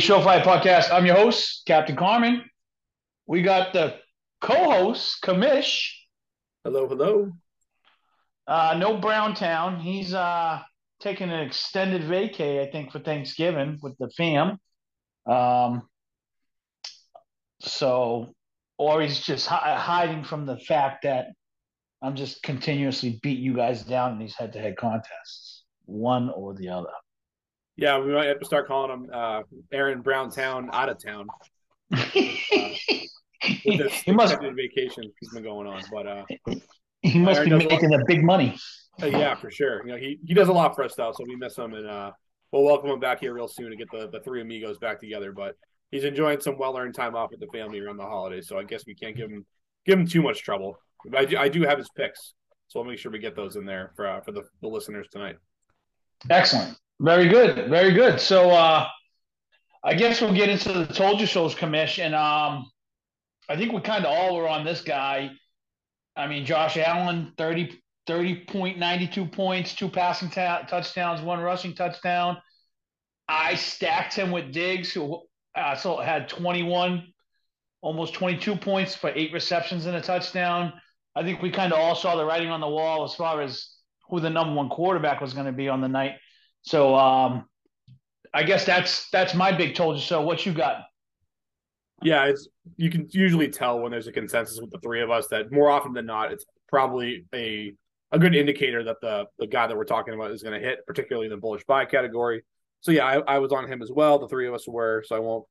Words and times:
Sunday 0.00 0.06
Show 0.06 0.24
Five 0.24 0.42
Podcast. 0.44 0.90
I'm 0.90 1.04
your 1.04 1.16
host, 1.16 1.62
Captain 1.66 1.94
Carmen. 1.94 2.42
We 3.26 3.42
got 3.42 3.74
the 3.74 3.96
co-host, 4.40 5.18
Commish. 5.22 5.90
Hello, 6.64 6.88
hello. 6.88 7.32
Uh, 8.46 8.76
no 8.78 8.96
Browntown. 8.96 9.78
He's 9.78 10.14
uh 10.14 10.60
taking 11.00 11.28
an 11.28 11.40
extended 11.40 12.02
vacay, 12.02 12.66
I 12.66 12.70
think, 12.70 12.92
for 12.92 13.00
Thanksgiving 13.00 13.78
with 13.82 13.94
the 13.98 14.08
fam. 14.16 14.58
Um, 15.26 15.82
so, 17.60 18.32
or 18.78 19.02
he's 19.02 19.20
just 19.20 19.46
hi- 19.46 19.76
hiding 19.76 20.24
from 20.24 20.46
the 20.46 20.56
fact 20.56 21.02
that 21.02 21.26
I'm 22.00 22.16
just 22.16 22.42
continuously 22.42 23.18
beat 23.22 23.38
you 23.38 23.54
guys 23.54 23.82
down 23.82 24.12
in 24.12 24.18
these 24.18 24.34
head-to-head 24.34 24.78
contests, 24.78 25.64
one 25.84 26.30
or 26.30 26.54
the 26.54 26.70
other. 26.70 26.88
Yeah, 27.80 27.98
we 27.98 28.12
might 28.12 28.26
have 28.26 28.38
to 28.40 28.44
start 28.44 28.68
calling 28.68 28.90
him 28.90 29.10
uh, 29.10 29.40
Aaron 29.72 30.02
Browntown 30.02 30.68
out 30.70 30.90
of 30.90 31.02
town. 31.02 31.28
Uh, 31.90 32.04
this 32.12 33.94
he 34.04 34.12
must 34.12 34.36
vacation 34.38 35.10
he's 35.18 35.30
been 35.32 35.42
going 35.42 35.66
on, 35.66 35.82
but 35.90 36.06
uh, 36.06 36.24
he 37.00 37.18
must 37.18 37.38
Aaron 37.38 37.58
be 37.58 37.66
making 37.66 37.88
the 37.88 38.04
big 38.06 38.22
money. 38.22 38.54
uh, 39.02 39.06
yeah, 39.06 39.34
for 39.34 39.50
sure. 39.50 39.80
You 39.86 39.92
know, 39.92 39.96
he 39.96 40.18
he 40.26 40.34
does 40.34 40.48
a 40.48 40.52
lot 40.52 40.76
for 40.76 40.84
us 40.84 40.94
though, 40.94 41.10
so 41.16 41.24
we 41.26 41.36
miss 41.36 41.56
him, 41.56 41.72
and 41.72 41.88
uh, 41.88 42.10
we'll 42.52 42.64
welcome 42.64 42.90
him 42.90 43.00
back 43.00 43.20
here 43.20 43.32
real 43.32 43.48
soon 43.48 43.70
to 43.70 43.76
get 43.76 43.90
the 43.90 44.10
the 44.10 44.20
three 44.20 44.42
amigos 44.42 44.76
back 44.76 45.00
together. 45.00 45.32
But 45.32 45.54
he's 45.90 46.04
enjoying 46.04 46.40
some 46.40 46.58
well 46.58 46.76
earned 46.76 46.94
time 46.94 47.16
off 47.16 47.30
with 47.30 47.40
the 47.40 47.46
family 47.46 47.80
around 47.80 47.96
the 47.96 48.04
holidays, 48.04 48.46
so 48.46 48.58
I 48.58 48.64
guess 48.64 48.84
we 48.86 48.94
can't 48.94 49.16
give 49.16 49.30
him 49.30 49.46
give 49.86 49.98
him 49.98 50.06
too 50.06 50.20
much 50.20 50.42
trouble. 50.42 50.76
But 51.06 51.18
I 51.18 51.24
do, 51.24 51.38
I 51.38 51.48
do 51.48 51.62
have 51.62 51.78
his 51.78 51.88
picks, 51.96 52.34
so 52.68 52.80
we'll 52.80 52.90
make 52.90 52.98
sure 52.98 53.10
we 53.10 53.20
get 53.20 53.34
those 53.34 53.56
in 53.56 53.64
there 53.64 53.92
for 53.96 54.06
uh, 54.06 54.20
for 54.20 54.32
the, 54.32 54.42
the 54.60 54.68
listeners 54.68 55.08
tonight. 55.10 55.36
Excellent. 56.28 56.76
Very 57.00 57.28
good. 57.28 57.70
Very 57.70 57.92
good. 57.92 58.20
So 58.20 58.50
uh 58.50 58.86
I 59.82 59.94
guess 59.94 60.20
we'll 60.20 60.34
get 60.34 60.50
into 60.50 60.72
the 60.72 60.86
told 60.86 61.18
you 61.18 61.26
so's 61.26 61.54
Commish. 61.54 61.98
Um 62.12 62.70
I 63.48 63.56
think 63.56 63.72
we 63.72 63.80
kind 63.80 64.04
of 64.04 64.12
all 64.12 64.36
were 64.36 64.46
on 64.46 64.64
this 64.64 64.82
guy. 64.82 65.30
I 66.14 66.26
mean, 66.26 66.44
Josh 66.44 66.76
Allen, 66.76 67.32
30 67.38 67.82
30.92 68.06 69.32
points, 69.32 69.74
two 69.74 69.88
passing 69.88 70.28
touchdowns, 70.28 71.22
one 71.22 71.40
rushing 71.40 71.74
touchdown. 71.74 72.36
I 73.28 73.54
stacked 73.54 74.14
him 74.14 74.30
with 74.30 74.52
Diggs, 74.52 74.92
who 74.92 75.22
uh, 75.54 75.76
so 75.76 75.98
had 75.98 76.28
21, 76.28 77.04
almost 77.80 78.14
22 78.14 78.56
points 78.56 78.94
for 78.94 79.10
eight 79.14 79.32
receptions 79.32 79.86
and 79.86 79.96
a 79.96 80.00
touchdown. 80.00 80.72
I 81.14 81.22
think 81.22 81.40
we 81.40 81.50
kind 81.50 81.72
of 81.72 81.78
all 81.78 81.94
saw 81.94 82.16
the 82.16 82.24
writing 82.24 82.50
on 82.50 82.60
the 82.60 82.68
wall 82.68 83.04
as 83.04 83.14
far 83.14 83.40
as 83.40 83.68
who 84.08 84.18
the 84.18 84.30
number 84.30 84.54
one 84.54 84.68
quarterback 84.68 85.20
was 85.20 85.32
going 85.32 85.46
to 85.46 85.52
be 85.52 85.68
on 85.68 85.80
the 85.80 85.88
night. 85.88 86.14
So 86.62 86.94
um, 86.94 87.46
I 88.32 88.42
guess 88.42 88.64
that's 88.64 89.08
that's 89.10 89.34
my 89.34 89.52
big 89.52 89.74
told 89.74 89.96
you 89.96 90.02
so. 90.02 90.22
What 90.22 90.44
you 90.44 90.52
got? 90.52 90.82
Yeah, 92.02 92.24
it's 92.24 92.48
you 92.76 92.90
can 92.90 93.08
usually 93.10 93.48
tell 93.48 93.80
when 93.80 93.90
there's 93.90 94.06
a 94.06 94.12
consensus 94.12 94.60
with 94.60 94.70
the 94.70 94.78
three 94.78 95.02
of 95.02 95.10
us 95.10 95.28
that 95.28 95.52
more 95.52 95.70
often 95.70 95.92
than 95.92 96.06
not, 96.06 96.32
it's 96.32 96.44
probably 96.68 97.26
a 97.34 97.74
a 98.12 98.18
good 98.18 98.34
indicator 98.34 98.84
that 98.84 98.96
the 99.00 99.26
the 99.38 99.46
guy 99.46 99.66
that 99.66 99.76
we're 99.76 99.84
talking 99.84 100.14
about 100.14 100.30
is 100.30 100.42
going 100.42 100.60
to 100.60 100.66
hit, 100.66 100.86
particularly 100.86 101.26
in 101.26 101.30
the 101.30 101.36
bullish 101.36 101.64
buy 101.64 101.84
category. 101.84 102.42
So 102.80 102.92
yeah, 102.92 103.04
I, 103.04 103.34
I 103.34 103.38
was 103.38 103.52
on 103.52 103.70
him 103.70 103.82
as 103.82 103.90
well. 103.92 104.18
The 104.18 104.28
three 104.28 104.48
of 104.48 104.54
us 104.54 104.66
were, 104.66 105.04
so 105.06 105.16
I 105.16 105.18
won't 105.18 105.44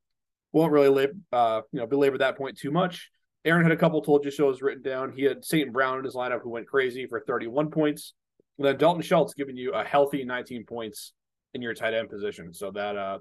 won't 0.52 0.72
really 0.72 0.88
lab, 0.88 1.10
uh 1.32 1.60
you 1.72 1.80
know 1.80 1.86
belabor 1.86 2.18
that 2.18 2.36
point 2.36 2.58
too 2.58 2.70
much. 2.70 3.10
Aaron 3.44 3.62
had 3.62 3.72
a 3.72 3.76
couple 3.76 4.02
told 4.02 4.24
you 4.24 4.30
shows 4.30 4.60
written 4.60 4.82
down. 4.82 5.12
He 5.12 5.22
had 5.22 5.44
St. 5.44 5.72
Brown 5.72 5.98
in 5.98 6.04
his 6.04 6.14
lineup 6.14 6.42
who 6.42 6.50
went 6.50 6.66
crazy 6.66 7.06
for 7.06 7.20
31 7.20 7.70
points. 7.70 8.12
And 8.60 8.68
then 8.68 8.76
Dalton 8.76 9.00
Schultz 9.00 9.32
giving 9.32 9.56
you 9.56 9.72
a 9.72 9.82
healthy 9.82 10.22
19 10.22 10.66
points 10.66 11.14
in 11.54 11.62
your 11.62 11.72
tight 11.72 11.94
end 11.94 12.10
position. 12.10 12.52
So 12.52 12.70
that 12.72 12.94
uh 12.94 13.18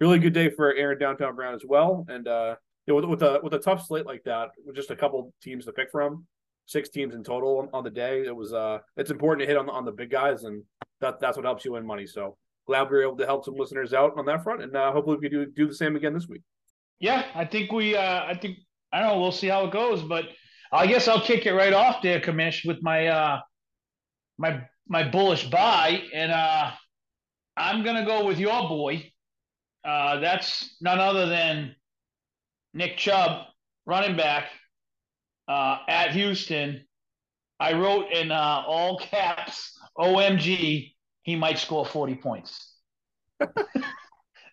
really 0.00 0.18
good 0.18 0.32
day 0.32 0.50
for 0.50 0.74
Aaron 0.74 0.98
Downtown 0.98 1.36
Brown 1.36 1.54
as 1.54 1.62
well. 1.64 2.04
And 2.08 2.26
uh 2.26 2.56
with, 2.88 3.04
with 3.04 3.22
a 3.22 3.38
with 3.44 3.54
a 3.54 3.60
tough 3.60 3.86
slate 3.86 4.06
like 4.06 4.24
that, 4.24 4.48
with 4.66 4.74
just 4.74 4.90
a 4.90 4.96
couple 4.96 5.32
teams 5.40 5.66
to 5.66 5.72
pick 5.72 5.92
from, 5.92 6.26
six 6.66 6.88
teams 6.88 7.14
in 7.14 7.22
total 7.22 7.58
on, 7.58 7.68
on 7.72 7.84
the 7.84 7.90
day, 7.90 8.24
it 8.26 8.34
was 8.34 8.52
uh 8.52 8.80
it's 8.96 9.12
important 9.12 9.40
to 9.40 9.46
hit 9.46 9.56
on 9.56 9.66
the 9.66 9.72
on 9.72 9.84
the 9.84 9.92
big 9.92 10.10
guys, 10.10 10.42
and 10.42 10.64
that 11.00 11.20
that's 11.20 11.36
what 11.36 11.46
helps 11.46 11.64
you 11.64 11.74
win 11.74 11.86
money. 11.86 12.04
So 12.04 12.36
glad 12.66 12.90
we 12.90 12.96
were 12.96 13.02
able 13.04 13.18
to 13.18 13.26
help 13.26 13.44
some 13.44 13.54
listeners 13.54 13.94
out 13.94 14.18
on 14.18 14.26
that 14.26 14.42
front, 14.42 14.64
and 14.64 14.76
uh, 14.76 14.90
hopefully 14.90 15.16
we 15.16 15.28
can 15.28 15.38
do 15.38 15.46
do 15.46 15.68
the 15.68 15.74
same 15.74 15.94
again 15.94 16.12
this 16.12 16.26
week. 16.26 16.42
Yeah, 16.98 17.24
I 17.36 17.44
think 17.44 17.70
we. 17.70 17.96
Uh, 17.96 18.24
I 18.24 18.36
think 18.36 18.58
I 18.92 18.98
don't 18.98 19.10
know. 19.10 19.20
We'll 19.20 19.30
see 19.30 19.46
how 19.46 19.64
it 19.64 19.72
goes, 19.72 20.02
but 20.02 20.24
I 20.72 20.88
guess 20.88 21.06
I'll 21.06 21.20
kick 21.20 21.46
it 21.46 21.52
right 21.52 21.72
off 21.72 22.02
there, 22.02 22.20
Commish, 22.20 22.66
with 22.66 22.82
my 22.82 23.06
uh, 23.06 23.40
my 24.38 24.66
my 24.88 25.08
bullish 25.08 25.48
buy, 25.48 26.02
and 26.12 26.32
uh, 26.32 26.70
I'm 27.56 27.84
gonna 27.84 28.04
go 28.04 28.26
with 28.26 28.38
your 28.38 28.68
boy. 28.68 29.10
Uh, 29.84 30.20
that's 30.20 30.76
none 30.80 30.98
other 30.98 31.26
than 31.26 31.74
Nick 32.74 32.96
Chubb, 32.96 33.46
running 33.86 34.16
back 34.16 34.46
uh, 35.48 35.78
at 35.88 36.12
Houston. 36.12 36.84
I 37.58 37.74
wrote 37.74 38.10
in 38.12 38.30
uh, 38.30 38.62
all 38.66 38.98
caps, 38.98 39.78
"OMG, 39.98 40.94
he 41.22 41.36
might 41.36 41.58
score 41.58 41.86
40 41.86 42.16
points." 42.16 42.74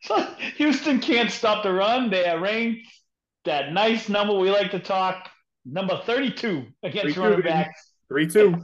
so 0.01 0.27
Houston 0.57 0.99
can't 0.99 1.31
stop 1.31 1.63
the 1.63 1.73
run. 1.73 2.09
They 2.09 2.25
are 2.25 2.39
ranked 2.39 2.87
that 3.45 3.71
nice 3.71 4.09
number 4.09 4.33
we 4.33 4.51
like 4.51 4.71
to 4.71 4.79
talk, 4.79 5.29
number 5.65 5.99
32 6.05 6.65
against 6.83 7.15
32, 7.15 7.21
running 7.21 7.41
backs. 7.41 7.91
Three 8.07 8.27
two. 8.27 8.55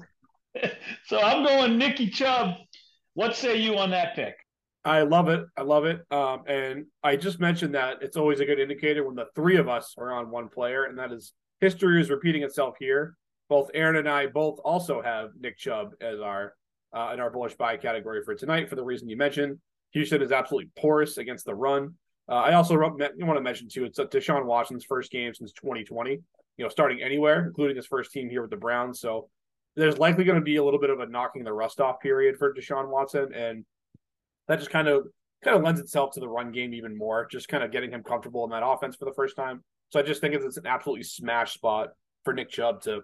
So 1.06 1.22
I'm 1.22 1.44
going 1.44 1.78
Nicky 1.78 2.10
Chubb. 2.10 2.56
What 3.14 3.36
say 3.36 3.58
you 3.58 3.78
on 3.78 3.92
that 3.92 4.16
pick? 4.16 4.36
I 4.84 5.02
love 5.02 5.30
it. 5.30 5.46
I 5.58 5.62
love 5.62 5.86
it. 5.86 6.02
Um, 6.12 6.44
and 6.48 6.86
I 7.04 7.16
just 7.16 7.40
mentioned 7.40 7.76
that 7.76 7.98
it's 8.02 8.18
always 8.18 8.40
a 8.40 8.46
good 8.46 8.60
indicator 8.60 9.04
when 9.06 9.16
the 9.16 9.28
three 9.36 9.58
of 9.58 9.68
us 9.68 9.96
are 9.98 10.14
on 10.14 10.30
one 10.30 10.50
player, 10.50 10.86
and 10.86 10.98
that 10.98 11.12
is 11.12 11.34
history 11.60 12.00
is 12.00 12.10
repeating 12.10 12.44
itself 12.44 12.76
here. 12.80 13.16
Both 13.50 13.72
Aaron 13.74 13.96
and 13.98 14.10
I 14.10 14.28
both 14.28 14.60
also 14.64 15.02
have 15.02 15.30
Nick 15.40 15.58
Chubb 15.58 15.92
as 16.02 16.20
our 16.20 16.54
uh, 16.96 17.12
in 17.14 17.20
our 17.20 17.30
bullish 17.30 17.56
buy 17.56 17.78
category 17.78 18.22
for 18.24 18.36
tonight 18.36 18.70
for 18.70 18.76
the 18.76 18.84
reason 18.84 19.10
you 19.10 19.18
mentioned. 19.18 19.60
Houston 19.92 20.22
is 20.22 20.32
absolutely 20.32 20.70
porous 20.78 21.18
against 21.18 21.46
the 21.46 21.56
run. 21.56 21.96
Uh, 22.28 22.34
I 22.34 22.54
also 22.54 22.78
want 22.78 23.00
to 23.00 23.42
mention 23.42 23.70
too, 23.70 23.86
it's 23.86 24.00
Deshaun 24.00 24.46
Watson's 24.46 24.84
first 24.84 25.12
game 25.12 25.34
since 25.34 25.52
2020. 25.54 26.12
You 26.58 26.64
know, 26.64 26.70
starting 26.70 27.02
anywhere, 27.02 27.46
including 27.46 27.76
his 27.76 27.86
first 27.86 28.12
team 28.12 28.30
here 28.30 28.42
with 28.42 28.50
the 28.50 28.58
Browns. 28.58 29.00
So 29.00 29.30
there's 29.76 29.98
likely 29.98 30.24
going 30.24 30.40
to 30.40 30.44
be 30.44 30.56
a 30.56 30.64
little 30.64 30.80
bit 30.80 30.90
of 30.90 31.00
a 31.00 31.06
knocking 31.06 31.44
the 31.44 31.54
rust 31.54 31.82
off 31.82 32.00
period 32.00 32.38
for 32.38 32.54
Deshaun 32.54 32.90
Watson, 32.90 33.34
and 33.34 33.66
that 34.48 34.60
just 34.60 34.72
kind 34.72 34.88
of 34.88 35.08
kind 35.44 35.56
of 35.56 35.64
lends 35.64 35.80
itself 35.80 36.14
to 36.14 36.20
the 36.20 36.28
run 36.28 36.52
game 36.52 36.74
even 36.74 36.98
more. 36.98 37.28
Just 37.30 37.48
kind 37.48 37.64
of 37.64 37.72
getting 37.72 37.92
him 37.92 38.04
comfortable 38.04 38.44
in 38.46 38.52
that 38.52 38.66
offense 38.66 38.96
for 38.96 39.06
the 39.06 39.14
first 39.14 39.36
time. 39.36 39.64
So 39.90 40.00
I 40.00 40.04
just 40.04 40.22
think 40.22 40.34
it's 40.34 40.58
an 40.58 40.66
absolutely 40.66 41.04
smash 41.04 41.54
spot 41.54 41.90
for 42.24 42.34
Nick 42.34 42.50
Chubb 42.50 42.82
to 42.84 43.02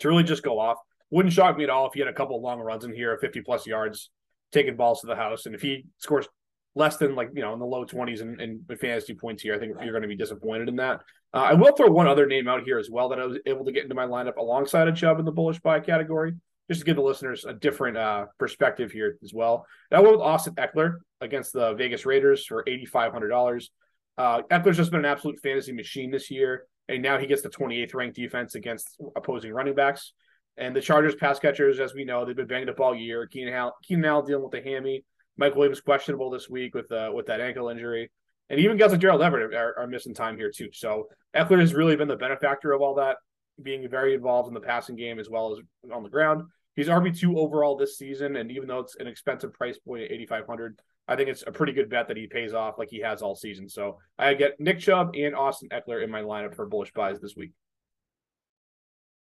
to 0.00 0.08
really 0.08 0.24
just 0.24 0.42
go 0.42 0.58
off. 0.58 0.78
Wouldn't 1.10 1.32
shock 1.32 1.56
me 1.56 1.64
at 1.64 1.70
all 1.70 1.86
if 1.86 1.94
he 1.94 2.00
had 2.00 2.08
a 2.08 2.12
couple 2.12 2.40
long 2.42 2.58
runs 2.60 2.84
in 2.84 2.92
here, 2.92 3.16
50 3.16 3.40
plus 3.42 3.66
yards, 3.66 4.10
taking 4.52 4.76
balls 4.76 5.00
to 5.00 5.06
the 5.06 5.14
house. 5.14 5.46
And 5.46 5.54
if 5.54 5.62
he 5.62 5.86
scores 5.98 6.26
less 6.74 6.96
than 6.96 7.14
like, 7.14 7.30
you 7.34 7.42
know, 7.42 7.52
in 7.52 7.58
the 7.58 7.66
low 7.66 7.84
20s 7.84 8.20
and 8.20 8.40
in, 8.40 8.64
in 8.68 8.76
fantasy 8.76 9.14
points 9.14 9.42
here, 9.42 9.54
I 9.54 9.58
think 9.58 9.76
you're 9.80 9.92
going 9.92 10.02
to 10.02 10.08
be 10.08 10.16
disappointed 10.16 10.68
in 10.68 10.76
that. 10.76 11.00
Uh, 11.36 11.50
I 11.50 11.52
will 11.52 11.76
throw 11.76 11.88
one 11.88 12.08
other 12.08 12.24
name 12.24 12.48
out 12.48 12.62
here 12.62 12.78
as 12.78 12.88
well 12.88 13.10
that 13.10 13.20
I 13.20 13.26
was 13.26 13.38
able 13.44 13.66
to 13.66 13.72
get 13.72 13.82
into 13.82 13.94
my 13.94 14.06
lineup 14.06 14.38
alongside 14.38 14.88
of 14.88 14.96
Chubb 14.96 15.18
in 15.18 15.26
the 15.26 15.30
bullish 15.30 15.60
buy 15.60 15.80
category, 15.80 16.32
just 16.70 16.80
to 16.80 16.86
give 16.86 16.96
the 16.96 17.02
listeners 17.02 17.44
a 17.44 17.52
different 17.52 17.98
uh, 17.98 18.24
perspective 18.38 18.90
here 18.90 19.18
as 19.22 19.34
well. 19.34 19.66
I 19.92 20.00
went 20.00 20.12
with 20.12 20.22
Austin 20.22 20.54
Ekeler 20.54 20.94
against 21.20 21.52
the 21.52 21.74
Vegas 21.74 22.06
Raiders 22.06 22.46
for 22.46 22.64
$8,500. 22.64 23.68
Uh, 24.16 24.42
Ekeler's 24.50 24.78
just 24.78 24.90
been 24.90 25.00
an 25.00 25.04
absolute 25.04 25.38
fantasy 25.40 25.72
machine 25.72 26.10
this 26.10 26.30
year, 26.30 26.64
and 26.88 27.02
now 27.02 27.18
he 27.18 27.26
gets 27.26 27.42
the 27.42 27.50
28th 27.50 27.92
ranked 27.92 28.16
defense 28.16 28.54
against 28.54 28.96
opposing 29.14 29.52
running 29.52 29.74
backs. 29.74 30.14
And 30.56 30.74
the 30.74 30.80
Chargers 30.80 31.16
pass 31.16 31.38
catchers, 31.38 31.80
as 31.80 31.92
we 31.92 32.06
know, 32.06 32.24
they've 32.24 32.34
been 32.34 32.46
banged 32.46 32.70
up 32.70 32.80
all 32.80 32.94
year. 32.94 33.26
Keenan 33.26 33.52
Allen, 33.52 33.74
Keenan 33.82 34.06
Allen 34.06 34.24
dealing 34.24 34.42
with 34.42 34.52
the 34.52 34.62
hammy. 34.62 35.04
Mike 35.36 35.54
Williams 35.54 35.82
questionable 35.82 36.30
this 36.30 36.48
week 36.48 36.74
with 36.74 36.90
uh, 36.90 37.10
with 37.12 37.26
that 37.26 37.42
ankle 37.42 37.68
injury, 37.68 38.10
and 38.50 38.60
even 38.60 38.76
guys 38.76 38.92
like 38.92 39.00
Gerald 39.00 39.22
Everett 39.22 39.54
are, 39.54 39.78
are 39.78 39.86
missing 39.86 40.14
time 40.14 40.36
here 40.36 40.50
too. 40.50 40.68
So 40.72 41.08
Ekeler 41.34 41.60
has 41.60 41.74
really 41.74 41.96
been 41.96 42.08
the 42.08 42.16
benefactor 42.16 42.72
of 42.72 42.80
all 42.80 42.94
that, 42.94 43.16
being 43.62 43.88
very 43.88 44.14
involved 44.14 44.48
in 44.48 44.54
the 44.54 44.60
passing 44.60 44.96
game 44.96 45.18
as 45.18 45.28
well 45.28 45.52
as 45.52 45.92
on 45.92 46.02
the 46.02 46.08
ground. 46.08 46.42
He's 46.74 46.88
RB 46.88 47.18
two 47.18 47.38
overall 47.38 47.76
this 47.76 47.96
season, 47.96 48.36
and 48.36 48.50
even 48.50 48.68
though 48.68 48.80
it's 48.80 48.96
an 48.96 49.06
expensive 49.06 49.52
price 49.54 49.78
point 49.78 50.04
at 50.04 50.12
eighty 50.12 50.26
five 50.26 50.46
hundred, 50.46 50.78
I 51.08 51.16
think 51.16 51.28
it's 51.28 51.44
a 51.46 51.52
pretty 51.52 51.72
good 51.72 51.88
bet 51.88 52.08
that 52.08 52.16
he 52.16 52.26
pays 52.26 52.52
off 52.52 52.78
like 52.78 52.90
he 52.90 53.00
has 53.00 53.22
all 53.22 53.34
season. 53.34 53.68
So 53.68 53.98
I 54.18 54.34
get 54.34 54.60
Nick 54.60 54.80
Chubb 54.80 55.14
and 55.16 55.34
Austin 55.34 55.70
Ekeler 55.70 56.04
in 56.04 56.10
my 56.10 56.22
lineup 56.22 56.54
for 56.54 56.66
bullish 56.66 56.92
buys 56.92 57.18
this 57.18 57.34
week. 57.34 57.52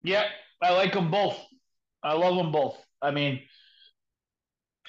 Yeah, 0.04 0.26
I 0.62 0.74
like 0.74 0.94
them 0.94 1.12
both. 1.12 1.38
I 2.02 2.14
love 2.14 2.36
them 2.36 2.52
both. 2.52 2.78
I 3.02 3.12
mean, 3.12 3.42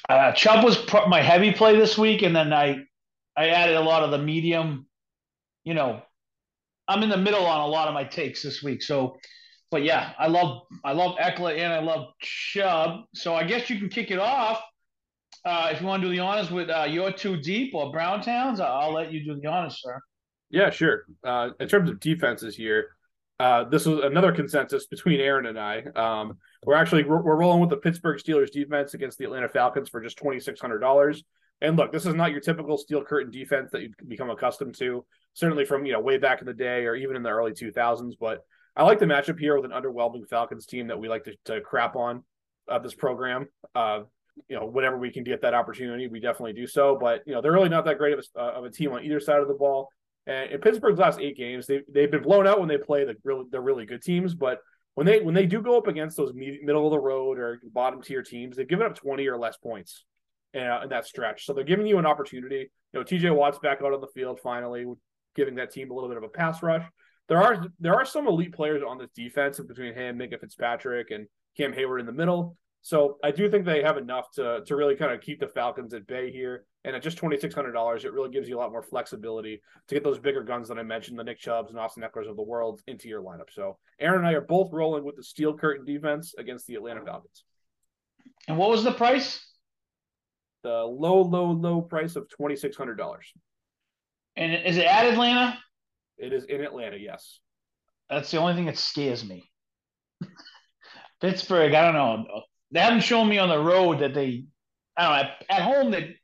uh, 0.08 0.32
Chubb 0.32 0.64
was 0.64 0.76
pr- 0.76 1.08
my 1.08 1.20
heavy 1.20 1.52
play 1.52 1.76
this 1.76 1.98
week, 1.98 2.22
and 2.22 2.34
then 2.34 2.52
I 2.52 2.84
I 3.36 3.48
added 3.48 3.76
a 3.76 3.80
lot 3.80 4.02
of 4.02 4.10
the 4.10 4.18
medium. 4.18 4.86
You 5.64 5.74
know, 5.74 6.02
I'm 6.88 7.02
in 7.02 7.08
the 7.08 7.16
middle 7.16 7.46
on 7.46 7.60
a 7.60 7.66
lot 7.66 7.88
of 7.88 7.94
my 7.94 8.04
takes 8.04 8.42
this 8.42 8.62
week. 8.62 8.82
So, 8.82 9.16
but 9.70 9.82
yeah, 9.82 10.12
I 10.18 10.26
love 10.26 10.62
I 10.84 10.92
love 10.92 11.16
Ekeler 11.18 11.56
and 11.56 11.72
I 11.72 11.80
love 11.80 12.08
Chubb. 12.20 13.04
So 13.14 13.34
I 13.34 13.44
guess 13.44 13.70
you 13.70 13.78
can 13.78 13.88
kick 13.88 14.10
it 14.10 14.18
off 14.18 14.62
uh, 15.44 15.70
if 15.72 15.80
you 15.80 15.86
want 15.86 16.02
to 16.02 16.08
do 16.08 16.14
the 16.14 16.20
honors 16.20 16.50
with 16.50 16.70
uh, 16.70 16.86
your 16.88 17.10
two 17.12 17.36
deep 17.36 17.74
or 17.74 17.90
Brown 17.90 18.22
Towns, 18.22 18.60
I'll 18.60 18.92
let 18.92 19.12
you 19.12 19.24
do 19.24 19.40
the 19.40 19.48
honors, 19.48 19.80
sir. 19.80 20.00
Yeah, 20.50 20.70
sure. 20.70 21.04
Uh, 21.24 21.50
in 21.58 21.68
terms 21.68 21.90
of 21.90 21.98
defenses 21.98 22.54
here, 22.54 22.90
uh, 23.40 23.64
this 23.64 23.86
was 23.86 24.04
another 24.04 24.32
consensus 24.32 24.86
between 24.86 25.20
Aaron 25.20 25.46
and 25.46 25.58
I. 25.58 25.82
Um, 25.96 26.38
we're 26.64 26.76
actually 26.76 27.04
we're, 27.04 27.20
we're, 27.20 27.36
rolling 27.36 27.60
with 27.60 27.70
the 27.70 27.76
Pittsburgh 27.76 28.20
Steelers 28.20 28.52
defense 28.52 28.94
against 28.94 29.18
the 29.18 29.24
Atlanta 29.24 29.48
Falcons 29.48 29.88
for 29.88 30.00
just 30.00 30.16
twenty 30.16 30.38
six 30.38 30.60
hundred 30.60 30.78
dollars. 30.78 31.24
And 31.62 31.76
look, 31.76 31.92
this 31.92 32.06
is 32.06 32.14
not 32.14 32.32
your 32.32 32.40
typical 32.40 32.76
steel 32.76 33.04
curtain 33.04 33.30
defense 33.30 33.70
that 33.70 33.82
you 33.82 33.90
become 34.08 34.28
accustomed 34.30 34.74
to, 34.78 35.04
certainly 35.32 35.64
from 35.64 35.86
you 35.86 35.92
know 35.92 36.00
way 36.00 36.18
back 36.18 36.40
in 36.40 36.46
the 36.46 36.52
day 36.52 36.86
or 36.86 36.96
even 36.96 37.14
in 37.14 37.22
the 37.22 37.30
early 37.30 37.54
two 37.54 37.70
thousands. 37.70 38.16
But 38.16 38.44
I 38.76 38.82
like 38.82 38.98
the 38.98 39.06
matchup 39.06 39.38
here 39.38 39.54
with 39.54 39.70
an 39.70 39.70
underwhelming 39.70 40.28
Falcons 40.28 40.66
team 40.66 40.88
that 40.88 40.98
we 40.98 41.08
like 41.08 41.22
to, 41.24 41.34
to 41.44 41.60
crap 41.60 41.94
on 41.94 42.24
uh, 42.68 42.80
this 42.80 42.94
program. 42.94 43.46
Uh, 43.76 44.00
you 44.48 44.58
know, 44.58 44.66
whenever 44.66 44.98
we 44.98 45.12
can 45.12 45.22
get 45.22 45.42
that 45.42 45.54
opportunity, 45.54 46.08
we 46.08 46.18
definitely 46.18 46.54
do 46.54 46.66
so. 46.66 46.98
But 47.00 47.22
you 47.26 47.32
know, 47.32 47.40
they're 47.40 47.52
really 47.52 47.68
not 47.68 47.84
that 47.84 47.98
great 47.98 48.18
of 48.18 48.24
a, 48.34 48.40
uh, 48.40 48.52
of 48.58 48.64
a 48.64 48.70
team 48.70 48.90
on 48.92 49.04
either 49.04 49.20
side 49.20 49.40
of 49.40 49.46
the 49.46 49.54
ball. 49.54 49.88
And 50.26 50.50
in 50.50 50.60
Pittsburgh's 50.60 50.98
last 50.98 51.20
eight 51.20 51.36
games, 51.36 51.68
they 51.68 51.82
they've 51.88 52.10
been 52.10 52.22
blown 52.22 52.48
out 52.48 52.58
when 52.58 52.68
they 52.68 52.78
play 52.78 53.04
the 53.04 53.14
really 53.22 53.44
the 53.52 53.60
really 53.60 53.86
good 53.86 54.02
teams, 54.02 54.34
but 54.34 54.58
when 54.94 55.06
they 55.06 55.20
when 55.20 55.34
they 55.34 55.46
do 55.46 55.62
go 55.62 55.78
up 55.78 55.86
against 55.86 56.16
those 56.16 56.32
middle 56.34 56.86
of 56.86 56.90
the 56.90 56.98
road 56.98 57.38
or 57.38 57.60
bottom 57.72 58.02
tier 58.02 58.22
teams, 58.22 58.56
they've 58.56 58.68
given 58.68 58.84
up 58.84 58.96
twenty 58.96 59.28
or 59.28 59.38
less 59.38 59.56
points 59.56 60.04
Uh, 60.54 60.82
in 60.82 60.88
that 60.90 61.06
stretch. 61.06 61.46
So 61.46 61.54
they're 61.54 61.64
giving 61.64 61.86
you 61.86 61.98
an 61.98 62.04
opportunity. 62.04 62.70
You 62.92 63.00
know, 63.00 63.04
TJ 63.04 63.34
Watt's 63.34 63.58
back 63.58 63.78
out 63.82 63.94
on 63.94 64.02
the 64.02 64.08
field 64.08 64.38
finally, 64.38 64.84
giving 65.34 65.54
that 65.54 65.72
team 65.72 65.90
a 65.90 65.94
little 65.94 66.10
bit 66.10 66.18
of 66.18 66.24
a 66.24 66.28
pass 66.28 66.62
rush. 66.62 66.84
There 67.28 67.40
are 67.42 67.64
there 67.80 67.94
are 67.94 68.04
some 68.04 68.26
elite 68.26 68.52
players 68.52 68.82
on 68.86 68.98
this 68.98 69.08
defense 69.14 69.58
between 69.60 69.94
him, 69.94 70.18
Minkah 70.18 70.38
Fitzpatrick, 70.40 71.10
and 71.10 71.26
Cam 71.56 71.72
Heyward 71.72 72.00
in 72.00 72.06
the 72.06 72.12
middle. 72.12 72.56
So 72.82 73.16
I 73.24 73.30
do 73.30 73.48
think 73.48 73.64
they 73.64 73.82
have 73.82 73.96
enough 73.96 74.30
to 74.32 74.62
to 74.66 74.76
really 74.76 74.96
kind 74.96 75.12
of 75.12 75.22
keep 75.22 75.40
the 75.40 75.48
Falcons 75.48 75.94
at 75.94 76.06
bay 76.06 76.30
here. 76.30 76.66
And 76.84 76.94
at 76.94 77.02
just 77.02 77.16
twenty 77.16 77.38
six 77.38 77.54
hundred 77.54 77.72
dollars, 77.72 78.04
it 78.04 78.12
really 78.12 78.30
gives 78.30 78.46
you 78.46 78.58
a 78.58 78.60
lot 78.60 78.72
more 78.72 78.82
flexibility 78.82 79.62
to 79.88 79.94
get 79.94 80.04
those 80.04 80.18
bigger 80.18 80.42
guns 80.42 80.68
that 80.68 80.78
I 80.78 80.82
mentioned, 80.82 81.18
the 81.18 81.24
Nick 81.24 81.38
Chubbs 81.38 81.70
and 81.70 81.78
Austin 81.78 82.02
Ekelers 82.02 82.28
of 82.28 82.36
the 82.36 82.42
world, 82.42 82.82
into 82.86 83.08
your 83.08 83.22
lineup. 83.22 83.50
So 83.52 83.78
Aaron 84.00 84.18
and 84.18 84.28
I 84.28 84.32
are 84.32 84.42
both 84.42 84.70
rolling 84.72 85.04
with 85.04 85.16
the 85.16 85.22
steel 85.22 85.56
curtain 85.56 85.86
defense 85.86 86.34
against 86.36 86.66
the 86.66 86.74
Atlanta 86.74 87.02
Falcons. 87.04 87.44
And 88.48 88.58
what 88.58 88.68
was 88.68 88.84
the 88.84 88.92
price? 88.92 89.40
The 90.62 90.70
low, 90.70 91.22
low, 91.22 91.50
low 91.50 91.82
price 91.82 92.16
of 92.16 92.28
twenty 92.28 92.56
six 92.56 92.76
hundred 92.76 92.96
dollars. 92.96 93.32
And 94.36 94.52
is 94.66 94.76
it 94.76 94.86
at 94.86 95.06
Atlanta? 95.06 95.58
It 96.18 96.32
is 96.32 96.44
in 96.44 96.60
Atlanta, 96.60 96.96
yes. 96.96 97.40
That's 98.08 98.30
the 98.30 98.38
only 98.38 98.54
thing 98.54 98.66
that 98.66 98.78
scares 98.78 99.24
me. 99.24 99.50
Pittsburgh, 101.20 101.74
I 101.74 101.84
don't 101.84 101.94
know. 101.94 102.42
They 102.70 102.80
haven't 102.80 103.00
shown 103.00 103.28
me 103.28 103.38
on 103.38 103.48
the 103.48 103.58
road 103.58 104.00
that 104.00 104.14
they, 104.14 104.44
I 104.96 105.02
don't 105.02 105.12
know, 105.12 105.22
at, 105.22 105.44
at 105.48 105.62
home 105.62 105.90
they, 105.90 106.16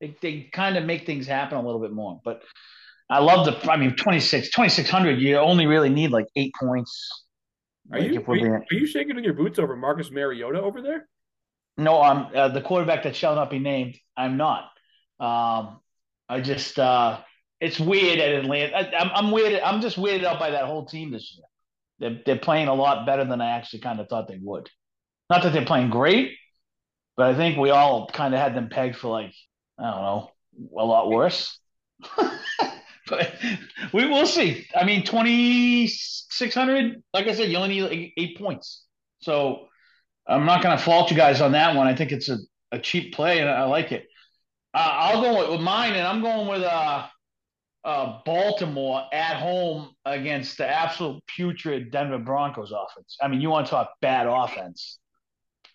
they, 0.00 0.16
they 0.20 0.50
kind 0.52 0.76
of 0.76 0.84
make 0.84 1.06
things 1.06 1.26
happen 1.26 1.58
a 1.58 1.62
little 1.62 1.80
bit 1.80 1.92
more. 1.92 2.20
But 2.24 2.42
I 3.08 3.20
love 3.20 3.46
the, 3.46 3.70
I 3.70 3.76
mean, 3.76 3.94
26, 3.94 4.50
2,600, 4.50 5.20
you 5.20 5.36
only 5.36 5.66
really 5.66 5.88
need 5.88 6.10
like 6.10 6.26
eight 6.34 6.52
points. 6.58 7.24
Are, 7.92 8.00
like 8.00 8.10
you, 8.10 8.24
are, 8.26 8.36
you, 8.36 8.52
are 8.52 8.64
you 8.70 8.86
shaking 8.86 9.16
in 9.16 9.22
your 9.22 9.34
boots 9.34 9.58
over 9.58 9.76
Marcus 9.76 10.10
Mariota 10.10 10.60
over 10.60 10.82
there? 10.82 11.08
No, 11.78 12.00
I'm 12.00 12.34
uh, 12.34 12.48
the 12.48 12.62
quarterback 12.62 13.02
that 13.02 13.16
shall 13.16 13.34
not 13.34 13.50
be 13.50 13.58
named. 13.58 13.98
I'm 14.16 14.36
not. 14.36 14.64
Um, 15.20 15.80
I 16.28 16.40
just, 16.42 16.78
uh, 16.78 17.20
it's 17.60 17.78
weird 17.78 18.18
at 18.18 18.32
Atlanta. 18.32 18.76
I, 18.76 18.98
I'm, 18.98 19.10
I'm 19.14 19.32
weirded. 19.32 19.60
I'm 19.64 19.80
just 19.80 19.96
weirded 19.96 20.24
out 20.24 20.38
by 20.38 20.50
that 20.50 20.64
whole 20.64 20.86
team 20.86 21.10
this 21.10 21.36
year. 21.36 21.46
They're, 21.98 22.20
they're 22.24 22.38
playing 22.38 22.68
a 22.68 22.74
lot 22.74 23.06
better 23.06 23.24
than 23.24 23.40
I 23.40 23.56
actually 23.56 23.80
kind 23.80 24.00
of 24.00 24.08
thought 24.08 24.28
they 24.28 24.38
would. 24.40 24.68
Not 25.28 25.42
that 25.42 25.52
they're 25.52 25.64
playing 25.64 25.90
great, 25.90 26.32
but 27.16 27.26
I 27.26 27.34
think 27.34 27.58
we 27.58 27.70
all 27.70 28.06
kind 28.08 28.34
of 28.34 28.40
had 28.40 28.54
them 28.54 28.68
pegged 28.68 28.96
for 28.96 29.08
like 29.08 29.32
I 29.78 29.90
don't 29.90 30.02
know 30.02 30.30
a 30.78 30.84
lot 30.84 31.10
worse. 31.10 31.58
but 33.08 33.34
we 33.92 34.06
will 34.06 34.26
see. 34.26 34.66
I 34.74 34.84
mean, 34.84 35.04
twenty 35.04 35.88
six 35.88 36.54
hundred. 36.54 37.02
Like 37.12 37.26
I 37.26 37.34
said, 37.34 37.50
you 37.50 37.56
only 37.56 37.80
need 37.80 38.12
eight 38.16 38.38
points. 38.38 38.84
So 39.20 39.68
I'm 40.28 40.46
not 40.46 40.62
going 40.62 40.76
to 40.76 40.82
fault 40.82 41.10
you 41.10 41.16
guys 41.16 41.40
on 41.40 41.52
that 41.52 41.76
one. 41.76 41.86
I 41.86 41.94
think 41.94 42.12
it's 42.12 42.28
a, 42.28 42.38
a 42.72 42.78
cheap 42.78 43.14
play, 43.14 43.40
and 43.40 43.48
I 43.48 43.64
like 43.64 43.92
it. 43.92 44.06
Uh, 44.74 44.90
I'll 44.92 45.22
go 45.22 45.52
with 45.52 45.60
mine, 45.60 45.94
and 45.94 46.06
I'm 46.06 46.20
going 46.20 46.48
with 46.48 46.62
uh, 46.62 47.06
uh, 47.84 48.18
Baltimore 48.24 49.04
at 49.12 49.36
home 49.36 49.90
against 50.04 50.58
the 50.58 50.68
absolute 50.68 51.22
putrid 51.26 51.90
Denver 51.90 52.18
Broncos 52.18 52.72
offense. 52.72 53.16
I 53.22 53.28
mean, 53.28 53.40
you 53.40 53.50
want 53.50 53.66
to 53.66 53.70
talk 53.70 53.92
bad 54.00 54.26
offense? 54.26 54.98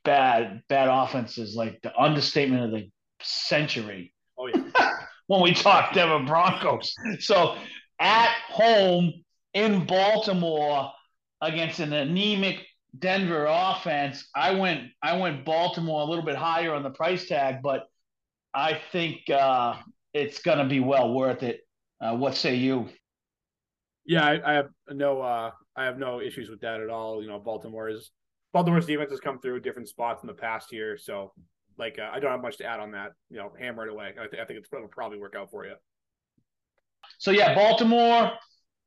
bad 0.03 0.63
bad 0.68 0.88
offense 0.88 1.38
is 1.38 1.56
like 1.56 1.81
the 1.81 1.95
understatement 1.97 2.63
of 2.65 2.71
the 2.71 2.89
century. 3.21 4.13
Oh 4.38 4.47
yeah. 4.47 4.63
when 5.27 5.42
we 5.42 5.54
talk 5.54 5.94
Denver 5.94 6.25
Broncos. 6.25 6.95
So 7.19 7.57
at 8.00 8.33
home 8.50 9.13
in 9.54 9.86
Baltimore 9.86 10.92
against 11.39 11.80
an 11.80 11.94
anemic 11.94 12.65
Denver 12.98 13.46
offense, 13.50 14.28
I 14.36 14.52
went 14.52 14.90
I 15.02 15.18
went 15.18 15.46
Baltimore 15.46 16.02
a 16.02 16.06
little 16.06 16.26
bit 16.26 16.36
higher 16.36 16.74
on 16.74 16.84
the 16.84 16.90
price 16.90 17.28
tag, 17.28 17.62
but 17.64 17.86
I 18.54 18.80
think 18.92 19.30
uh, 19.30 19.76
it's 20.14 20.42
going 20.42 20.58
to 20.58 20.66
be 20.66 20.80
well 20.80 21.14
worth 21.14 21.44
it. 21.44 21.62
Uh, 22.02 22.16
what 22.16 22.36
say 22.36 22.56
you? 22.56 22.90
Yeah, 24.06 24.26
I, 24.26 24.52
I 24.52 24.54
have 24.54 24.68
no 24.90 25.22
uh, 25.22 25.52
I 25.76 25.86
have 25.86 25.98
no 25.98 26.20
issues 26.20 26.50
with 26.50 26.62
that 26.62 26.82
at 26.82 26.90
all. 26.90 27.22
You 27.22 27.30
know, 27.30 27.40
Baltimore 27.40 27.90
is 27.90 28.12
Baltimore's 28.54 28.86
defense 28.86 29.12
has 29.12 29.22
come 29.22 29.40
through 29.40 29.62
different 29.62 29.88
spots 29.88 30.24
in 30.24 30.28
the 30.28 30.34
past 30.34 30.74
year, 30.74 30.98
so 30.98 31.32
like 31.78 31.98
uh, 31.98 32.10
I 32.12 32.20
don't 32.20 32.32
have 32.32 32.42
much 32.42 32.58
to 32.58 32.66
add 32.66 32.82
on 32.82 32.92
that. 32.92 33.14
You 33.30 33.38
know, 33.38 33.54
hammer 33.58 33.88
it 33.88 33.92
away. 33.92 34.14
I, 34.20 34.28
th- 34.28 34.42
I 34.42 34.46
think 34.46 34.60
it's 34.60 34.70
going 34.70 34.84
to 34.84 34.90
probably 34.90 35.18
work 35.18 35.36
out 35.38 35.50
for 35.50 35.66
you. 35.66 35.76
So 37.20 37.32
yeah, 37.32 37.56
Baltimore. 37.56 38.34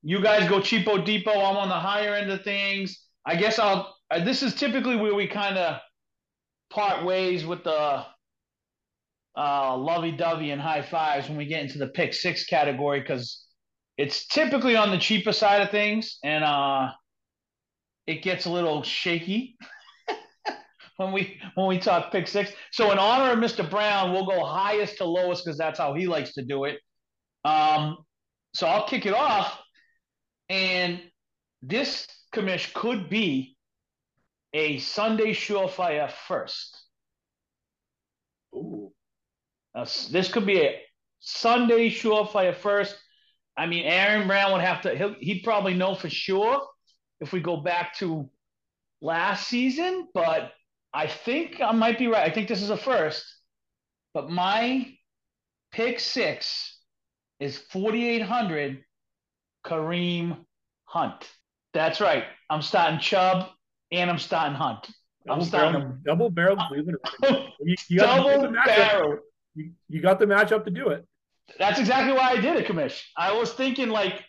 You 0.07 0.21
guys 0.21 0.47
go 0.51 0.61
cheapo 0.61 1.03
depot. 1.03 1.31
I'm 1.31 1.57
on 1.57 1.71
the 1.71 1.75
higher 1.75 2.15
end 2.15 2.31
of 2.31 2.45
things. 2.45 3.04
I 3.27 3.37
guess 3.37 3.59
I'll. 3.59 3.95
Uh, 4.11 4.23
this 4.23 4.43
is 4.43 4.55
typically 4.55 4.97
where 4.97 5.15
we 5.15 5.27
kind 5.27 5.57
of 5.57 5.81
part 6.71 7.05
ways 7.05 7.47
with 7.47 7.65
the 7.65 8.05
uh, 9.37 9.77
lovey-dovey 9.77 10.51
and 10.51 10.61
high 10.61 10.83
fives 10.83 11.29
when 11.29 11.39
we 11.39 11.47
get 11.47 11.63
into 11.63 11.79
the 11.79 11.89
pick 11.89 12.15
six 12.15 12.45
category 12.45 13.01
because 13.01 13.45
it's 13.97 14.27
typically 14.27 14.77
on 14.77 14.91
the 14.91 14.99
cheaper 14.99 15.33
side 15.33 15.63
of 15.63 15.71
things, 15.71 16.19
and 16.23 16.45
uh, 16.45 16.89
it 18.07 18.23
gets 18.23 18.45
a 18.45 18.51
little 18.51 18.83
shaky 18.83 19.57
when 20.97 21.13
we 21.13 21.41
when 21.55 21.67
we 21.67 21.79
talk 21.79 22.13
pick 22.13 22.29
six. 22.29 22.53
So 22.73 22.91
in 22.91 22.99
honor 22.99 23.33
of 23.33 23.39
Mr. 23.39 23.69
Brown, 23.69 24.13
we'll 24.13 24.27
go 24.27 24.45
highest 24.45 24.99
to 24.99 25.05
lowest 25.05 25.45
because 25.45 25.57
that's 25.57 25.79
how 25.79 25.95
he 25.95 26.07
likes 26.07 26.35
to 26.35 26.45
do 26.45 26.65
it. 26.65 26.79
Um, 27.45 27.99
so 28.55 28.67
I'll 28.67 28.87
kick 28.87 29.07
it 29.07 29.15
off, 29.15 29.59
and 30.49 31.01
this 31.63 32.07
commish 32.35 32.73
could 32.75 33.09
be 33.09 33.57
a 34.53 34.79
Sunday 34.79 35.33
surefire 35.33 36.11
first. 36.11 36.81
Ooh. 38.55 38.93
Uh, 39.75 39.87
this 40.11 40.31
could 40.31 40.47
be 40.47 40.61
a 40.61 40.81
Sunday 41.21 41.91
surefire 41.91 42.55
first. 42.55 42.97
I 43.57 43.67
mean, 43.67 43.85
Aaron 43.85 44.27
Brown 44.27 44.53
would 44.53 44.61
have 44.61 44.83
to. 44.83 44.97
He'll, 44.97 45.15
he'd 45.19 45.43
probably 45.43 45.75
know 45.75 45.95
for 45.95 46.11
sure 46.11 46.63
if 47.21 47.33
we 47.33 47.41
go 47.41 47.59
back 47.59 47.95
to 47.97 48.29
last 49.01 49.49
season, 49.49 50.09
but 50.15 50.53
I 50.93 51.07
think 51.07 51.61
I 51.61 51.73
might 51.73 51.99
be 51.99 52.07
right. 52.07 52.31
I 52.31 52.33
think 52.33 52.49
this 52.49 52.63
is 52.63 52.71
a 52.71 52.77
first. 52.77 53.25
But 54.13 54.31
my 54.31 54.95
pick 55.73 55.99
six 55.99 56.79
is 57.41 57.59
4,800 57.59 58.85
Kareem 59.67 60.39
Hunt. 60.85 61.29
That's 61.75 62.01
right. 62.01 62.25
I'm 62.49 62.63
starting 62.63 63.01
Chubb 63.01 63.49
and 63.93 64.09
I'm 64.09 64.19
starting 64.19 64.55
Hunt. 64.55 64.89
Double 65.27 65.43
I'm 65.43 65.47
starting 65.47 65.81
barrel, 65.81 65.99
double 66.05 66.31
barrel 66.31 66.57
Cleveland. 66.69 66.99
You, 67.61 67.75
you 67.89 67.99
double 67.99 68.53
barrel. 68.65 69.19
You, 69.55 69.73
you 69.89 70.01
got 70.01 70.19
the 70.19 70.27
matchup 70.27 70.65
to 70.65 70.71
do 70.71 70.89
it. 70.89 71.07
That's 71.59 71.79
exactly 71.79 72.13
why 72.13 72.31
I 72.31 72.37
did 72.41 72.57
it, 72.57 72.67
Commish. 72.67 73.03
I 73.17 73.33
was 73.33 73.53
thinking 73.53 73.89
like 73.89 74.23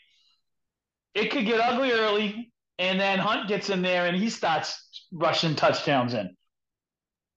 it 1.14 1.32
could 1.32 1.46
get 1.46 1.60
ugly 1.60 1.92
early 1.92 2.52
and 2.78 3.00
then 3.00 3.20
Hunt 3.20 3.48
gets 3.48 3.70
in 3.70 3.82
there 3.82 4.08
and 4.08 4.18
he 4.18 4.30
starts 4.30 5.06
rushing 5.12 5.56
touchdowns 5.56 6.14
in. 6.14 6.36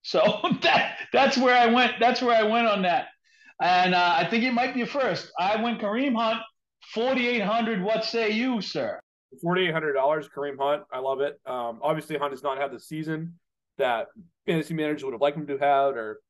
So 0.02 0.22
that 0.62 0.96
that's 1.12 1.36
where 1.36 1.56
I 1.56 1.66
went. 1.66 1.94
That's 2.00 2.22
where 2.22 2.36
I 2.36 2.42
went 2.44 2.66
on 2.66 2.82
that, 2.82 3.08
and 3.62 3.94
uh, 3.94 4.14
I 4.16 4.28
think 4.28 4.44
it 4.44 4.52
might 4.52 4.74
be 4.74 4.82
a 4.82 4.86
first. 4.86 5.30
I 5.38 5.60
went 5.62 5.80
Kareem 5.80 6.16
Hunt, 6.16 6.40
forty 6.94 7.28
eight 7.28 7.42
hundred. 7.42 7.82
What 7.82 8.04
say 8.04 8.30
you, 8.30 8.60
sir? 8.60 9.00
Forty 9.42 9.66
eight 9.66 9.72
hundred 9.72 9.92
dollars, 9.92 10.28
Kareem 10.28 10.58
Hunt. 10.58 10.84
I 10.90 11.00
love 11.00 11.20
it. 11.20 11.38
Um, 11.46 11.80
obviously, 11.82 12.16
Hunt 12.16 12.32
has 12.32 12.42
not 12.42 12.58
had 12.58 12.72
the 12.72 12.80
season 12.80 13.38
that 13.76 14.06
fantasy 14.46 14.74
managers 14.74 15.04
would 15.04 15.12
have 15.12 15.20
liked 15.20 15.36
him 15.36 15.46
to 15.46 15.58
have, 15.58 15.96
or 15.96 16.20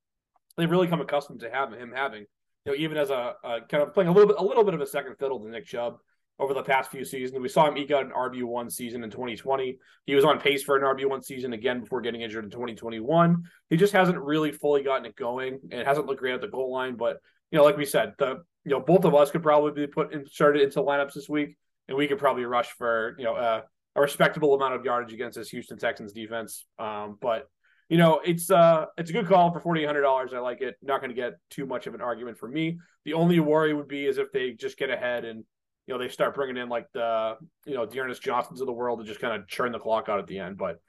they've 0.56 0.70
really 0.70 0.88
come 0.88 1.00
accustomed 1.00 1.40
to 1.40 1.50
having 1.50 1.78
him 1.78 1.92
having. 1.94 2.26
You 2.64 2.72
know, 2.72 2.74
even 2.74 2.96
as 2.98 3.10
a, 3.10 3.34
a 3.44 3.60
kind 3.68 3.82
of 3.82 3.94
playing 3.94 4.08
a 4.08 4.12
little 4.12 4.28
bit, 4.28 4.36
a 4.38 4.44
little 4.44 4.64
bit 4.64 4.74
of 4.74 4.80
a 4.80 4.86
second 4.86 5.16
fiddle 5.16 5.40
to 5.40 5.48
Nick 5.48 5.66
Chubb 5.66 5.98
over 6.38 6.54
the 6.54 6.62
past 6.62 6.90
few 6.90 7.04
seasons. 7.04 7.40
We 7.40 7.48
saw 7.48 7.66
him 7.66 7.76
eke 7.76 7.90
out 7.90 8.04
an 8.04 8.12
RB1 8.12 8.70
season 8.70 9.02
in 9.02 9.10
2020. 9.10 9.78
He 10.06 10.14
was 10.14 10.24
on 10.24 10.40
pace 10.40 10.62
for 10.62 10.76
an 10.76 10.82
RB1 10.82 11.24
season 11.24 11.52
again 11.52 11.80
before 11.80 12.00
getting 12.00 12.20
injured 12.20 12.44
in 12.44 12.50
2021. 12.50 13.44
He 13.70 13.76
just 13.76 13.92
hasn't 13.92 14.18
really 14.18 14.52
fully 14.52 14.82
gotten 14.82 15.06
it 15.06 15.16
going 15.16 15.58
and 15.72 15.86
hasn't 15.86 16.06
looked 16.06 16.20
great 16.20 16.34
at 16.34 16.40
the 16.40 16.48
goal 16.48 16.72
line. 16.72 16.96
But, 16.96 17.18
you 17.50 17.58
know, 17.58 17.64
like 17.64 17.76
we 17.76 17.84
said, 17.84 18.12
the 18.18 18.42
you 18.64 18.72
know, 18.72 18.80
both 18.80 19.04
of 19.04 19.14
us 19.14 19.30
could 19.30 19.42
probably 19.42 19.72
be 19.72 19.86
put 19.86 20.12
inserted 20.12 20.62
into 20.62 20.80
lineups 20.80 21.14
this 21.14 21.28
week, 21.28 21.56
and 21.88 21.96
we 21.96 22.06
could 22.06 22.18
probably 22.18 22.44
rush 22.44 22.68
for, 22.76 23.14
you 23.18 23.24
know, 23.24 23.34
uh, 23.34 23.62
a 23.96 24.00
respectable 24.00 24.54
amount 24.54 24.74
of 24.74 24.84
yardage 24.84 25.12
against 25.12 25.36
this 25.36 25.50
Houston 25.50 25.78
Texans 25.78 26.12
defense. 26.12 26.66
Um, 26.78 27.18
but 27.20 27.48
you 27.88 27.96
know, 27.96 28.20
it's 28.24 28.50
uh 28.50 28.86
it's 28.98 29.10
a 29.10 29.12
good 29.12 29.26
call 29.26 29.52
for 29.52 29.60
forty 29.60 29.82
eight 29.82 29.86
hundred 29.86 30.02
dollars. 30.02 30.32
I 30.34 30.38
like 30.40 30.60
it. 30.60 30.76
Not 30.82 31.00
going 31.00 31.10
to 31.10 31.16
get 31.16 31.34
too 31.50 31.66
much 31.66 31.86
of 31.86 31.94
an 31.94 32.00
argument 32.00 32.38
for 32.38 32.48
me. 32.48 32.78
The 33.04 33.14
only 33.14 33.40
worry 33.40 33.72
would 33.72 33.88
be 33.88 34.06
is 34.06 34.18
if 34.18 34.30
they 34.30 34.52
just 34.52 34.76
get 34.76 34.90
ahead 34.90 35.24
and 35.24 35.42
you 35.86 35.94
know 35.94 35.98
they 35.98 36.08
start 36.08 36.34
bringing 36.34 36.58
in 36.58 36.68
like 36.68 36.86
the 36.92 37.36
you 37.64 37.74
know 37.74 37.86
D'Ernest 37.86 38.22
Johnsons 38.22 38.60
of 38.60 38.66
the 38.66 38.72
world 38.72 39.00
to 39.00 39.06
just 39.06 39.20
kind 39.20 39.40
of 39.40 39.48
churn 39.48 39.72
the 39.72 39.78
clock 39.78 40.08
out 40.10 40.18
at 40.18 40.26
the 40.26 40.38
end. 40.38 40.58
But 40.58 40.80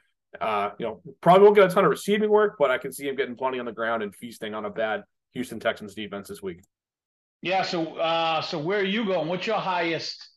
uh, 0.42 0.72
you 0.78 0.86
know, 0.86 1.02
probably 1.22 1.46
won't 1.46 1.56
get 1.56 1.72
a 1.72 1.74
ton 1.74 1.86
of 1.86 1.90
receiving 1.90 2.30
work, 2.30 2.58
but 2.60 2.70
I 2.70 2.78
can 2.78 2.92
see 2.92 3.08
him 3.08 3.16
getting 3.16 3.36
plenty 3.36 3.60
on 3.60 3.66
the 3.66 3.72
ground 3.72 4.04
and 4.04 4.14
feasting 4.14 4.54
on 4.54 4.66
a 4.66 4.70
bad 4.70 5.04
Houston 5.34 5.60
Texans 5.60 5.96
defense 5.96 6.28
this 6.28 6.44
week. 6.44 6.62
Yeah. 7.42 7.64
So 7.64 7.96
uh, 7.96 8.42
so 8.42 8.60
where 8.60 8.80
are 8.80 8.84
you 8.84 9.06
going? 9.06 9.30
What's 9.30 9.48
your 9.48 9.60
highest 9.60 10.30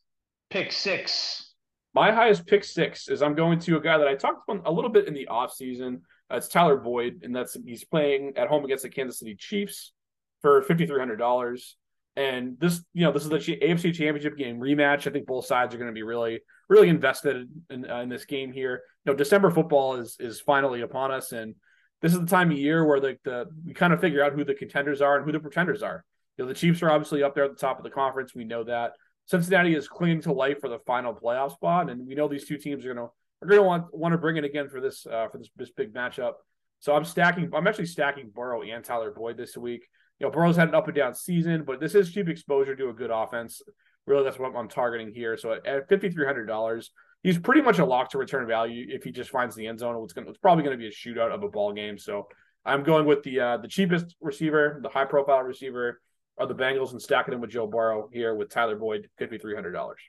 pick 0.53 0.71
six? 0.71 1.51
My 1.95 2.11
highest 2.11 2.45
pick 2.45 2.63
six 2.63 3.09
is 3.09 3.23
I'm 3.23 3.33
going 3.33 3.59
to 3.59 3.77
a 3.77 3.81
guy 3.81 3.97
that 3.97 4.07
I 4.07 4.13
talked 4.13 4.47
about 4.47 4.67
a 4.67 4.71
little 4.71 4.89
bit 4.89 5.07
in 5.07 5.13
the 5.15 5.27
off 5.27 5.51
season. 5.51 6.03
Uh, 6.31 6.37
it's 6.37 6.47
Tyler 6.47 6.77
Boyd, 6.77 7.21
and 7.23 7.35
that's 7.35 7.57
he's 7.65 7.83
playing 7.83 8.33
at 8.37 8.47
home 8.47 8.63
against 8.63 8.83
the 8.83 8.89
Kansas 8.89 9.19
City 9.19 9.35
Chiefs 9.35 9.93
for 10.41 10.61
fifty 10.61 10.85
three 10.85 10.99
hundred 10.99 11.17
dollars. 11.17 11.75
And 12.15 12.59
this, 12.59 12.83
you 12.93 13.03
know, 13.03 13.11
this 13.11 13.23
is 13.23 13.29
the 13.29 13.39
AFC 13.39 13.91
Championship 13.95 14.37
game 14.37 14.59
rematch. 14.59 15.07
I 15.07 15.11
think 15.11 15.25
both 15.25 15.47
sides 15.47 15.73
are 15.73 15.79
going 15.79 15.89
to 15.89 15.93
be 15.93 16.03
really, 16.03 16.41
really 16.69 16.87
invested 16.87 17.49
in, 17.71 17.89
uh, 17.89 18.01
in 18.01 18.09
this 18.09 18.25
game 18.25 18.51
here. 18.53 18.83
You 19.03 19.11
know, 19.11 19.17
December 19.17 19.49
football 19.49 19.95
is 19.95 20.15
is 20.19 20.39
finally 20.39 20.81
upon 20.81 21.11
us, 21.11 21.31
and 21.31 21.55
this 22.03 22.13
is 22.13 22.19
the 22.19 22.27
time 22.27 22.51
of 22.51 22.57
year 22.57 22.85
where 22.85 22.99
the, 22.99 23.17
the 23.23 23.45
we 23.65 23.73
kind 23.73 23.91
of 23.91 23.99
figure 23.99 24.23
out 24.23 24.33
who 24.33 24.43
the 24.43 24.53
contenders 24.53 25.01
are 25.01 25.17
and 25.17 25.25
who 25.25 25.31
the 25.31 25.39
pretenders 25.39 25.81
are. 25.81 26.05
You 26.37 26.45
know, 26.45 26.49
the 26.49 26.55
Chiefs 26.55 26.83
are 26.83 26.91
obviously 26.91 27.23
up 27.23 27.33
there 27.33 27.45
at 27.45 27.51
the 27.51 27.57
top 27.57 27.77
of 27.77 27.83
the 27.83 27.89
conference. 27.89 28.35
We 28.35 28.43
know 28.43 28.63
that. 28.65 28.93
Cincinnati 29.25 29.75
is 29.75 29.87
clinging 29.87 30.21
to 30.21 30.33
life 30.33 30.59
for 30.59 30.69
the 30.69 30.79
final 30.79 31.13
playoff 31.13 31.53
spot, 31.53 31.89
and 31.89 32.05
we 32.07 32.15
know 32.15 32.27
these 32.27 32.47
two 32.47 32.57
teams 32.57 32.85
are 32.85 32.93
going 32.93 33.07
to 33.07 33.13
are 33.45 33.57
to 33.57 33.63
want 33.63 33.85
want 33.93 34.11
to 34.13 34.17
bring 34.17 34.37
it 34.37 34.43
again 34.43 34.69
for 34.69 34.81
this 34.81 35.05
uh, 35.05 35.27
for 35.29 35.37
this 35.37 35.49
this 35.55 35.71
big 35.71 35.93
matchup. 35.93 36.33
So 36.79 36.93
I'm 36.93 37.05
stacking. 37.05 37.49
I'm 37.53 37.67
actually 37.67 37.85
stacking 37.85 38.31
Burrow 38.33 38.61
and 38.61 38.83
Tyler 38.83 39.11
Boyd 39.11 39.37
this 39.37 39.55
week. 39.55 39.87
You 40.19 40.27
know, 40.27 40.31
Burrow's 40.31 40.57
had 40.57 40.69
an 40.69 40.75
up 40.75 40.87
and 40.87 40.95
down 40.95 41.15
season, 41.15 41.63
but 41.65 41.79
this 41.79 41.95
is 41.95 42.11
cheap 42.11 42.27
exposure 42.27 42.75
to 42.75 42.89
a 42.89 42.93
good 42.93 43.11
offense. 43.11 43.61
Really, 44.05 44.23
that's 44.23 44.37
what 44.37 44.55
I'm 44.55 44.67
targeting 44.67 45.13
here. 45.13 45.37
So 45.37 45.53
at, 45.53 45.65
at 45.65 45.89
fifty 45.89 46.09
three 46.09 46.25
hundred 46.25 46.45
dollars, 46.45 46.91
he's 47.23 47.39
pretty 47.39 47.61
much 47.61 47.79
a 47.79 47.85
lock 47.85 48.11
to 48.11 48.17
return 48.17 48.45
value 48.47 48.85
if 48.89 49.03
he 49.03 49.11
just 49.11 49.29
finds 49.29 49.55
the 49.55 49.67
end 49.67 49.79
zone. 49.79 50.01
It's 50.03 50.13
going. 50.13 50.27
It's 50.27 50.37
probably 50.37 50.65
going 50.65 50.77
to 50.77 50.81
be 50.81 50.87
a 50.87 50.91
shootout 50.91 51.33
of 51.33 51.43
a 51.43 51.47
ball 51.47 51.71
game. 51.71 51.97
So 51.97 52.27
I'm 52.65 52.83
going 52.83 53.05
with 53.05 53.23
the 53.23 53.39
uh, 53.39 53.57
the 53.57 53.67
cheapest 53.69 54.15
receiver, 54.21 54.79
the 54.83 54.89
high 54.89 55.05
profile 55.05 55.41
receiver 55.43 56.01
of 56.37 56.49
the 56.49 56.55
Bengals, 56.55 56.91
and 56.91 57.01
stacking 57.01 57.31
them 57.31 57.41
with 57.41 57.51
Joe 57.51 57.67
Burrow 57.67 58.09
here 58.11 58.35
with 58.35 58.49
Tyler 58.49 58.75
Boyd, 58.75 59.09
fifty 59.17 59.37
three 59.37 59.55
hundred 59.55 59.71
dollars. 59.71 59.99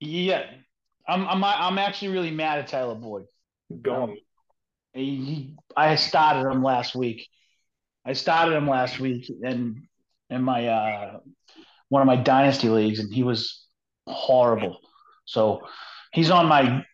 Yeah, 0.00 0.44
I'm 1.08 1.26
I'm 1.26 1.44
I'm 1.44 1.78
actually 1.78 2.08
really 2.08 2.30
mad 2.30 2.58
at 2.58 2.68
Tyler 2.68 2.94
Boyd. 2.94 3.26
Go 3.82 3.94
on. 3.94 4.02
Um, 4.10 4.16
he, 4.92 5.56
I 5.76 5.96
started 5.96 6.48
him 6.48 6.62
last 6.62 6.94
week. 6.94 7.28
I 8.04 8.12
started 8.12 8.54
him 8.54 8.68
last 8.68 9.00
week 9.00 9.30
in 9.42 9.88
in 10.30 10.42
my 10.42 10.68
uh, 10.68 11.18
one 11.88 12.02
of 12.02 12.06
my 12.06 12.16
dynasty 12.16 12.68
leagues, 12.68 12.98
and 12.98 13.12
he 13.12 13.22
was 13.22 13.66
horrible. 14.06 14.78
So 15.24 15.62
he's 16.12 16.30
on 16.30 16.46
my 16.46 16.84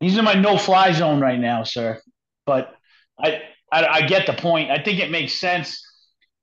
he's 0.00 0.18
in 0.18 0.24
my 0.24 0.34
no 0.34 0.58
fly 0.58 0.92
zone 0.92 1.20
right 1.20 1.38
now, 1.38 1.62
sir. 1.62 2.00
But 2.46 2.74
I, 3.22 3.42
I 3.72 3.86
I 3.86 4.02
get 4.02 4.26
the 4.26 4.32
point. 4.32 4.70
I 4.70 4.82
think 4.82 4.98
it 5.00 5.10
makes 5.10 5.40
sense, 5.40 5.82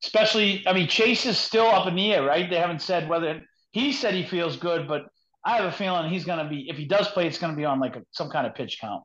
especially. 0.04 0.64
I 0.68 0.74
mean, 0.74 0.88
Chase 0.88 1.26
is 1.26 1.38
still 1.38 1.68
up 1.68 1.88
in 1.88 1.96
the 1.96 2.14
air, 2.14 2.24
right? 2.24 2.50
They 2.50 2.58
haven't 2.58 2.82
said 2.82 3.10
whether 3.10 3.42
he 3.72 3.92
said 3.92 4.14
he 4.14 4.24
feels 4.24 4.58
good, 4.58 4.88
but 4.88 5.04
I 5.44 5.58
have 5.58 5.66
a 5.66 5.72
feeling 5.72 6.10
he's 6.10 6.26
going 6.26 6.44
to 6.44 6.50
be 6.50 6.70
if 6.70 6.78
he 6.78 6.86
does 6.86 7.08
play, 7.10 7.28
it's 7.28 7.38
going 7.38 7.54
to 7.54 7.58
be 7.58 7.66
on 7.66 7.80
like 7.80 7.96
a, 7.96 8.04
some 8.12 8.30
kind 8.30 8.46
of 8.46 8.56
pitch 8.56 8.80
count. 8.82 9.04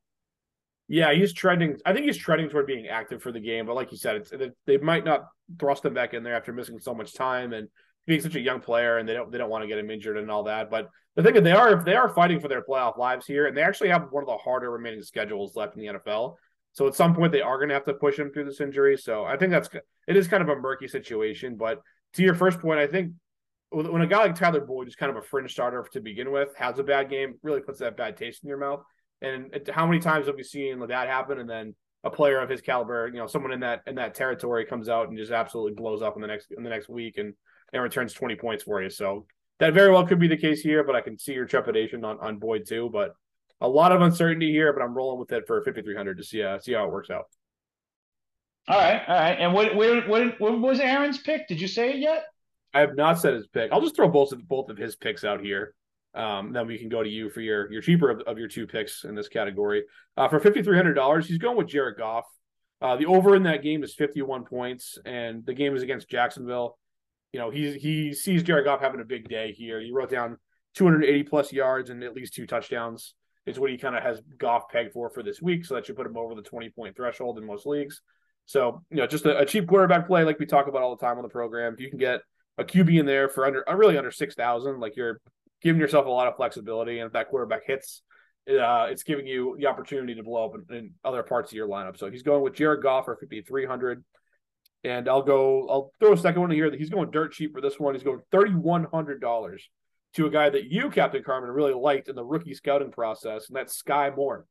Yeah, 0.89 1.13
he's 1.15 1.33
trending. 1.33 1.79
I 1.87 1.93
think 1.93 2.07
he's 2.07 2.19
trending 2.19 2.49
toward 2.49 2.67
being 2.67 2.89
active 2.89 3.23
for 3.23 3.33
the 3.33 3.41
game. 3.41 3.67
But 3.67 3.77
like 3.77 3.93
you 3.93 3.99
said, 3.99 4.17
it's, 4.17 4.33
they 4.67 4.77
might 4.79 5.05
not 5.05 5.25
thrust 5.59 5.85
him 5.85 5.95
back 5.95 6.15
in 6.15 6.23
there 6.23 6.35
after 6.35 6.53
missing 6.53 6.79
so 6.81 6.95
much 6.95 7.15
time 7.15 7.53
and 7.53 7.69
being 8.07 8.21
such 8.21 8.35
a 8.35 8.41
young 8.41 8.61
player, 8.61 8.99
and 8.99 9.09
they 9.09 9.15
don't 9.15 9.31
they 9.31 9.39
don't 9.39 9.51
want 9.51 9.63
to 9.63 9.69
get 9.69 9.79
him 9.79 9.91
injured 9.91 10.19
and 10.19 10.31
all 10.31 10.43
that. 10.45 10.71
But 10.71 10.91
the 11.17 11.23
thing 11.23 11.37
is, 11.37 11.43
they 11.43 11.53
are 11.53 11.83
they 11.85 11.95
are 11.95 12.09
fighting 12.09 12.41
for 12.41 12.49
their 12.49 12.63
playoff 12.63 12.99
lives 12.99 13.27
here, 13.27 13.47
and 13.47 13.57
they 13.57 13.63
actually 13.63 13.91
have 13.91 14.09
one 14.11 14.23
of 14.23 14.29
the 14.29 14.37
harder 14.37 14.71
remaining 14.71 15.03
schedules 15.03 15.55
left 15.57 15.77
in 15.77 15.81
the 15.81 15.99
NFL. 15.99 16.35
So 16.73 16.87
at 16.87 16.95
some 16.95 17.15
point, 17.15 17.33
they 17.33 17.43
are 17.43 17.59
going 17.59 17.69
to 17.69 17.75
have 17.75 17.85
to 17.85 17.95
push 17.95 18.19
him 18.19 18.31
through 18.31 18.47
this 18.47 18.61
injury. 18.61 18.97
So 18.97 19.25
I 19.25 19.37
think 19.37 19.51
that's 19.51 19.69
it 20.09 20.17
is 20.17 20.29
kind 20.29 20.43
of 20.43 20.49
a 20.49 20.57
murky 20.57 20.89
situation. 20.89 21.57
But 21.57 21.81
to 22.15 22.23
your 22.23 22.35
first 22.35 22.61
point, 22.61 22.81
I 22.81 22.87
think 22.87 23.13
when 23.71 24.03
a 24.03 24.07
guy 24.07 24.19
like 24.19 24.35
Tyler 24.35 24.61
Boyd 24.61 24.89
is 24.89 24.97
kind 24.97 25.11
of 25.11 25.17
a 25.17 25.23
fringe 25.23 25.53
starter 25.53 25.87
to 25.93 26.01
begin 26.01 26.31
with, 26.31 26.55
has 26.57 26.79
a 26.79 26.83
bad 26.83 27.09
game, 27.09 27.35
really 27.43 27.61
puts 27.61 27.79
that 27.81 27.97
bad 27.97 28.17
taste 28.17 28.43
in 28.43 28.49
your 28.49 28.59
mouth. 28.59 28.83
And 29.21 29.71
how 29.73 29.87
many 29.87 30.01
times 30.01 30.27
have 30.27 30.37
we 30.37 30.43
seen 30.43 30.79
that 30.81 31.09
happen? 31.09 31.39
And 31.39 31.49
then 31.49 31.75
a 32.05 32.11
player 32.11 32.41
of 32.41 32.49
his 32.51 32.61
caliber, 32.61 33.09
you 33.09 33.19
know, 33.19 33.27
someone 33.27 33.53
in 33.53 33.61
that 33.61 33.83
in 33.87 33.95
that 33.95 34.15
territory 34.15 34.65
comes 34.67 34.89
out 34.89 35.09
and 35.09 35.17
just 35.17 35.31
absolutely 35.31 35.75
blows 35.75 36.03
up 36.03 36.17
in 36.17 36.23
the 36.23 36.27
next 36.27 36.53
in 36.57 36.65
the 36.65 36.71
next 36.71 36.89
week 36.89 37.19
and 37.19 37.35
and 37.73 37.83
returns 37.83 38.13
twenty 38.13 38.35
points 38.35 38.65
for 38.65 38.83
you. 38.83 38.91
So 38.91 39.27
that 39.61 39.75
very 39.75 39.93
well 39.93 40.07
could 40.07 40.19
be 40.19 40.29
the 40.29 40.37
case 40.37 40.61
here, 40.61 40.83
but 40.83 40.97
I 40.97 41.01
can 41.01 41.19
see 41.19 41.33
your 41.33 41.47
trepidation 41.47 42.05
on 42.05 42.19
on 42.21 42.39
Boyd 42.39 42.67
too. 42.67 42.91
But 42.93 43.15
a 43.63 43.69
lot 43.69 43.93
of 43.93 44.03
uncertainty 44.03 44.51
here, 44.51 44.73
but 44.73 44.83
I'm 44.83 44.95
rolling 44.95 45.19
with 45.19 45.33
it 45.33 45.45
for 45.47 45.63
5300 45.63 46.19
to 46.19 46.25
see 46.25 46.43
uh, 46.43 46.59
see 46.59 46.73
how 46.73 46.85
it 46.85 46.93
works 46.93 47.11
out. 47.11 47.25
All 48.69 48.79
right, 48.79 49.03
all 49.09 49.15
right. 49.15 49.39
And 49.39 49.55
what 49.55 49.75
what 49.75 50.09
what, 50.09 50.41
what 50.41 50.61
was 50.61 50.81
Aaron's 50.81 51.19
pick? 51.19 51.49
Did 51.49 51.61
you 51.61 51.69
say 51.69 51.93
it 51.93 51.99
yet? 51.99 52.25
I 52.75 52.81
have 52.81 52.97
not 52.97 53.19
said 53.19 53.35
his 53.35 53.47
pick. 53.47 53.73
I'll 53.73 53.81
just 53.81 53.97
throw 53.97 54.09
both 54.09 54.33
of 54.33 54.47
both 54.47 54.69
of 54.69 54.77
his 54.77 54.97
picks 54.97 55.25
out 55.25 55.41
here. 55.41 55.75
Um, 56.15 56.53
then 56.53 56.67
we 56.67 56.79
can 56.79 56.89
go 56.89 57.03
to 57.03 57.09
you 57.09 57.31
for 57.31 57.41
your 57.41 57.73
your 57.73 57.83
cheaper 57.83 58.11
of, 58.11 58.21
of 58.21 58.39
your 58.39 58.49
two 58.49 58.67
picks 58.67 59.05
in 59.05 59.15
this 59.15 59.29
category. 59.29 59.85
Uh, 60.17 60.29
for 60.29 60.41
fifty 60.41 60.63
three 60.63 60.77
hundred 60.77 60.95
dollars, 60.95 61.27
he's 61.27 61.39
going 61.39 61.57
with 61.57 61.69
Jared 61.69 61.99
Goff. 61.99 62.27
Uh, 62.81 62.97
the 62.97 63.07
over 63.07 63.37
in 63.37 63.45
that 63.45 63.63
game 63.63 63.85
is 63.85 63.95
fifty 63.95 64.23
one 64.23 64.45
points, 64.45 64.99
and 65.05 65.47
the 65.47 65.55
game 65.55 65.75
is 65.77 65.83
against 65.83 66.09
Jacksonville. 66.09 66.79
You 67.33 67.41
know, 67.41 67.51
he 67.51 67.79
he 67.79 68.13
sees 68.13 68.43
Jared 68.43 68.65
Goff 68.65 68.81
having 68.81 69.01
a 69.01 69.05
big 69.05 69.29
day 69.29 69.53
here. 69.53 69.81
He 69.81 69.93
wrote 69.93 70.11
down 70.11 70.39
two 70.75 70.85
hundred 70.85 71.05
eighty 71.05 71.23
plus 71.23 71.53
yards 71.53 71.91
and 71.91 72.03
at 72.03 72.15
least 72.15 72.35
two 72.35 72.47
touchdowns. 72.47 73.15
Is 73.45 73.59
what 73.59 73.71
he 73.71 73.79
kind 73.79 73.97
of 73.97 74.05
has 74.05 74.21
Goff 74.39 74.69
pegged 74.71 74.93
for 74.93 75.11
for 75.11 75.23
this 75.23 75.43
week, 75.43 75.65
so 75.65 75.75
that 75.75 75.87
should 75.87 75.97
put 75.97 76.07
him 76.07 76.17
over 76.17 76.35
the 76.35 76.43
twenty 76.43 76.71
point 76.71 76.97
threshold 76.97 77.39
in 77.39 77.47
most 77.47 77.67
leagues. 77.67 78.01
So 78.47 78.83
you 78.91 78.99
know, 78.99 79.07
just 79.07 79.27
a, 79.27 79.39
a 79.39 79.47
cheap 79.47 79.67
quarterback 79.67 80.07
play 80.07 80.25
like 80.25 80.39
we 80.39 80.47
talk 80.47 80.69
about 80.69 80.83
all 80.83 80.95
the 80.95 81.05
time 81.05 81.17
on 81.17 81.23
the 81.23 81.29
program. 81.29 81.75
If 81.75 81.81
you 81.81 81.91
can 81.91 81.99
get 81.99 82.21
a 82.59 82.65
QB 82.65 83.01
in 83.01 83.07
there 83.07 83.29
for 83.29 83.47
under 83.47 83.65
really 83.75 83.99
under 83.99 84.13
six 84.13 84.35
thousand, 84.35 84.79
like 84.79 84.97
you're 84.97 85.21
giving 85.63 85.81
yourself 85.81 86.07
a 86.07 86.11
lot 86.11 86.29
of 86.29 86.37
flexibility. 86.37 86.99
And 86.99 87.07
if 87.07 87.13
that 87.13 87.29
quarterback 87.29 87.63
hits, 87.67 88.03
uh, 88.49 88.89
it's 88.91 89.05
giving 89.05 89.27
you 89.27 89.57
the 89.59 89.67
opportunity 89.67 90.15
to 90.15 90.23
blow 90.23 90.47
up 90.47 90.55
in, 90.55 90.77
in, 90.77 90.91
other 91.05 91.23
parts 91.23 91.53
of 91.53 91.57
your 91.57 91.69
lineup. 91.69 91.97
So 91.97 92.11
he's 92.11 92.23
going 92.23 92.43
with 92.43 92.55
Jared 92.55 92.83
Goff 92.83 93.05
for 93.05 93.17
5,300. 93.17 94.05
And 94.85 95.09
I'll 95.09 95.23
go, 95.23 95.69
I'll 95.69 95.93
throw 96.01 96.13
a 96.13 96.17
second 96.17 96.41
one 96.41 96.51
here. 96.51 96.69
That 96.69 96.79
he's 96.79 96.91
going 96.91 97.13
dirt 97.13 97.33
cheap 97.33 97.53
for 97.53 97.61
this 97.61 97.79
one. 97.79 97.95
He's 97.95 98.03
going 98.03 98.21
$3,100 98.33 99.61
to 100.15 100.27
a 100.27 100.31
guy 100.31 100.51
that 100.51 100.71
you, 100.71 100.91
Captain 100.91 101.23
Carmen, 101.23 101.51
really 101.51 101.75
liked 101.75 102.09
in 102.09 102.15
the 102.15 102.25
rookie 102.25 102.55
scouting 102.55 102.91
process, 102.91 103.49
and 103.49 103.57
that's 103.57 103.83
Skyy 103.83 104.15
Moore, 104.15 104.47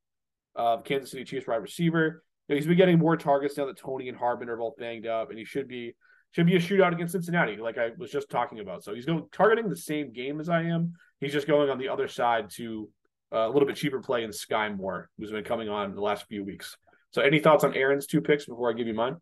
uh, 0.55 0.77
Kansas 0.77 1.11
City 1.11 1.23
Chiefs 1.23 1.47
wide 1.47 1.57
receiver. 1.57 2.23
You 2.47 2.55
know, 2.55 2.59
he's 2.59 2.67
been 2.67 2.77
getting 2.77 2.99
more 2.99 3.15
targets 3.15 3.57
now 3.57 3.65
that 3.65 3.77
Toney 3.77 4.09
and 4.09 4.17
Hardman 4.17 4.49
are 4.49 4.57
both 4.57 4.75
banged 4.77 5.05
up, 5.05 5.29
and 5.29 5.37
he 5.37 5.45
should 5.45 5.67
be 5.67 5.95
should 6.31 6.45
be 6.45 6.55
a 6.55 6.59
shootout 6.59 6.93
against 6.93 7.11
Cincinnati, 7.11 7.57
like 7.57 7.77
I 7.77 7.91
was 7.97 8.09
just 8.09 8.29
talking 8.29 8.59
about. 8.59 8.83
So 8.83 8.95
he's 8.95 9.05
going 9.05 9.27
targeting 9.31 9.69
the 9.69 9.75
same 9.75 10.13
game 10.13 10.39
as 10.39 10.49
I 10.49 10.63
am. 10.63 10.93
He's 11.19 11.33
just 11.33 11.45
going 11.45 11.69
on 11.69 11.77
the 11.77 11.89
other 11.89 12.07
side 12.07 12.49
to 12.51 12.89
uh, 13.33 13.39
a 13.39 13.49
little 13.49 13.67
bit 13.67 13.75
cheaper 13.75 13.99
play 13.99 14.23
in 14.23 14.29
Skyy 14.31 14.75
Moore, 14.75 15.09
who's 15.17 15.31
been 15.31 15.43
coming 15.43 15.69
on 15.69 15.93
the 15.93 16.01
last 16.01 16.25
few 16.27 16.43
weeks. 16.43 16.77
So 17.11 17.21
any 17.21 17.39
thoughts 17.39 17.63
on 17.63 17.75
Aaron's 17.75 18.07
two 18.07 18.21
picks 18.21 18.45
before 18.45 18.69
I 18.69 18.73
give 18.73 18.87
you 18.87 18.93
mine? 18.93 19.17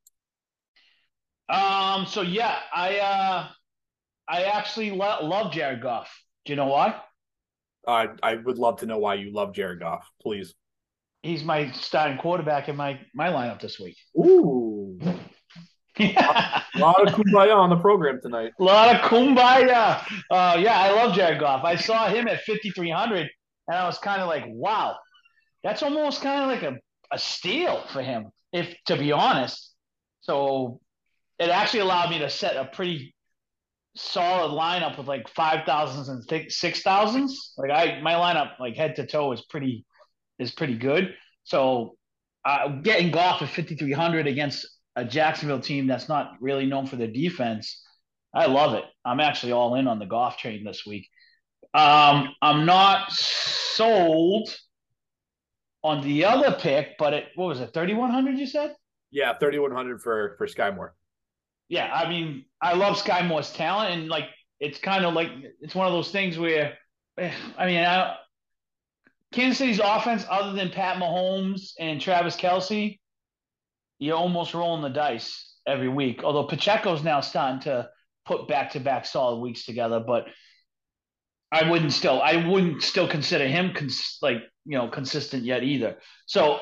Um. 1.49 2.05
So 2.05 2.21
yeah, 2.21 2.59
I 2.73 2.99
uh, 2.99 3.47
I 4.27 4.43
actually 4.43 4.91
lo- 4.91 5.19
love 5.23 5.51
Jared 5.51 5.81
Goff. 5.81 6.15
Do 6.49 6.53
you 6.53 6.57
know 6.57 6.65
why? 6.65 6.99
I 7.87 8.07
I 8.23 8.33
would 8.33 8.57
love 8.57 8.79
to 8.79 8.87
know 8.87 8.97
why 8.97 9.13
you 9.13 9.31
love 9.31 9.53
Jared 9.53 9.81
Goff, 9.81 10.09
please. 10.19 10.55
He's 11.21 11.43
my 11.43 11.69
starting 11.73 12.17
quarterback 12.17 12.69
in 12.69 12.75
my 12.75 12.99
my 13.13 13.27
lineup 13.27 13.61
this 13.61 13.79
week. 13.79 13.95
Ooh. 14.17 14.97
a 15.99 16.63
lot 16.79 17.07
of 17.07 17.13
kumbaya 17.13 17.55
on 17.55 17.69
the 17.69 17.77
program 17.77 18.19
tonight. 18.19 18.53
A 18.59 18.63
lot 18.63 18.95
of 18.95 19.01
kumbaya. 19.01 20.03
Uh, 20.31 20.57
yeah, 20.59 20.79
I 20.79 20.89
love 20.89 21.13
Jared 21.13 21.39
Goff. 21.39 21.63
I 21.63 21.75
saw 21.75 22.07
him 22.07 22.27
at 22.27 22.41
5,300, 22.45 23.29
and 23.67 23.77
I 23.77 23.85
was 23.85 23.99
kind 23.99 24.19
of 24.19 24.27
like, 24.27 24.45
wow, 24.47 24.97
that's 25.63 25.83
almost 25.83 26.23
kind 26.23 26.41
of 26.41 26.47
like 26.47 26.63
a, 26.63 26.79
a 27.13 27.19
steal 27.19 27.83
for 27.93 28.01
him, 28.01 28.31
if 28.51 28.75
to 28.87 28.97
be 28.97 29.11
honest. 29.11 29.71
So 30.21 30.79
it 31.37 31.49
actually 31.49 31.81
allowed 31.81 32.09
me 32.09 32.17
to 32.17 32.29
set 32.31 32.55
a 32.55 32.65
pretty 32.65 33.13
solid 33.95 34.51
lineup 34.51 34.97
with 34.97 35.07
like 35.07 35.27
five 35.29 35.65
thousands 35.65 36.09
and 36.09 36.51
six 36.51 36.81
thousands. 36.81 37.53
Like 37.57 37.71
I, 37.71 38.01
my 38.01 38.13
lineup, 38.13 38.59
like 38.59 38.75
head 38.75 38.95
to 38.97 39.05
toe, 39.05 39.31
is 39.31 39.41
pretty 39.41 39.85
is 40.37 40.51
pretty 40.51 40.77
good. 40.77 41.13
So 41.43 41.95
uh, 42.45 42.67
getting 42.81 43.11
Goff 43.11 43.41
at 43.41 43.49
fifty 43.49 43.75
three 43.75 43.93
hundred 43.93 44.27
against 44.27 44.67
a 44.95 45.05
Jacksonville 45.05 45.59
team 45.59 45.87
that's 45.87 46.09
not 46.09 46.33
really 46.41 46.65
known 46.65 46.85
for 46.85 46.95
their 46.95 47.11
defense, 47.11 47.83
I 48.33 48.45
love 48.45 48.73
it. 48.73 48.85
I'm 49.05 49.19
actually 49.19 49.51
all 49.51 49.75
in 49.75 49.87
on 49.87 49.99
the 49.99 50.05
Goff 50.05 50.37
train 50.37 50.63
this 50.63 50.85
week. 50.85 51.07
Um, 51.73 52.33
I'm 52.41 52.65
not 52.65 53.11
sold 53.11 54.49
on 55.83 56.01
the 56.01 56.25
other 56.25 56.57
pick, 56.59 56.97
but 56.97 57.13
it 57.13 57.25
what 57.35 57.47
was 57.47 57.59
it, 57.59 57.73
3100 57.73 58.37
you 58.37 58.47
said? 58.47 58.75
Yeah, 59.11 59.37
3100 59.37 60.01
for 60.01 60.35
for 60.37 60.47
Skyy 60.47 60.75
Moore. 60.75 60.95
Yeah, 61.69 61.91
I 61.93 62.09
mean, 62.09 62.45
I 62.61 62.73
love 62.73 62.97
Skyy 62.97 63.25
Moore's 63.27 63.53
talent 63.53 63.93
and 63.93 64.09
like 64.09 64.25
it's 64.59 64.79
kind 64.79 65.05
of 65.05 65.13
like 65.13 65.29
it's 65.61 65.75
one 65.75 65.87
of 65.87 65.93
those 65.93 66.11
things 66.11 66.37
where 66.37 66.77
I 67.17 67.65
mean, 67.65 67.83
I, 67.83 68.15
Kansas 69.31 69.59
City's 69.59 69.79
offense 69.83 70.25
other 70.29 70.53
than 70.53 70.69
Pat 70.69 70.97
Mahomes 70.97 71.73
and 71.79 72.01
Travis 72.01 72.35
Kelce, 72.35 72.99
you're 73.99 74.17
almost 74.17 74.53
rolling 74.53 74.81
the 74.81 74.89
dice 74.89 75.55
every 75.67 75.89
week. 75.89 76.23
Although 76.23 76.47
Pacheco's 76.47 77.03
now 77.03 77.21
starting 77.21 77.61
to 77.61 77.89
put 78.25 78.47
back 78.47 78.71
to 78.71 78.79
back 78.79 79.05
solid 79.05 79.39
weeks 79.39 79.65
together, 79.65 79.99
but 79.99 80.25
I 81.51 81.69
wouldn't 81.69 81.93
still 81.93 82.21
I 82.21 82.47
wouldn't 82.47 82.83
still 82.83 83.07
consider 83.07 83.47
him 83.47 83.73
cons- 83.73 84.17
like 84.21 84.37
you 84.65 84.77
know 84.77 84.87
consistent 84.87 85.43
yet 85.43 85.63
either. 85.63 85.97
So 86.25 86.59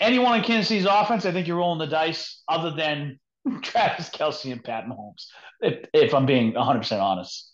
anyone 0.00 0.38
in 0.38 0.44
Kansas 0.44 0.68
City's 0.68 0.86
offense, 0.88 1.26
I 1.26 1.32
think 1.32 1.46
you're 1.46 1.56
rolling 1.56 1.78
the 1.78 1.86
dice. 1.86 2.42
Other 2.48 2.70
than 2.70 3.18
Travis 3.62 4.10
Kelce 4.10 4.52
and 4.52 4.62
Pat 4.62 4.86
Mahomes, 4.86 5.26
if, 5.60 5.86
if 5.92 6.14
I'm 6.14 6.26
being 6.26 6.54
100 6.54 6.78
percent 6.78 7.00
honest. 7.00 7.50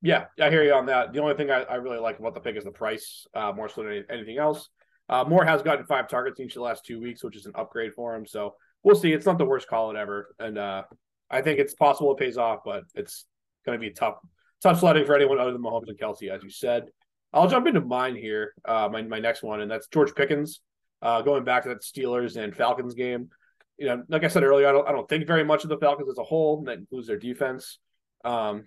Yeah, 0.00 0.26
I 0.40 0.50
hear 0.50 0.62
you 0.62 0.74
on 0.74 0.86
that. 0.86 1.12
The 1.12 1.20
only 1.20 1.34
thing 1.34 1.50
I, 1.50 1.62
I 1.62 1.76
really 1.76 1.98
like 1.98 2.18
about 2.20 2.34
the 2.34 2.40
pick 2.40 2.56
is 2.56 2.64
the 2.64 2.70
price, 2.70 3.26
uh, 3.34 3.52
more 3.52 3.68
so 3.68 3.82
than 3.82 4.04
anything 4.10 4.38
else. 4.38 4.68
Uh, 5.08 5.24
Moore 5.26 5.44
has 5.44 5.62
gotten 5.62 5.86
five 5.86 6.06
targets 6.06 6.38
each 6.38 6.52
of 6.52 6.54
the 6.54 6.60
last 6.60 6.84
two 6.84 7.00
weeks, 7.00 7.24
which 7.24 7.36
is 7.36 7.46
an 7.46 7.52
upgrade 7.54 7.94
for 7.94 8.14
him. 8.14 8.26
So 8.26 8.54
we'll 8.82 8.94
see. 8.94 9.12
It's 9.12 9.26
not 9.26 9.38
the 9.38 9.44
worst 9.44 9.68
call 9.68 9.90
it 9.90 9.96
ever, 9.96 10.34
and 10.38 10.56
uh, 10.56 10.84
I 11.30 11.42
think 11.42 11.58
it's 11.58 11.74
possible 11.74 12.12
it 12.12 12.18
pays 12.18 12.38
off, 12.38 12.60
but 12.64 12.84
it's 12.94 13.24
going 13.66 13.78
to 13.78 13.84
be 13.84 13.92
tough 13.92 14.18
tough 14.62 14.80
sledding 14.80 15.06
for 15.06 15.14
anyone 15.14 15.38
other 15.38 15.52
than 15.52 15.62
Mahomes 15.62 15.88
and 15.88 15.98
Kelce, 15.98 16.30
as 16.30 16.42
you 16.42 16.50
said. 16.50 16.86
I'll 17.32 17.48
jump 17.48 17.66
into 17.66 17.80
mine 17.80 18.16
here, 18.16 18.54
uh, 18.64 18.88
my 18.90 19.02
my 19.02 19.18
next 19.18 19.42
one, 19.42 19.60
and 19.60 19.70
that's 19.70 19.88
George 19.88 20.14
Pickens. 20.14 20.60
Uh, 21.00 21.22
going 21.22 21.44
back 21.44 21.62
to 21.62 21.68
that 21.70 21.82
Steelers 21.82 22.36
and 22.36 22.54
Falcons 22.54 22.94
game, 22.94 23.30
you 23.78 23.86
know, 23.86 24.02
like 24.08 24.24
I 24.24 24.28
said 24.28 24.42
earlier, 24.42 24.68
I 24.68 24.72
don't 24.72 24.88
I 24.88 24.92
don't 24.92 25.08
think 25.08 25.26
very 25.26 25.44
much 25.44 25.62
of 25.64 25.70
the 25.70 25.78
Falcons 25.78 26.10
as 26.10 26.18
a 26.18 26.24
whole. 26.24 26.62
That 26.64 26.78
includes 26.78 27.06
their 27.06 27.18
defense. 27.18 27.78
Um, 28.24 28.64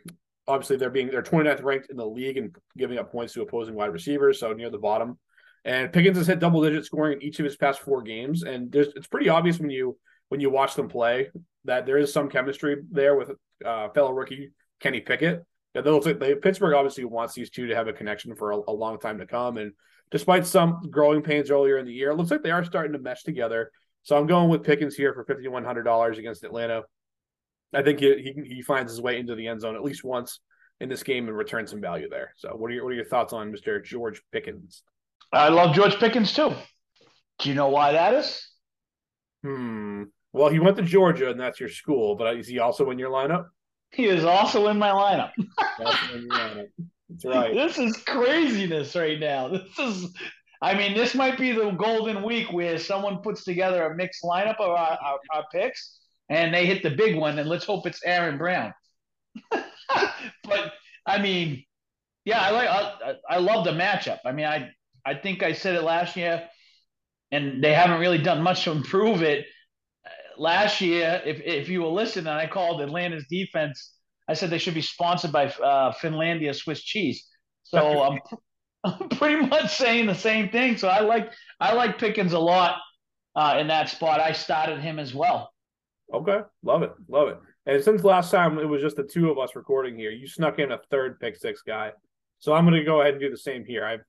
obviously, 0.48 0.78
they're 0.78 0.90
being 0.90 1.10
they're 1.10 1.22
29th 1.22 1.64
ranked 1.64 1.90
in 1.90 1.98
the 1.98 2.06
league 2.06 2.38
and 2.38 2.56
giving 2.78 2.98
up 2.98 3.12
points 3.12 3.34
to 3.34 3.42
opposing 3.42 3.76
wide 3.76 3.94
receivers, 3.94 4.40
so 4.40 4.54
near 4.54 4.70
the 4.70 4.78
bottom. 4.78 5.18
And 5.64 5.94
Pickens 5.94 6.18
has 6.18 6.28
hit 6.28 6.40
double 6.40 6.64
digit 6.64 6.86
scoring 6.86 7.14
in 7.14 7.24
each 7.24 7.40
of 7.40 7.46
his 7.46 7.56
past 7.56 7.82
four 7.82 8.02
games, 8.02 8.44
and 8.44 8.72
there's 8.72 8.88
it's 8.96 9.08
pretty 9.08 9.30
obvious 9.30 9.60
when 9.60 9.70
you 9.70 9.98
when 10.30 10.40
you 10.40 10.50
watch 10.50 10.76
them 10.76 10.88
play 10.88 11.30
that 11.66 11.86
there 11.86 11.98
is 11.98 12.12
some 12.12 12.30
chemistry 12.30 12.78
there 12.90 13.16
with 13.16 13.32
uh, 13.66 13.90
fellow 13.90 14.12
rookie 14.12 14.52
Kenny 14.80 15.02
Pickett. 15.02 15.46
Yeah, 15.76 15.82
they 15.82 16.14
they, 16.14 16.36
Pittsburgh 16.36 16.74
obviously 16.74 17.06
wants 17.06 17.34
these 17.34 17.50
two 17.50 17.68
to 17.68 17.76
have 17.76 17.88
a 17.88 17.94
connection 17.94 18.36
for 18.36 18.52
a, 18.52 18.60
a, 18.68 18.74
long 18.74 19.00
time 19.00 19.20
to 19.20 19.26
come. 19.26 19.58
And 19.58 19.72
despite 20.10 20.46
some 20.46 20.82
growing 20.90 21.22
pains 21.22 21.50
earlier 21.50 21.78
in 21.78 21.86
the 21.86 21.94
year, 21.94 22.12
it 22.12 22.16
looks 22.16 22.32
like 22.32 22.44
they 22.44 22.52
are 22.52 22.66
starting 22.66 22.94
to 22.94 23.00
mesh 23.00 23.24
together. 23.24 23.72
So 24.04 24.18
I'm 24.18 24.28
going 24.28 24.50
with 24.50 24.64
Pickens 24.64 24.96
here 24.96 25.14
for 25.14 25.24
fifty 25.24 25.48
one 25.48 25.64
hundred 25.64 25.84
dollars 25.84 26.18
against 26.18 26.44
Atlanta. 26.44 26.84
I 27.74 27.82
think 27.84 28.00
he, 28.00 28.34
he, 28.36 28.56
he 28.56 28.62
finds 28.62 28.92
his 28.92 29.02
way 29.02 29.18
into 29.18 29.36
the 29.36 29.48
end 29.48 29.62
zone 29.62 29.76
at 29.76 29.84
least 29.84 30.04
once 30.04 30.40
in 30.82 30.90
this 30.90 31.04
game 31.04 31.28
and 31.28 31.38
returns 31.38 31.70
some 31.70 31.80
value 31.80 32.10
there. 32.10 32.34
So 32.38 32.50
what 32.50 32.72
are 32.72 32.74
your 32.74 32.84
what 32.84 32.92
are 32.92 32.96
your 32.96 33.06
thoughts 33.06 33.34
on 33.34 33.52
Mr. 33.52 33.84
George 33.84 34.22
Pickens? 34.32 34.84
I 35.32 35.50
love 35.50 35.76
George 35.76 35.96
Pickens 35.96 36.34
too. 36.34 36.54
Do 37.40 37.50
you 37.50 37.56
know 37.56 37.70
why 37.70 37.94
that 37.94 38.14
is? 38.14 38.48
Hmm. 39.44 40.04
Well, 40.34 40.50
he 40.50 40.60
went 40.60 40.78
to 40.78 40.84
Georgia, 40.84 41.30
and 41.30 41.40
that's 41.40 41.60
your 41.60 41.70
school. 41.70 42.16
But 42.16 42.38
is 42.38 42.48
he 42.48 42.60
also 42.60 42.90
in 42.90 43.00
your 43.00 43.12
lineup? 43.12 43.48
He 43.92 44.06
is 44.06 44.24
also 44.24 44.68
in 44.68 44.78
my 44.78 44.90
lineup. 44.90 45.32
That's 45.78 47.26
right. 47.26 47.54
This 47.54 47.78
is 47.78 47.98
craziness 47.98 48.96
right 48.96 49.20
now. 49.20 49.50
This 49.50 49.80
is, 49.80 50.14
I 50.62 50.76
mean, 50.76 50.94
this 50.94 51.16
might 51.16 51.38
be 51.38 51.52
the 51.52 51.72
golden 51.72 52.24
week 52.24 52.52
where 52.52 52.78
someone 52.78 53.22
puts 53.22 53.44
together 53.44 53.84
a 53.84 53.96
mixed 53.96 54.24
lineup 54.24 54.60
of 54.60 54.70
our, 54.70 54.98
our, 55.04 55.20
our 55.34 55.46
picks 55.52 56.00
and 56.30 56.54
they 56.54 56.66
hit 56.66 56.84
the 56.84 56.92
big 56.92 57.16
one, 57.16 57.40
and 57.40 57.50
let's 57.50 57.66
hope 57.66 57.86
it's 57.86 58.02
Aaron 58.06 58.38
Brown. 58.38 58.74
but 59.52 60.74
I 61.06 61.22
mean, 61.22 61.64
yeah, 62.26 62.40
I 62.40 62.52
like 62.52 62.70
I, 62.70 63.16
I 63.30 63.38
love 63.40 63.66
the 63.66 63.72
matchup. 63.72 64.20
I 64.24 64.32
mean, 64.32 64.46
I 64.46 64.70
I 65.06 65.16
think 65.16 65.44
I 65.44 65.52
said 65.52 65.76
it 65.76 65.84
last 65.84 66.16
year, 66.16 66.48
and 67.32 67.62
they 67.64 67.74
haven't 67.74 68.00
really 68.00 68.20
done 68.20 68.42
much 68.42 68.64
to 68.64 68.72
improve 68.72 69.24
it 69.24 69.46
last 70.42 70.82
year, 70.82 71.22
if 71.26 71.40
if 71.42 71.70
you 71.70 71.82
were 71.84 71.90
listening, 71.90 72.28
I 72.28 72.48
called 72.48 72.82
Atlanta's 72.82 73.26
defense. 73.30 73.94
I 74.28 74.34
said 74.34 74.50
they 74.50 74.58
should 74.58 74.74
be 74.74 74.82
sponsored 74.82 75.32
by 75.32 75.48
uh, 75.48 75.94
Finlandia 75.94 76.56
Swiss 76.56 76.82
cheese. 76.82 77.28
So 77.64 78.02
I'm, 78.02 78.20
I'm 78.84 79.10
pretty 79.10 79.46
much 79.46 79.76
saying 79.76 80.08
the 80.08 80.16
same 80.16 80.50
thing. 80.50 80.78
So 80.78 80.88
I 80.88 81.02
like 81.02 81.32
I 81.60 81.74
like 81.74 81.98
Pickens 81.98 82.34
a 82.34 82.40
lot 82.40 82.78
uh, 83.36 83.58
in 83.60 83.68
that 83.68 83.90
spot. 83.90 84.20
I 84.20 84.32
started 84.32 84.80
him 84.80 85.00
as 85.00 85.14
well. 85.14 85.52
Okay, 86.14 86.40
love 86.64 86.84
it, 86.84 86.92
love 87.08 87.30
it. 87.30 87.38
And 87.66 87.84
since 87.84 88.04
last 88.04 88.32
time 88.32 88.58
it 88.58 88.66
was 88.66 88.82
just 88.82 88.96
the 88.96 89.04
two 89.04 89.30
of 89.30 89.38
us 89.38 89.56
recording 89.56 89.96
here, 89.96 90.12
you 90.12 90.28
snuck 90.28 90.60
in 90.60 90.72
a 90.72 90.80
third 90.90 91.20
pick 91.20 91.38
six 91.38 91.62
guy. 91.62 91.92
So 92.40 92.54
I'm 92.54 92.66
going 92.66 92.78
to 92.78 92.84
go 92.84 93.02
ahead 93.02 93.14
and 93.14 93.22
do 93.22 93.30
the 93.30 93.38
same 93.38 93.64
here. 93.64 93.86
I've 93.86 94.02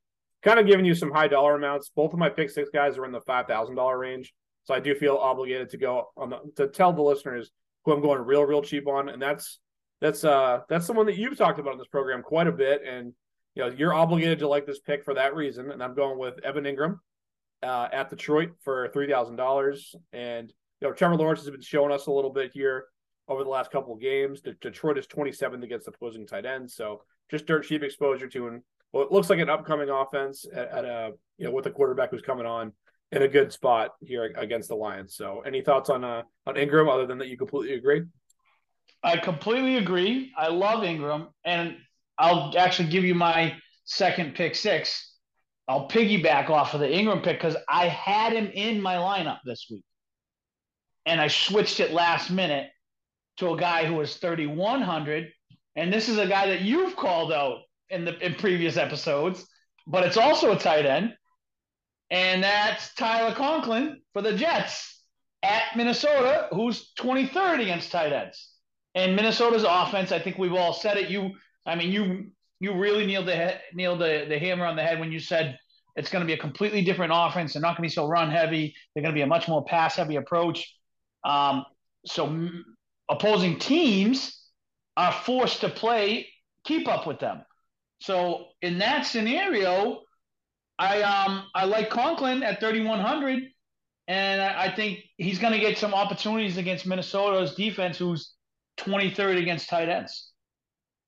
kind 0.43 0.59
of 0.59 0.67
given 0.67 0.87
you 0.87 0.95
some 0.95 1.11
high 1.11 1.29
dollar 1.29 1.55
amounts. 1.55 1.91
Both 1.95 2.15
of 2.15 2.19
my 2.19 2.31
pick 2.31 2.51
six 2.51 2.71
guys 2.73 2.97
are 2.97 3.05
in 3.05 3.13
the 3.13 3.21
five 3.21 3.47
thousand 3.47 3.77
dollar 3.77 3.99
range. 3.99 4.33
So 4.65 4.75
I 4.75 4.81
do 4.81 4.95
feel 4.95 5.17
obligated 5.17 5.71
to 5.71 5.77
go 5.77 6.09
on 6.17 6.31
the, 6.31 6.39
to 6.57 6.69
tell 6.69 6.93
the 6.93 7.03
listeners 7.03 7.51
who 7.85 7.93
I'm 7.93 8.01
going 8.01 8.21
real, 8.23 8.45
real 8.45 8.63
cheap 8.63 8.89
on, 8.89 9.09
and 9.09 9.21
that's 9.21 9.59
that's 10.01 10.25
uh 10.25 10.61
that's 10.69 10.87
someone 10.87 11.07
that 11.07 11.17
you've 11.17 11.37
talked 11.37 11.59
about 11.59 11.73
in 11.73 11.79
this 11.79 11.89
program 11.89 12.23
quite 12.23 12.47
a 12.47 12.53
bit, 12.53 12.83
and 12.87 13.13
you 13.55 13.63
know 13.63 13.69
you're 13.69 13.95
obligated 13.95 14.39
to 14.41 14.49
like 14.49 14.67
this 14.67 14.81
pick 14.81 15.05
for 15.05 15.15
that 15.15 15.35
reason. 15.35 15.71
And 15.71 15.83
I'm 15.83 15.95
going 15.95 16.19
with 16.19 16.43
Evan 16.45 16.65
Engram 16.65 16.99
uh, 17.63 17.89
at 17.93 18.11
Detroit 18.11 18.51
for 18.63 18.89
three 18.93 19.09
thousand 19.09 19.37
dollars, 19.37 19.95
and 20.13 20.53
you 20.81 20.89
know 20.89 20.95
Trevor 20.95 21.17
Lawrence 21.17 21.41
has 21.41 21.51
been 21.51 21.61
showing 21.61 21.93
us 21.93 22.07
a 22.07 22.13
little 22.13 22.33
bit 22.33 22.53
here 22.53 22.87
over 23.29 23.45
the 23.45 23.51
last 23.51 23.71
couple 23.71 23.95
of 23.95 24.01
games. 24.01 24.41
Detroit 24.41 24.99
is 24.99 25.07
27th 25.07 25.63
against 25.63 25.89
opposing 25.89 26.27
tight 26.27 26.45
ends, 26.45 26.75
so 26.75 27.03
just 27.31 27.47
dirt 27.47 27.65
cheap 27.65 27.83
exposure 27.83 28.29
to 28.29 28.49
an 28.49 28.63
well, 28.93 29.05
it 29.05 29.13
looks 29.13 29.31
like 29.31 29.39
an 29.39 29.49
upcoming 29.49 29.89
offense 29.89 30.47
at, 30.55 30.69
at 30.69 30.85
a 30.85 31.13
you 31.39 31.47
know 31.47 31.53
with 31.53 31.67
a 31.67 31.71
quarterback 31.71 32.11
who's 32.11 32.23
coming 32.23 32.47
on 32.47 32.73
in 33.11 33.23
a 33.23 33.29
good 33.29 33.53
spot 33.53 33.91
here 34.01 34.33
against 34.37 34.69
the 34.69 34.75
Lions. 34.75 35.15
So, 35.15 35.43
any 35.45 35.61
thoughts 35.61 35.91
on 35.91 36.05
uh, 36.05 36.23
on 36.47 36.55
Engram 36.55 36.93
other 36.93 37.07
than 37.07 37.19
that 37.19 37.29
you 37.29 37.37
completely 37.37 37.75
agree? 37.77 38.03
I 39.03 39.17
completely 39.17 39.77
agree. 39.79 40.33
I 40.37 40.49
love 40.49 40.81
Engram. 40.81 41.29
and 41.45 41.77
I'll 42.19 42.57
actually 42.57 42.89
give 42.89 43.05
you 43.05 43.15
my 43.15 43.57
second 43.85 44.35
pick 44.35 44.55
six. 44.55 45.17
I'll 45.69 45.89
piggyback 45.89 46.51
off 46.51 46.75
of 46.75 46.81
the 46.81 46.87
Engram 46.87 47.23
pick 47.23 47.39
because 47.39 47.57
I 47.69 47.89
had 47.89 48.33
him 48.33 48.51
in 48.53 48.81
my 48.81 48.97
lineup 48.97 49.39
this 49.45 49.67
week, 49.71 49.85
and 51.07 51.21
I 51.21 51.29
switched 51.29 51.81
it 51.81 51.93
last 51.93 52.31
minute 52.31 52.69
to 53.39 53.53
a 53.53 53.59
guy 53.59 53.85
who 53.87 53.95
was 53.95 54.17
thirty 54.17 54.47
one 54.47 54.83
hundred, 54.83 55.29
and 55.77 55.93
this 55.93 56.09
is 56.09 56.19
a 56.19 56.27
guy 56.27 56.49
that 56.49 56.63
you've 56.63 56.97
called 56.97 57.33
out 57.33 57.59
in 57.91 58.05
the 58.05 58.19
in 58.25 58.35
previous 58.35 58.77
episodes, 58.77 59.47
but 59.87 60.05
it's 60.05 60.17
also 60.17 60.53
a 60.53 60.59
tight 60.59 60.87
end 60.87 61.15
and 62.13 62.45
that's 62.45 62.95
Tyler 62.95 63.35
Conklin 63.35 64.03
for 64.13 64.21
the 64.21 64.37
Jets 64.37 65.03
at 65.43 65.63
Minnesota, 65.75 66.47
who's 66.51 66.93
23rd 66.99 67.63
against 67.63 67.91
tight 67.91 68.13
ends. 68.13 68.51
And 68.95 69.17
Minnesota's 69.17 69.65
offense, 69.67 70.13
I 70.13 70.19
think 70.19 70.37
we've 70.37 70.53
all 70.53 70.75
said 70.75 70.99
it. 70.99 71.09
You, 71.09 71.31
I 71.67 71.77
mean, 71.77 71.91
you 71.91 72.31
you 72.61 72.75
really 72.75 73.07
nailed 73.07 73.27
the 73.27 73.55
nailed 73.75 74.01
the, 74.01 74.27
the 74.29 74.39
hammer 74.39 74.67
on 74.67 74.77
the 74.77 74.83
head 74.83 75.01
when 75.01 75.13
you 75.13 75.21
said 75.21 75.59
it's 75.97 76.11
going 76.11 76.23
to 76.23 76.27
be 76.27 76.33
a 76.33 76.39
completely 76.39 76.83
different 76.83 77.13
offense. 77.15 77.53
They're 77.53 77.63
not 77.63 77.77
going 77.77 77.89
to 77.89 77.93
be 77.93 77.95
so 77.95 78.07
run 78.07 78.31
heavy. 78.31 78.75
They're 78.95 79.03
going 79.03 79.15
to 79.15 79.19
be 79.19 79.23
a 79.23 79.27
much 79.27 79.49
more 79.49 79.65
pass 79.65 79.97
heavy 79.97 80.17
approach. 80.17 80.75
Um, 81.25 81.65
so 82.07 82.27
m- 82.27 82.77
opposing 83.09 83.59
teams 83.59 84.39
are 84.97 85.13
forced 85.13 85.61
to 85.61 85.69
play 85.69 86.29
keep 86.65 86.89
up 86.89 87.07
with 87.07 87.19
them. 87.19 87.43
So 88.01 88.47
in 88.61 88.79
that 88.79 89.07
scenario, 89.07 90.01
I 90.79 91.03
um 91.03 91.45
I 91.55 91.65
like 91.65 91.91
Conklin 91.91 92.43
at 92.43 92.61
3100, 92.61 93.45
and 94.09 94.43
I, 94.43 94.65
I 94.65 94.75
think 94.75 95.01
he's 95.17 95.39
going 95.39 95.53
to 95.53 95.61
get 95.61 95.79
some 95.79 95.95
opportunities 95.95 96.57
against 96.57 96.87
Minnesota's 96.87 97.55
defense, 97.55 97.99
who's 97.99 98.33
23rd 98.79 99.41
against 99.41 99.69
tight 99.69 99.89
ends. 99.89 100.32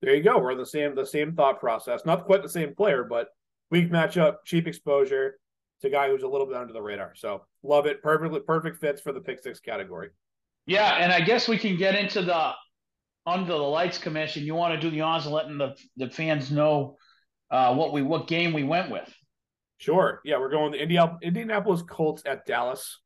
There 0.05 0.13
you 0.13 0.21
go. 0.21 0.37
We're 0.37 0.53
the 0.53 0.67
same 0.67 0.93
the 0.93 1.03
same 1.03 1.33
thought 1.33 1.59
process. 1.59 2.05
Not 2.05 2.25
quite 2.25 2.43
the 2.43 2.49
same 2.49 2.75
player, 2.75 3.03
but 3.03 3.29
weak 3.71 3.89
matchup, 3.91 4.35
cheap 4.45 4.67
exposure 4.67 5.39
to 5.81 5.87
a 5.87 5.89
guy 5.89 6.09
who's 6.09 6.21
a 6.21 6.27
little 6.27 6.45
bit 6.45 6.57
under 6.57 6.73
the 6.73 6.81
radar. 6.81 7.13
So 7.15 7.41
love 7.63 7.87
it. 7.87 8.03
Perfectly 8.03 8.39
perfect 8.41 8.77
fits 8.77 9.01
for 9.01 9.11
the 9.11 9.19
pick 9.19 9.41
six 9.41 9.59
category. 9.59 10.09
Yeah, 10.67 10.97
and 10.99 11.11
I 11.11 11.21
guess 11.21 11.47
we 11.47 11.57
can 11.57 11.75
get 11.75 11.95
into 11.95 12.21
the 12.21 12.51
under 13.25 13.53
the 13.53 13.57
lights 13.57 13.97
Commish, 13.97 14.35
you 14.35 14.53
want 14.53 14.79
to 14.79 14.79
do 14.79 14.91
the 14.91 15.01
odds 15.01 15.25
of 15.25 15.31
letting 15.31 15.57
the 15.57 15.75
the 15.97 16.11
fans 16.11 16.51
know 16.51 16.97
uh, 17.49 17.73
what 17.73 17.91
we 17.91 18.03
what 18.03 18.27
game 18.27 18.53
we 18.53 18.63
went 18.63 18.91
with. 18.91 19.11
Sure. 19.79 20.21
Yeah, 20.23 20.37
we're 20.37 20.51
going 20.51 20.71
the 20.71 21.17
Indianapolis 21.23 21.81
Colts 21.81 22.21
at 22.27 22.45
Dallas 22.45 22.99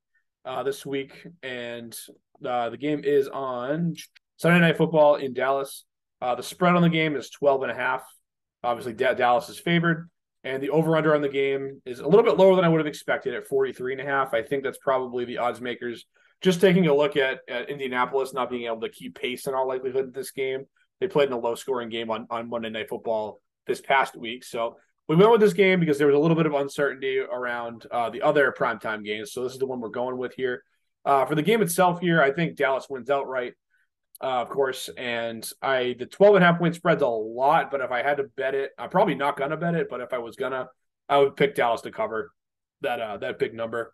uh, 0.43 0.63
this 0.63 0.85
week, 0.85 1.25
and 1.43 1.97
uh, 2.45 2.69
the 2.69 2.77
game 2.77 3.05
is 3.05 3.29
on 3.29 3.95
Sunday 4.35 4.59
Night 4.59 4.75
Football 4.75 5.15
in 5.15 5.33
Dallas. 5.33 5.85
Uh, 6.21 6.36
the 6.36 6.43
spread 6.43 6.75
on 6.75 6.82
the 6.82 6.89
game 6.89 7.15
is 7.15 7.29
12 7.29 7.63
and 7.63 7.71
a 7.71 7.75
half. 7.75 8.03
Obviously, 8.63 8.93
D- 8.93 9.05
Dallas 9.15 9.47
is 9.49 9.58
favored, 9.58 10.10
and 10.43 10.62
the 10.62 10.69
over 10.69 10.97
under 10.97 11.15
on 11.15 11.21
the 11.21 11.29
game 11.29 11.82
is 11.86 11.99
a 11.99 12.08
little 12.08 12.23
bit 12.23 12.38
lower 12.38 12.55
than 12.55 12.65
I 12.65 12.69
would 12.69 12.79
have 12.79 12.88
expected 12.88 13.34
at 13.34 13.47
43 13.47 13.93
and 13.93 14.01
a 14.01 14.05
half. 14.05 14.34
I 14.34 14.43
think 14.43 14.63
that's 14.63 14.77
probably 14.77 15.25
the 15.25 15.38
odds 15.38 15.62
makers 15.62 16.05
just 16.41 16.62
taking 16.62 16.88
a 16.88 16.95
look 16.95 17.17
at, 17.17 17.39
at 17.47 17.69
Indianapolis 17.69 18.34
not 18.34 18.49
being 18.49 18.65
able 18.65 18.82
to 18.82 18.89
keep 18.89 19.19
pace 19.19 19.47
in 19.47 19.53
all 19.53 19.67
likelihood 19.67 20.05
in 20.05 20.12
this 20.12 20.32
game. 20.32 20.65
They 20.99 21.08
played 21.08 21.27
in 21.27 21.34
a 21.34 21.39
low 21.39 21.55
scoring 21.55 21.89
game 21.89 22.10
on, 22.10 22.27
on 22.29 22.49
Monday 22.49 22.69
Night 22.69 22.89
Football 22.89 23.41
this 23.67 23.82
past 23.82 24.15
week. 24.15 24.43
So 24.43 24.77
we 25.08 25.15
went 25.15 25.32
with 25.32 25.41
this 25.41 25.53
game 25.53 25.79
because 25.79 25.97
there 25.97 26.08
was 26.08 26.15
a 26.15 26.19
little 26.19 26.38
bit 26.38 26.45
of 26.45 26.53
uncertainty 26.53 27.19
around 27.19 27.86
uh, 27.91 28.10
the 28.10 28.21
other 28.21 28.53
primetime 28.58 29.03
games. 29.03 29.34
So 29.34 29.43
this 29.43 29.53
is 29.53 29.60
the 29.60 29.65
one 29.65 29.79
we're 29.79 29.89
going 29.89 30.17
with 30.17 30.34
here. 30.34 30.63
Uh, 31.05 31.25
for 31.25 31.36
the 31.36 31.41
game 31.41 31.62
itself 31.62 31.99
here, 31.99 32.21
I 32.21 32.32
think 32.32 32.55
Dallas 32.55 32.88
wins 32.89 33.10
outright, 33.10 33.53
uh, 34.21 34.41
of 34.41 34.49
course. 34.49 34.89
And 34.97 35.47
I 35.62 35.95
the 35.97 36.05
12 36.05 36.36
and 36.36 36.43
a 36.43 36.47
half 36.47 36.60
point 36.60 36.75
spread's 36.75 37.01
a 37.01 37.08
lot, 37.08 37.71
but 37.71 37.82
if 37.82 37.91
I 37.91 38.03
had 38.03 38.17
to 38.17 38.23
bet 38.23 38.55
it, 38.55 38.71
I'm 38.77 38.89
probably 38.89 39.15
not 39.15 39.38
gonna 39.38 39.58
bet 39.58 39.75
it, 39.75 39.88
but 39.89 40.01
if 40.01 40.13
I 40.13 40.17
was 40.17 40.36
gonna, 40.36 40.67
I 41.08 41.17
would 41.17 41.36
pick 41.36 41.55
Dallas 41.55 41.82
to 41.82 41.91
cover 41.91 42.32
that 42.82 42.99
uh, 42.99 43.17
that 43.17 43.39
big 43.39 43.53
number. 43.53 43.93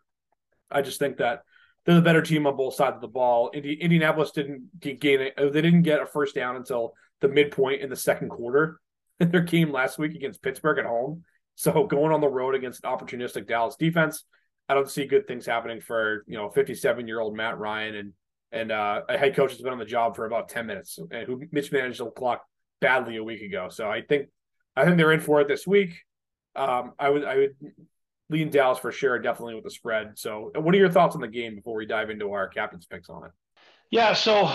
I 0.72 0.82
just 0.82 1.00
think 1.00 1.18
that 1.18 1.44
they're 1.86 1.96
the 1.96 2.02
better 2.02 2.22
team 2.22 2.48
on 2.48 2.58
both 2.58 2.74
sides 2.76 2.96
of 2.96 3.02
the 3.02 3.08
ball. 3.08 3.52
Indi- 3.54 3.80
Indianapolis 3.80 4.32
didn't 4.32 4.80
gain 4.80 5.22
it; 5.22 5.34
they 5.38 5.62
didn't 5.62 5.84
get 5.84 6.02
a 6.02 6.06
first 6.06 6.36
down 6.36 6.56
until 6.56 6.94
the 7.22 7.28
midpoint 7.28 7.82
in 7.82 7.90
the 7.90 7.96
second 7.96 8.30
quarter 8.30 8.80
in 9.20 9.32
their 9.32 9.42
game 9.42 9.72
last 9.72 9.98
week 9.98 10.16
against 10.16 10.42
Pittsburgh 10.42 10.80
at 10.80 10.86
home. 10.86 11.24
So 11.56 11.86
going 11.86 12.12
on 12.12 12.22
the 12.22 12.28
road 12.28 12.56
against 12.56 12.84
an 12.84 12.90
opportunistic 12.90 13.48
Dallas 13.48 13.76
defense, 13.78 14.26
I 14.68 14.74
don't 14.74 14.90
see 14.90 15.06
good 15.06 15.28
things 15.28 15.46
happening 15.46 15.80
for 15.80 16.24
you 16.28 16.38
know 16.38 16.50
57 16.50 17.08
year 17.08 17.20
old 17.20 17.36
Matt 17.36 17.58
Ryan 17.58 17.96
and 17.96 18.14
and 18.56 18.72
uh, 18.72 19.02
a 19.10 19.18
head 19.18 19.36
coach 19.36 19.52
has 19.52 19.62
been 19.62 19.74
on 19.74 19.80
the 19.80 19.86
job 19.86 20.16
for 20.16 20.26
about 20.26 20.50
10 20.50 20.66
minutes 20.66 20.98
and 21.12 21.28
who 21.28 21.44
mismanaged 21.52 22.00
the 22.00 22.10
clock 22.10 22.46
badly 22.80 23.18
a 23.18 23.24
week 23.24 23.42
ago. 23.42 23.68
So 23.70 23.90
I 23.90 24.02
think 24.02 24.30
I 24.76 24.86
think 24.86 24.98
they're 24.98 25.12
in 25.12 25.20
for 25.20 25.42
it 25.42 25.48
this 25.48 25.68
week. 25.68 25.94
Um, 26.56 26.94
I 26.98 27.10
would 27.10 27.26
I 27.26 27.36
would 27.36 27.56
lean 28.30 28.50
Dallas 28.50 28.80
for 28.80 28.92
sure, 28.92 29.20
definitely 29.20 29.56
with 29.56 29.66
the 29.66 29.72
spread. 29.72 30.14
So, 30.16 30.52
what 30.56 30.74
are 30.74 30.78
your 30.78 30.90
thoughts 30.90 31.16
on 31.16 31.22
the 31.22 31.28
game 31.28 31.56
before 31.56 31.76
we 31.76 31.86
dive 31.86 32.10
into 32.10 32.32
our 32.32 32.48
captain's 32.48 32.86
picks 32.86 33.10
on 33.10 33.26
it? 33.26 33.32
Yeah, 33.92 34.14
so 34.14 34.46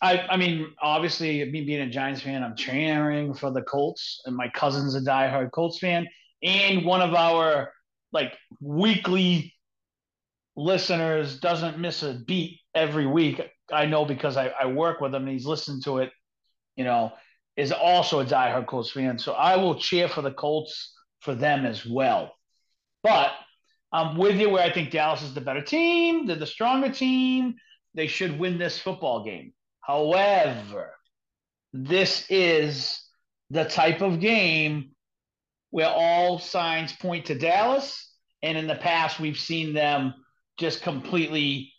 I 0.00 0.26
I 0.30 0.36
mean, 0.36 0.72
obviously, 0.80 1.44
me 1.50 1.64
being 1.64 1.82
a 1.82 1.90
Giants 1.90 2.22
fan, 2.22 2.42
I'm 2.42 2.56
cheering 2.56 3.34
for 3.34 3.50
the 3.50 3.62
Colts, 3.62 4.22
and 4.24 4.34
my 4.34 4.48
cousin's 4.48 4.94
a 4.94 5.00
diehard 5.00 5.50
Colts 5.52 5.78
fan, 5.78 6.06
and 6.42 6.84
one 6.84 7.02
of 7.02 7.14
our 7.14 7.72
like 8.10 8.36
weekly 8.60 9.54
listeners 10.56 11.38
doesn't 11.38 11.78
miss 11.78 12.02
a 12.02 12.14
beat 12.26 12.58
every 12.78 13.06
week. 13.06 13.40
I 13.72 13.86
know 13.86 14.04
because 14.04 14.36
I, 14.36 14.48
I 14.48 14.66
work 14.66 15.00
with 15.00 15.14
him 15.14 15.22
and 15.22 15.32
he's 15.32 15.46
listened 15.46 15.84
to 15.84 15.98
it, 15.98 16.10
you 16.76 16.84
know, 16.84 17.12
is 17.56 17.72
also 17.72 18.20
a 18.20 18.24
diehard 18.24 18.66
Colts 18.66 18.90
fan. 18.92 19.18
So 19.18 19.32
I 19.32 19.56
will 19.56 19.74
cheer 19.74 20.08
for 20.08 20.22
the 20.22 20.30
Colts 20.30 20.94
for 21.20 21.34
them 21.34 21.66
as 21.66 21.84
well. 21.84 22.32
But 23.02 23.32
I'm 23.92 24.16
with 24.16 24.36
you 24.36 24.50
where 24.50 24.62
I 24.62 24.72
think 24.72 24.90
Dallas 24.90 25.22
is 25.22 25.34
the 25.34 25.40
better 25.40 25.62
team. 25.62 26.26
They're 26.26 26.36
the 26.36 26.46
stronger 26.46 26.90
team. 26.90 27.54
They 27.94 28.06
should 28.06 28.38
win 28.38 28.58
this 28.58 28.78
football 28.78 29.24
game. 29.24 29.52
However, 29.80 30.94
this 31.72 32.26
is 32.30 33.02
the 33.50 33.64
type 33.64 34.02
of 34.02 34.20
game 34.20 34.90
where 35.70 35.88
all 35.88 36.38
signs 36.38 36.92
point 36.92 37.26
to 37.26 37.38
Dallas. 37.38 38.12
And 38.42 38.56
in 38.56 38.66
the 38.66 38.76
past, 38.76 39.18
we've 39.18 39.38
seen 39.38 39.74
them 39.74 40.14
just 40.58 40.82
completely 40.82 41.72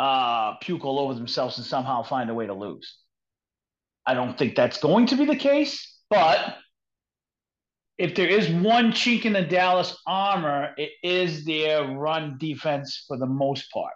uh, 0.00 0.54
puke 0.62 0.86
all 0.86 0.98
over 0.98 1.12
themselves 1.12 1.58
and 1.58 1.66
somehow 1.66 2.02
find 2.02 2.30
a 2.30 2.34
way 2.34 2.46
to 2.46 2.54
lose. 2.54 2.96
I 4.06 4.14
don't 4.14 4.38
think 4.38 4.56
that's 4.56 4.78
going 4.78 5.06
to 5.08 5.16
be 5.16 5.26
the 5.26 5.36
case, 5.36 5.98
but 6.08 6.56
if 7.98 8.14
there 8.14 8.26
is 8.26 8.48
one 8.48 8.92
chink 8.92 9.26
in 9.26 9.34
the 9.34 9.42
Dallas 9.42 9.94
armor, 10.06 10.70
it 10.78 10.92
is 11.02 11.44
their 11.44 11.86
run 11.86 12.38
defense 12.38 13.04
for 13.06 13.18
the 13.18 13.26
most 13.26 13.70
part. 13.70 13.92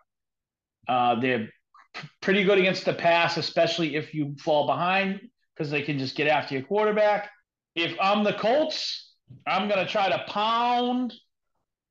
Uh, 0.86 1.18
they're 1.20 1.48
p- 1.94 2.08
pretty 2.20 2.44
good 2.44 2.58
against 2.58 2.84
the 2.84 2.92
pass, 2.92 3.38
especially 3.38 3.96
if 3.96 4.12
you 4.12 4.36
fall 4.38 4.66
behind, 4.66 5.22
because 5.56 5.70
they 5.70 5.80
can 5.80 5.98
just 5.98 6.16
get 6.16 6.26
after 6.26 6.52
your 6.52 6.64
quarterback. 6.64 7.30
If 7.74 7.96
I'm 7.98 8.24
the 8.24 8.34
Colts, 8.34 9.14
I'm 9.46 9.68
going 9.68 9.80
to 9.80 9.90
try 9.90 10.10
to 10.10 10.22
pound 10.28 11.14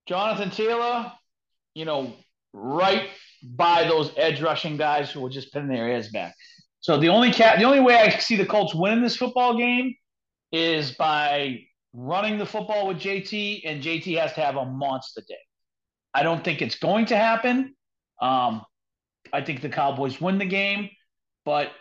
Jonathan 0.07 0.51
Taylor, 0.51 1.11
you 1.73 1.85
know, 1.85 2.13
right 2.53 3.09
by 3.43 3.83
those 3.83 4.11
edge 4.17 4.41
rushing 4.41 4.77
guys 4.77 5.11
who 5.11 5.19
will 5.21 5.29
just 5.29 5.51
pinning 5.51 5.69
their 5.69 5.87
ears 5.87 6.09
back. 6.09 6.35
So 6.79 6.97
the 6.97 7.09
only 7.09 7.31
cat, 7.31 7.59
the 7.59 7.65
only 7.65 7.79
way 7.79 7.95
I 7.95 8.09
see 8.09 8.35
the 8.35 8.45
Colts 8.45 8.73
winning 8.73 9.01
this 9.01 9.15
football 9.15 9.57
game 9.57 9.95
is 10.51 10.91
by 10.91 11.59
running 11.93 12.37
the 12.37 12.45
football 12.45 12.87
with 12.87 12.97
JT, 12.97 13.61
and 13.65 13.81
JT 13.81 14.19
has 14.19 14.33
to 14.33 14.41
have 14.41 14.55
a 14.55 14.65
monster 14.65 15.21
day. 15.27 15.35
I 16.13 16.23
don't 16.23 16.43
think 16.43 16.61
it's 16.61 16.75
going 16.75 17.07
to 17.07 17.17
happen. 17.17 17.75
Um, 18.21 18.63
I 19.31 19.41
think 19.41 19.61
the 19.61 19.69
Cowboys 19.69 20.19
win 20.19 20.37
the 20.37 20.45
game, 20.45 20.89
but 21.45 21.71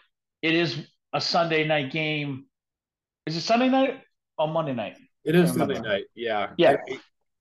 it 0.40 0.55
is 0.55 0.87
a 1.12 1.20
Sunday 1.20 1.66
night 1.66 1.90
game. 1.92 2.46
Is 3.27 3.37
it 3.37 3.42
Sunday 3.42 3.68
night 3.68 4.01
or 4.38 4.48
Monday 4.48 4.75
night? 4.75 4.96
It 5.25 5.35
is 5.35 5.53
Sunday 5.53 5.81
night. 5.81 6.05
Yeah. 6.14 6.51
Yeah. 6.57 6.77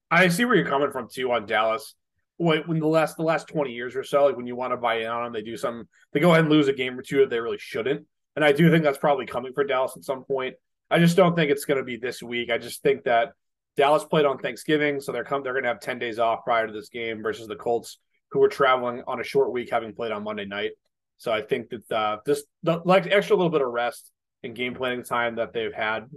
I, 0.10 0.24
I 0.24 0.28
see 0.28 0.46
where 0.46 0.56
you're 0.56 0.68
coming 0.68 0.92
from 0.92 1.08
too 1.12 1.32
on 1.32 1.46
Dallas. 1.46 1.96
When, 2.42 2.62
when 2.64 2.80
the 2.80 2.88
last 2.88 3.18
the 3.18 3.24
last 3.24 3.48
20 3.48 3.72
years 3.72 3.96
or 3.96 4.04
so, 4.04 4.26
like 4.26 4.36
when 4.36 4.48
you 4.48 4.56
want 4.56 4.74
to 4.74 4.78
buy 4.78 5.02
in 5.02 5.08
on 5.08 5.26
them, 5.26 5.34
they 5.34 5.44
do 5.44 5.58
some 5.58 5.88
they 6.12 6.20
go 6.20 6.32
ahead 6.32 6.42
and 6.42 6.50
lose 6.50 6.68
a 6.68 6.74
game 6.74 6.98
or 6.98 7.04
two 7.04 7.20
that 7.20 7.30
they 7.30 7.40
really 7.40 7.60
shouldn't. 7.60 8.06
And 8.36 8.44
I 8.44 8.52
do 8.52 8.72
think 8.72 8.84
that's 8.84 8.98
probably 8.98 9.26
coming 9.28 9.54
for 9.54 9.64
Dallas 9.64 9.94
at 9.96 10.04
some 10.04 10.24
point. 10.24 10.56
I 10.90 11.00
just 11.00 11.16
don't 11.16 11.36
think 11.36 11.52
it's 11.52 11.66
going 11.66 11.78
to 11.78 11.84
be 11.84 11.98
this 11.98 12.24
week. 12.24 12.50
I 12.50 12.58
just 12.58 12.82
think 12.82 13.04
that 13.04 13.34
Dallas 13.78 14.04
played 14.04 14.26
on 14.26 14.40
Thanksgiving, 14.40 15.02
so 15.02 15.12
they're 15.12 15.24
come 15.24 15.44
they're 15.44 15.54
going 15.54 15.64
to 15.64 15.70
have 15.70 15.80
ten 15.80 16.00
days 16.00 16.18
off 16.18 16.44
prior 16.44 16.66
to 16.66 16.74
this 16.74 16.90
game 16.90 17.22
versus 17.22 17.48
the 17.48 17.56
Colts, 17.56 18.00
who 18.32 18.40
were 18.40 18.50
traveling 18.50 19.04
on 19.06 19.22
a 19.22 19.24
short 19.24 19.52
week, 19.52 19.70
having 19.70 19.94
played 19.94 20.12
on 20.12 20.24
Monday 20.24 20.46
night. 20.46 20.72
So 21.18 21.32
I 21.32 21.44
think 21.44 21.70
that 21.70 21.92
uh, 21.92 22.18
this 22.26 22.44
the 22.64 22.82
like 22.84 23.06
extra 23.06 23.36
little 23.36 23.52
bit 23.52 23.62
of 23.62 23.72
rest 23.72 24.12
and 24.42 24.56
game 24.56 24.74
planning 24.74 25.04
time 25.04 25.36
that 25.36 25.54
they've 25.54 25.74
had, 25.74 26.10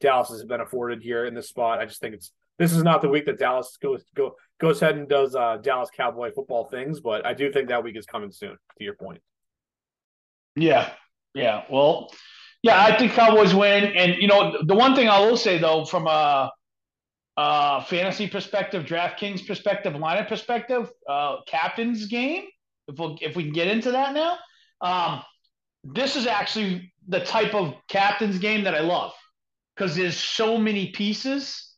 Dallas 0.00 0.28
has 0.28 0.44
been 0.44 0.60
afforded 0.60 1.02
here 1.02 1.24
in 1.24 1.32
this 1.34 1.48
spot. 1.48 1.78
I 1.78 1.86
just 1.86 2.00
think 2.00 2.14
it's 2.14 2.30
this 2.58 2.72
is 2.72 2.82
not 2.82 3.02
the 3.02 3.08
week 3.08 3.26
that 3.26 3.38
Dallas 3.38 3.78
goes 3.82 4.04
go 4.14 4.36
goes 4.62 4.80
ahead 4.80 4.96
and 4.96 5.08
does 5.08 5.34
uh, 5.34 5.58
Dallas 5.58 5.90
Cowboy 5.94 6.30
football 6.32 6.64
things, 6.64 7.00
but 7.00 7.26
I 7.26 7.34
do 7.34 7.52
think 7.52 7.68
that 7.68 7.82
week 7.82 7.96
is 7.96 8.06
coming 8.06 8.30
soon. 8.30 8.56
To 8.78 8.84
your 8.84 8.94
point. 8.94 9.20
Yeah, 10.54 10.90
yeah. 11.34 11.64
Well, 11.68 12.10
yeah, 12.62 12.82
I 12.82 12.96
think 12.96 13.12
Cowboys 13.12 13.54
win. 13.54 13.84
And 13.84 14.14
you 14.22 14.28
know, 14.28 14.62
the 14.62 14.74
one 14.74 14.94
thing 14.94 15.08
I 15.08 15.20
will 15.20 15.36
say 15.36 15.58
though, 15.58 15.84
from 15.84 16.06
a, 16.06 16.50
a 17.36 17.84
fantasy 17.84 18.28
perspective, 18.28 18.84
DraftKings 18.84 19.46
perspective, 19.46 19.94
lineup 19.94 20.28
perspective, 20.28 20.90
uh, 21.08 21.38
captain's 21.46 22.06
game. 22.06 22.44
If 22.88 22.98
we 22.98 23.18
if 23.20 23.36
we 23.36 23.44
can 23.44 23.52
get 23.52 23.68
into 23.68 23.90
that 23.92 24.14
now, 24.14 24.38
um, 24.80 25.22
this 25.84 26.14
is 26.16 26.26
actually 26.26 26.92
the 27.08 27.20
type 27.20 27.54
of 27.54 27.74
captain's 27.88 28.38
game 28.38 28.64
that 28.64 28.74
I 28.74 28.80
love 28.80 29.12
because 29.74 29.96
there's 29.96 30.16
so 30.16 30.56
many 30.56 30.90
pieces 30.92 31.74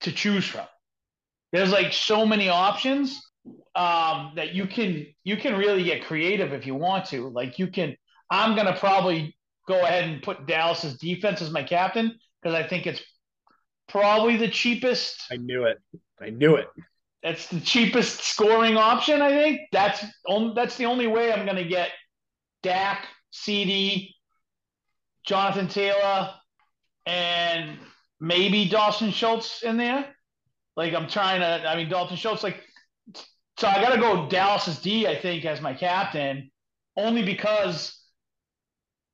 to 0.00 0.12
choose 0.12 0.46
from. 0.46 0.66
There's 1.52 1.72
like 1.72 1.92
so 1.92 2.24
many 2.24 2.48
options 2.48 3.20
um, 3.74 4.32
that 4.36 4.54
you 4.54 4.66
can 4.66 5.06
you 5.24 5.36
can 5.36 5.56
really 5.56 5.84
get 5.84 6.04
creative 6.04 6.52
if 6.52 6.66
you 6.66 6.74
want 6.74 7.06
to. 7.06 7.28
Like 7.28 7.58
you 7.58 7.66
can, 7.66 7.96
I'm 8.30 8.56
gonna 8.56 8.76
probably 8.76 9.36
go 9.68 9.80
ahead 9.82 10.04
and 10.04 10.22
put 10.22 10.46
Dallas's 10.46 10.98
defense 10.98 11.42
as 11.42 11.50
my 11.50 11.62
captain 11.62 12.18
because 12.40 12.54
I 12.54 12.66
think 12.66 12.86
it's 12.86 13.02
probably 13.88 14.36
the 14.36 14.48
cheapest. 14.48 15.22
I 15.30 15.36
knew 15.36 15.64
it. 15.64 15.78
I 16.20 16.30
knew 16.30 16.56
it. 16.56 16.66
That's 17.22 17.46
the 17.48 17.60
cheapest 17.60 18.20
scoring 18.24 18.76
option. 18.76 19.22
I 19.22 19.30
think 19.30 19.60
that's 19.70 20.04
on, 20.26 20.54
that's 20.54 20.76
the 20.76 20.86
only 20.86 21.06
way 21.06 21.32
I'm 21.32 21.44
going 21.44 21.56
to 21.56 21.68
get 21.68 21.90
Dak, 22.62 23.06
CD, 23.30 24.16
Jonathan 25.24 25.68
Taylor, 25.68 26.30
and 27.06 27.78
maybe 28.20 28.68
Dawson 28.68 29.12
Schultz 29.12 29.62
in 29.62 29.76
there. 29.76 30.14
Like 30.76 30.94
I'm 30.94 31.08
trying 31.08 31.40
to. 31.40 31.68
I 31.68 31.76
mean, 31.76 31.88
Dalton 31.88 32.16
Schultz. 32.16 32.42
Like, 32.42 32.62
so 33.58 33.68
I 33.68 33.80
got 33.82 33.94
to 33.94 34.00
go 34.00 34.28
Dallas's 34.28 34.80
D. 34.80 35.06
I 35.06 35.16
think 35.20 35.44
as 35.44 35.60
my 35.60 35.74
captain, 35.74 36.50
only 36.96 37.22
because 37.22 37.98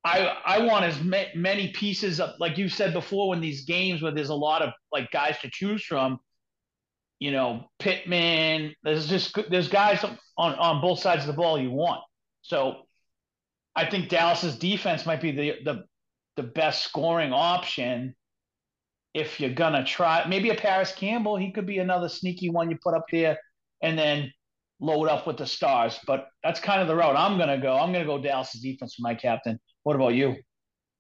I 0.05 0.37
I 0.45 0.61
want 0.61 0.85
as 0.85 1.03
ma- 1.03 1.35
many 1.35 1.69
pieces 1.73 2.21
of 2.21 2.31
like 2.39 2.59
you 2.59 2.69
said 2.69 2.93
before 2.93 3.31
when 3.31 3.41
these 3.41 3.65
games 3.65 4.01
where 4.01 4.13
there's 4.13 4.29
a 4.29 4.35
lot 4.35 4.63
of 4.63 4.71
like 4.93 5.11
guys 5.11 5.39
to 5.41 5.51
choose 5.51 5.83
from. 5.85 6.19
You 7.19 7.33
know, 7.33 7.65
Pittman. 7.81 8.75
There's 8.85 9.09
just 9.09 9.37
there's 9.51 9.69
guys 9.69 10.05
on 10.37 10.55
on 10.55 10.81
both 10.81 11.01
sides 11.01 11.23
of 11.23 11.27
the 11.27 11.33
ball 11.33 11.61
you 11.61 11.73
want. 11.73 12.01
So 12.43 12.83
I 13.75 13.91
think 13.91 14.09
Dallas's 14.09 14.57
defense 14.57 15.05
might 15.05 15.21
be 15.21 15.33
the 15.33 15.55
the 15.65 15.85
the 16.37 16.43
best 16.45 16.85
scoring 16.85 17.33
option 17.33 18.15
if 19.15 19.41
you're 19.41 19.51
gonna 19.51 19.85
try. 19.85 20.27
Maybe 20.29 20.51
a 20.51 20.55
Parris 20.55 20.93
Campbell, 20.93 21.37
he 21.37 21.53
could 21.53 21.67
be 21.67 21.79
another 21.79 22.09
sneaky 22.09 22.51
one 22.51 22.71
you 22.71 22.79
put 22.83 22.95
up 22.95 23.07
there, 23.11 23.39
and 23.83 23.99
then 23.99 24.33
load 24.81 25.07
up 25.07 25.27
with 25.27 25.37
the 25.37 25.47
stars. 25.47 25.99
But 26.07 26.29
that's 26.43 26.61
kind 26.61 26.81
of 26.81 26.89
the 26.89 26.97
route 26.97 27.17
I'm 27.17 27.39
gonna 27.39 27.61
go. 27.61 27.77
I'm 27.77 27.93
gonna 27.93 28.05
go 28.05 28.21
Dallas's 28.21 28.61
defense 28.61 28.95
for 28.95 29.03
my 29.03 29.15
captain. 29.15 29.59
What 29.83 29.97
about 29.97 30.15
you? 30.15 30.37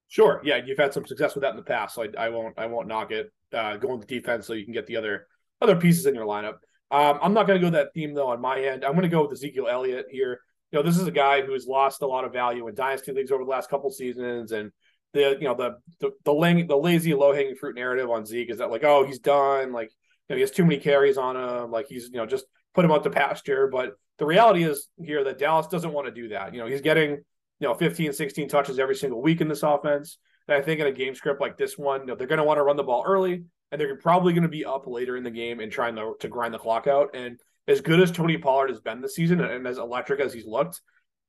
Sure. 0.09 0.41
Yeah, 0.43 0.57
you've 0.65 0.79
had 0.79 0.95
some 0.95 1.07
success 1.07 1.35
with 1.35 1.43
that 1.43 1.51
in 1.51 1.57
the 1.57 1.63
past, 1.63 1.95
so 1.95 2.03
I, 2.03 2.27
I 2.27 2.29
won't 2.31 2.59
I 2.59 2.67
won't 2.67 2.89
knock 2.89 3.11
it. 3.11 3.31
Uh, 3.53 3.77
going 3.77 4.01
to 4.01 4.07
defense 4.07 4.47
so 4.47 4.53
you 4.53 4.65
can 4.65 4.73
get 4.73 4.87
the 4.87 4.97
other 4.97 5.27
other 5.61 5.77
pieces 5.77 6.07
in 6.07 6.15
your 6.15 6.27
lineup. 6.27 6.57
Um, 6.91 7.19
I'm 7.21 7.35
not 7.35 7.47
going 7.47 7.61
to 7.61 7.67
go 7.67 7.71
that 7.71 7.93
theme 7.95 8.15
though 8.15 8.29
on 8.29 8.41
my 8.41 8.61
end. 8.61 8.85
I'm 8.85 8.93
going 8.93 9.03
to 9.03 9.09
go 9.09 9.23
with 9.23 9.33
Ezekiel 9.33 9.69
Elliott 9.69 10.07
here. 10.11 10.41
You 10.71 10.79
know, 10.79 10.83
this 10.83 10.99
is 10.99 11.07
a 11.07 11.13
guy 11.13 11.43
who 11.43 11.53
has 11.53 11.67
lost 11.67 12.03
a 12.03 12.07
lot 12.07 12.25
of 12.25 12.33
value 12.33 12.69
in 12.69 12.75
dynasty 12.75 13.13
leagues 13.13 13.31
over 13.31 13.45
the 13.45 13.51
last 13.51 13.71
couple 13.71 13.91
seasons, 13.91 14.53
and 14.53 14.71
the 15.13 15.37
you 15.41 15.49
know 15.49 15.55
the 15.55 15.79
the 16.01 16.11
the, 16.25 16.33
lang- 16.33 16.67
the 16.67 16.77
lazy 16.77 17.15
low 17.15 17.33
hanging 17.33 17.57
fruit 17.57 17.75
narrative 17.75 18.11
on 18.11 18.27
Zeke 18.27 18.51
is 18.51 18.59
that 18.59 18.71
like 18.71 18.85
oh 18.85 19.05
he's 19.07 19.19
done 19.19 19.73
like 19.73 19.91
you 20.29 20.35
know, 20.35 20.37
he 20.37 20.41
has 20.43 20.51
too 20.51 20.65
many 20.65 20.79
carries 20.79 21.17
on 21.17 21.37
him 21.37 21.71
like 21.71 21.87
he's 21.89 22.11
you 22.11 22.19
know 22.19 22.27
just 22.27 22.45
put 22.75 22.85
him 22.85 22.93
out 22.93 23.03
to 23.05 23.11
pasture. 23.11 23.69
But 23.71 23.95
the 24.19 24.27
reality 24.27 24.65
is 24.65 24.89
here 25.03 25.25
that 25.25 25.39
Dallas 25.39 25.67
doesn't 25.67 25.93
want 25.93 26.07
to 26.07 26.13
do 26.13 26.29
that. 26.29 26.55
You 26.55 26.61
know, 26.61 26.67
he's 26.67 26.81
getting 26.81 27.11
you 27.11 27.67
know 27.67 27.75
15, 27.75 28.13
16 28.13 28.49
touches 28.49 28.79
every 28.79 28.95
single 28.95 29.21
week 29.21 29.41
in 29.41 29.49
this 29.49 29.63
offense. 29.63 30.19
And 30.47 30.57
I 30.57 30.63
think 30.63 30.81
in 30.81 30.87
a 30.87 30.93
game 30.93 31.15
script 31.15 31.41
like 31.41 31.57
this 31.57 31.77
one, 31.77 32.03
you 32.03 32.07
know, 32.07 32.15
they're 32.15 32.27
going 32.27 32.39
to 32.39 32.45
want 32.45 32.59
to 32.59 32.63
run 32.63 32.77
the 32.77 32.83
ball 32.83 33.05
early, 33.07 33.45
and 33.71 33.81
they're 33.81 33.97
probably 33.97 34.33
going 34.33 34.45
to 34.45 34.49
be 34.49 34.65
up 34.65 34.87
later 34.87 35.17
in 35.17 35.25
the 35.25 35.31
game 35.31 35.61
and 35.61 35.71
trying 35.71 35.95
to, 35.97 36.15
to 36.21 36.29
grind 36.29 36.55
the 36.55 36.59
clock 36.59 36.87
out. 36.87 37.15
And 37.15 37.39
as 37.67 37.83
good 37.83 38.01
as 38.01 38.11
Tony 38.11 38.39
Pollard 38.39 38.71
has 38.71 38.81
been 38.81 39.03
this 39.03 39.15
season, 39.15 39.41
and 39.41 39.67
as 39.67 39.77
electric 39.77 40.21
as 40.21 40.33
he's 40.33 40.47
looked, 40.47 40.81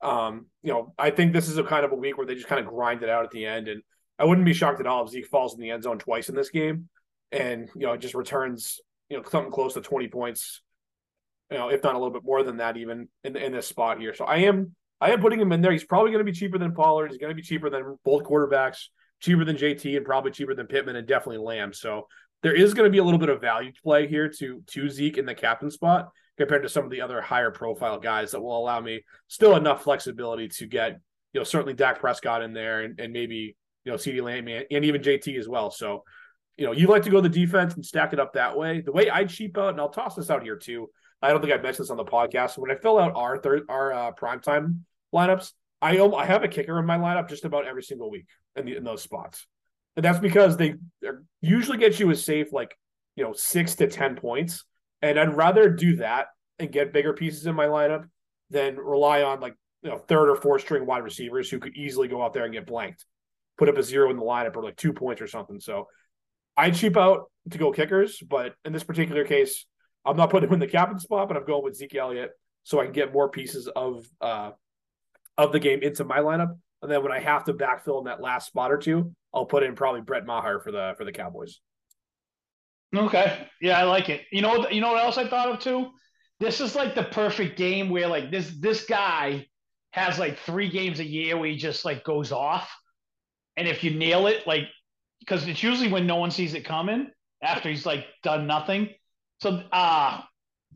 um, 0.01 0.47
you 0.63 0.71
know, 0.71 0.93
I 0.97 1.09
think 1.09 1.33
this 1.33 1.49
is 1.49 1.57
a 1.57 1.63
kind 1.63 1.85
of 1.85 1.91
a 1.91 1.95
week 1.95 2.17
where 2.17 2.25
they 2.25 2.35
just 2.35 2.47
kind 2.47 2.65
of 2.65 2.71
grind 2.71 3.03
it 3.03 3.09
out 3.09 3.25
at 3.25 3.31
the 3.31 3.45
end. 3.45 3.67
And 3.67 3.81
I 4.17 4.25
wouldn't 4.25 4.45
be 4.45 4.53
shocked 4.53 4.79
at 4.79 4.87
all 4.87 5.05
if 5.05 5.11
Zeke 5.11 5.27
falls 5.27 5.53
in 5.53 5.61
the 5.61 5.71
end 5.71 5.83
zone 5.83 5.99
twice 5.99 6.29
in 6.29 6.35
this 6.35 6.49
game, 6.49 6.89
and 7.31 7.69
you 7.75 7.87
know, 7.87 7.97
just 7.97 8.15
returns 8.15 8.79
you 9.09 9.17
know 9.17 9.23
something 9.29 9.51
close 9.51 9.73
to 9.73 9.81
twenty 9.81 10.07
points, 10.07 10.61
you 11.51 11.57
know, 11.57 11.69
if 11.69 11.83
not 11.83 11.95
a 11.95 11.97
little 11.97 12.13
bit 12.13 12.23
more 12.23 12.43
than 12.43 12.57
that, 12.57 12.77
even 12.77 13.07
in 13.23 13.35
in 13.35 13.51
this 13.51 13.67
spot 13.67 13.99
here. 13.99 14.13
So 14.13 14.25
I 14.25 14.37
am 14.37 14.75
I 15.01 15.11
am 15.11 15.21
putting 15.21 15.39
him 15.39 15.51
in 15.51 15.61
there. 15.61 15.71
He's 15.71 15.83
probably 15.83 16.11
going 16.11 16.25
to 16.25 16.31
be 16.31 16.37
cheaper 16.37 16.57
than 16.57 16.73
Pollard. 16.73 17.09
He's 17.09 17.17
going 17.17 17.31
to 17.31 17.35
be 17.35 17.41
cheaper 17.41 17.69
than 17.69 17.97
both 18.03 18.23
quarterbacks 18.23 18.87
cheaper 19.19 19.45
than 19.45 19.57
JT 19.57 19.97
and 19.97 20.05
probably 20.05 20.31
cheaper 20.31 20.55
than 20.55 20.67
Pittman 20.67 20.95
and 20.95 21.07
definitely 21.07 21.43
Lamb. 21.43 21.73
So 21.73 22.07
there 22.41 22.55
is 22.55 22.73
going 22.73 22.85
to 22.85 22.91
be 22.91 22.99
a 22.99 23.03
little 23.03 23.19
bit 23.19 23.29
of 23.29 23.41
value 23.41 23.71
play 23.83 24.07
here 24.07 24.29
to 24.39 24.63
to 24.67 24.89
Zeke 24.89 25.17
in 25.17 25.25
the 25.25 25.35
captain 25.35 25.69
spot 25.71 26.09
compared 26.39 26.63
to 26.63 26.69
some 26.69 26.85
of 26.85 26.89
the 26.89 27.01
other 27.01 27.21
higher 27.21 27.51
profile 27.51 27.99
guys 27.99 28.31
that 28.31 28.41
will 28.41 28.57
allow 28.57 28.79
me 28.79 29.03
still 29.27 29.55
enough 29.55 29.83
flexibility 29.83 30.47
to 30.47 30.65
get 30.65 30.99
you 31.33 31.39
know 31.39 31.43
certainly 31.43 31.73
Dak 31.73 31.99
Prescott 31.99 32.41
in 32.41 32.53
there 32.53 32.81
and, 32.81 32.99
and 32.99 33.13
maybe 33.13 33.55
you 33.83 33.91
know 33.91 33.97
CeeDee 33.97 34.23
Lamb 34.23 34.47
and, 34.47 34.85
even 34.85 35.01
JT 35.01 35.37
as 35.37 35.47
well. 35.47 35.69
So 35.69 36.03
you 36.57 36.65
know 36.65 36.71
you 36.71 36.87
like 36.87 37.03
to 37.03 37.09
go 37.09 37.21
the 37.21 37.29
defense 37.29 37.75
and 37.75 37.85
stack 37.85 38.13
it 38.13 38.19
up 38.19 38.33
that 38.33 38.57
way. 38.57 38.81
The 38.81 38.91
way 38.91 39.09
I 39.09 39.25
cheap 39.25 39.57
out, 39.57 39.69
and 39.69 39.79
I'll 39.79 39.89
toss 39.89 40.15
this 40.15 40.29
out 40.29 40.43
here 40.43 40.55
too. 40.55 40.89
I 41.21 41.29
don't 41.29 41.41
think 41.41 41.53
I've 41.53 41.61
mentioned 41.61 41.85
this 41.85 41.91
on 41.91 41.97
the 41.97 42.05
podcast. 42.05 42.57
When 42.57 42.71
I 42.71 42.75
fill 42.75 42.97
out 42.97 43.13
our 43.15 43.37
third 43.37 43.63
our 43.69 43.93
uh, 43.93 44.11
primetime 44.13 44.79
lineups, 45.13 45.51
I 45.81 45.99
I 45.99 46.25
have 46.25 46.43
a 46.43 46.47
kicker 46.47 46.79
in 46.79 46.85
my 46.85 46.97
lineup 46.97 47.29
just 47.29 47.45
about 47.45 47.67
every 47.67 47.83
single 47.83 48.09
week 48.09 48.27
in, 48.55 48.65
the, 48.65 48.77
in 48.77 48.83
those 48.83 49.01
spots. 49.01 49.45
And 49.95 50.05
that's 50.05 50.19
because 50.19 50.55
they 50.55 50.75
usually 51.41 51.77
get 51.77 51.99
you 51.99 52.09
a 52.11 52.15
safe 52.15 52.53
like, 52.53 52.73
you 53.15 53.23
know, 53.23 53.33
six 53.33 53.75
to 53.75 53.87
10 53.87 54.15
points. 54.15 54.63
And 55.01 55.19
I'd 55.19 55.35
rather 55.35 55.69
do 55.69 55.97
that 55.97 56.27
and 56.57 56.71
get 56.71 56.93
bigger 56.93 57.13
pieces 57.13 57.45
in 57.45 57.55
my 57.55 57.67
lineup 57.67 58.07
than 58.49 58.77
rely 58.77 59.23
on 59.23 59.39
like, 59.39 59.55
you 59.81 59.89
know, 59.89 59.97
third 59.97 60.29
or 60.29 60.35
fourth 60.35 60.61
string 60.61 60.85
wide 60.85 61.03
receivers 61.03 61.49
who 61.49 61.59
could 61.59 61.75
easily 61.75 62.07
go 62.07 62.21
out 62.21 62.33
there 62.33 62.43
and 62.43 62.53
get 62.53 62.65
blanked, 62.65 63.05
put 63.57 63.69
up 63.69 63.77
a 63.77 63.83
zero 63.83 64.09
in 64.09 64.17
the 64.17 64.23
lineup 64.23 64.55
or 64.55 64.63
like 64.63 64.75
two 64.75 64.91
points 64.91 65.21
or 65.21 65.27
something. 65.27 65.59
So 65.59 65.87
I 66.57 66.71
cheap 66.71 66.97
out 66.97 67.31
to 67.51 67.57
go 67.57 67.71
kickers, 67.71 68.21
but 68.27 68.55
in 68.65 68.73
this 68.73 68.83
particular 68.83 69.23
case, 69.23 69.65
I'm 70.05 70.17
not 70.17 70.29
putting 70.29 70.49
him 70.49 70.55
in 70.55 70.59
the 70.59 70.67
captain 70.67 70.99
spot, 70.99 71.27
but 71.27 71.37
I'm 71.37 71.45
going 71.45 71.63
with 71.63 71.75
Zeke 71.75 71.95
Elliott 71.95 72.31
so 72.63 72.79
I 72.79 72.83
can 72.83 72.93
get 72.93 73.13
more 73.13 73.29
pieces 73.29 73.67
of 73.67 74.05
uh 74.19 74.51
of 75.37 75.53
the 75.53 75.59
game 75.59 75.81
into 75.81 76.03
my 76.03 76.19
lineup 76.19 76.57
and 76.81 76.91
then 76.91 77.03
when 77.03 77.11
I 77.11 77.19
have 77.19 77.43
to 77.45 77.53
backfill 77.53 77.99
in 77.99 78.05
that 78.05 78.21
last 78.21 78.47
spot 78.47 78.71
or 78.71 78.77
two, 78.77 79.13
I'll 79.33 79.45
put 79.45 79.63
in 79.63 79.75
probably 79.75 80.01
Brett 80.01 80.25
Maher 80.25 80.59
for 80.59 80.71
the 80.71 80.93
for 80.97 81.03
the 81.03 81.11
Cowboys. 81.11 81.59
Okay, 82.95 83.47
yeah, 83.61 83.79
I 83.79 83.83
like 83.83 84.09
it. 84.09 84.21
You 84.31 84.41
know, 84.41 84.67
you 84.69 84.81
know 84.81 84.93
what 84.93 85.03
else 85.03 85.17
I 85.17 85.27
thought 85.27 85.49
of 85.49 85.59
too? 85.59 85.89
This 86.39 86.61
is 86.61 86.75
like 86.75 86.95
the 86.95 87.03
perfect 87.03 87.57
game 87.57 87.89
where 87.89 88.07
like 88.07 88.31
this 88.31 88.51
this 88.59 88.85
guy 88.85 89.45
has 89.91 90.17
like 90.17 90.37
three 90.39 90.69
games 90.69 90.99
a 90.99 91.05
year 91.05 91.37
where 91.37 91.49
he 91.49 91.57
just 91.57 91.85
like 91.85 92.03
goes 92.03 92.31
off, 92.31 92.71
and 93.57 93.67
if 93.67 93.83
you 93.83 93.91
nail 93.91 94.27
it, 94.27 94.47
like 94.47 94.63
because 95.19 95.47
it's 95.47 95.61
usually 95.61 95.91
when 95.91 96.07
no 96.07 96.15
one 96.15 96.31
sees 96.31 96.53
it 96.53 96.65
coming 96.65 97.09
after 97.43 97.69
he's 97.69 97.85
like 97.85 98.05
done 98.23 98.47
nothing. 98.47 98.89
So, 99.41 99.63
uh 99.71 100.21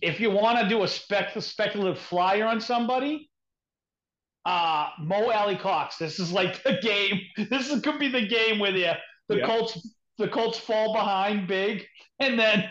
if 0.02 0.20
you 0.20 0.30
want 0.30 0.60
to 0.60 0.68
do 0.68 0.84
a 0.84 0.88
spec 0.88 1.32
speculative 1.42 1.98
flyer 1.98 2.46
on 2.46 2.60
somebody, 2.60 3.30
uh, 4.46 4.90
Mo 5.00 5.32
Alie-Cox. 5.32 5.98
This 5.98 6.20
is 6.20 6.32
like 6.32 6.62
the 6.64 6.78
game. 6.82 7.22
This 7.50 7.72
is, 7.72 7.82
could 7.82 8.00
be 8.00 8.10
the 8.10 8.28
game 8.28 8.60
where 8.60 8.72
the 8.72 8.98
the 9.30 9.38
yeah. 9.38 9.46
Colts 9.46 9.96
the 10.18 10.28
Colts 10.28 10.60
fall 10.60 10.94
behind 10.94 11.48
big, 11.48 11.86
and 12.20 12.38
then 12.38 12.70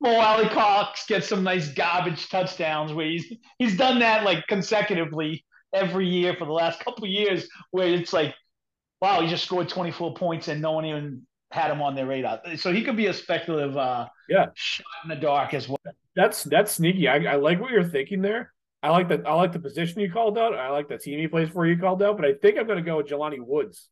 Mo 0.00 0.18
Alie-Cox 0.18 1.06
gets 1.06 1.28
some 1.28 1.44
nice 1.44 1.68
garbage 1.68 2.28
touchdowns. 2.28 2.92
Where 2.92 3.06
he's 3.06 3.32
he's 3.58 3.76
done 3.76 4.00
that 4.00 4.24
like 4.24 4.46
consecutively 4.48 5.44
every 5.72 6.08
year 6.08 6.34
for 6.38 6.44
the 6.44 6.52
last 6.52 6.80
couple 6.84 7.04
of 7.04 7.10
years, 7.10 7.48
where 7.70 7.88
it's 7.88 8.12
like, 8.12 8.34
wow, 9.00 9.20
he 9.20 9.28
just 9.28 9.44
scored 9.44 9.68
24 9.68 10.14
points 10.14 10.48
and 10.48 10.60
no 10.60 10.72
one 10.72 10.84
even 10.84 11.26
had 11.50 11.70
him 11.70 11.82
on 11.82 11.94
their 11.94 12.06
radar. 12.06 12.40
So 12.56 12.72
he 12.72 12.82
could 12.82 12.96
be 12.96 13.06
a 13.06 13.12
speculative 13.12 13.76
uh, 13.76 14.08
yeah 14.28 14.46
shot 14.54 14.86
in 15.04 15.10
the 15.10 15.16
dark 15.16 15.54
as 15.54 15.68
well. 15.68 15.78
That's 16.16 16.44
that's 16.44 16.72
sneaky. 16.72 17.08
I, 17.08 17.32
I 17.32 17.34
like 17.36 17.60
what 17.60 17.70
you're 17.70 17.84
thinking 17.84 18.22
there. 18.22 18.52
I 18.82 18.90
like 18.90 19.08
the 19.08 19.22
I 19.26 19.34
like 19.34 19.52
the 19.52 19.60
position 19.60 20.00
you 20.00 20.10
called 20.10 20.36
out. 20.36 20.54
I 20.54 20.70
like 20.70 20.88
the 20.88 20.98
team 20.98 21.18
he 21.20 21.28
plays 21.28 21.48
for 21.50 21.66
you 21.66 21.78
called 21.78 22.02
out. 22.02 22.16
But 22.16 22.26
I 22.26 22.34
think 22.34 22.58
I'm 22.58 22.66
going 22.66 22.78
to 22.78 22.84
go 22.84 22.96
with 22.96 23.06
Jelani 23.06 23.38
Woods 23.40 23.88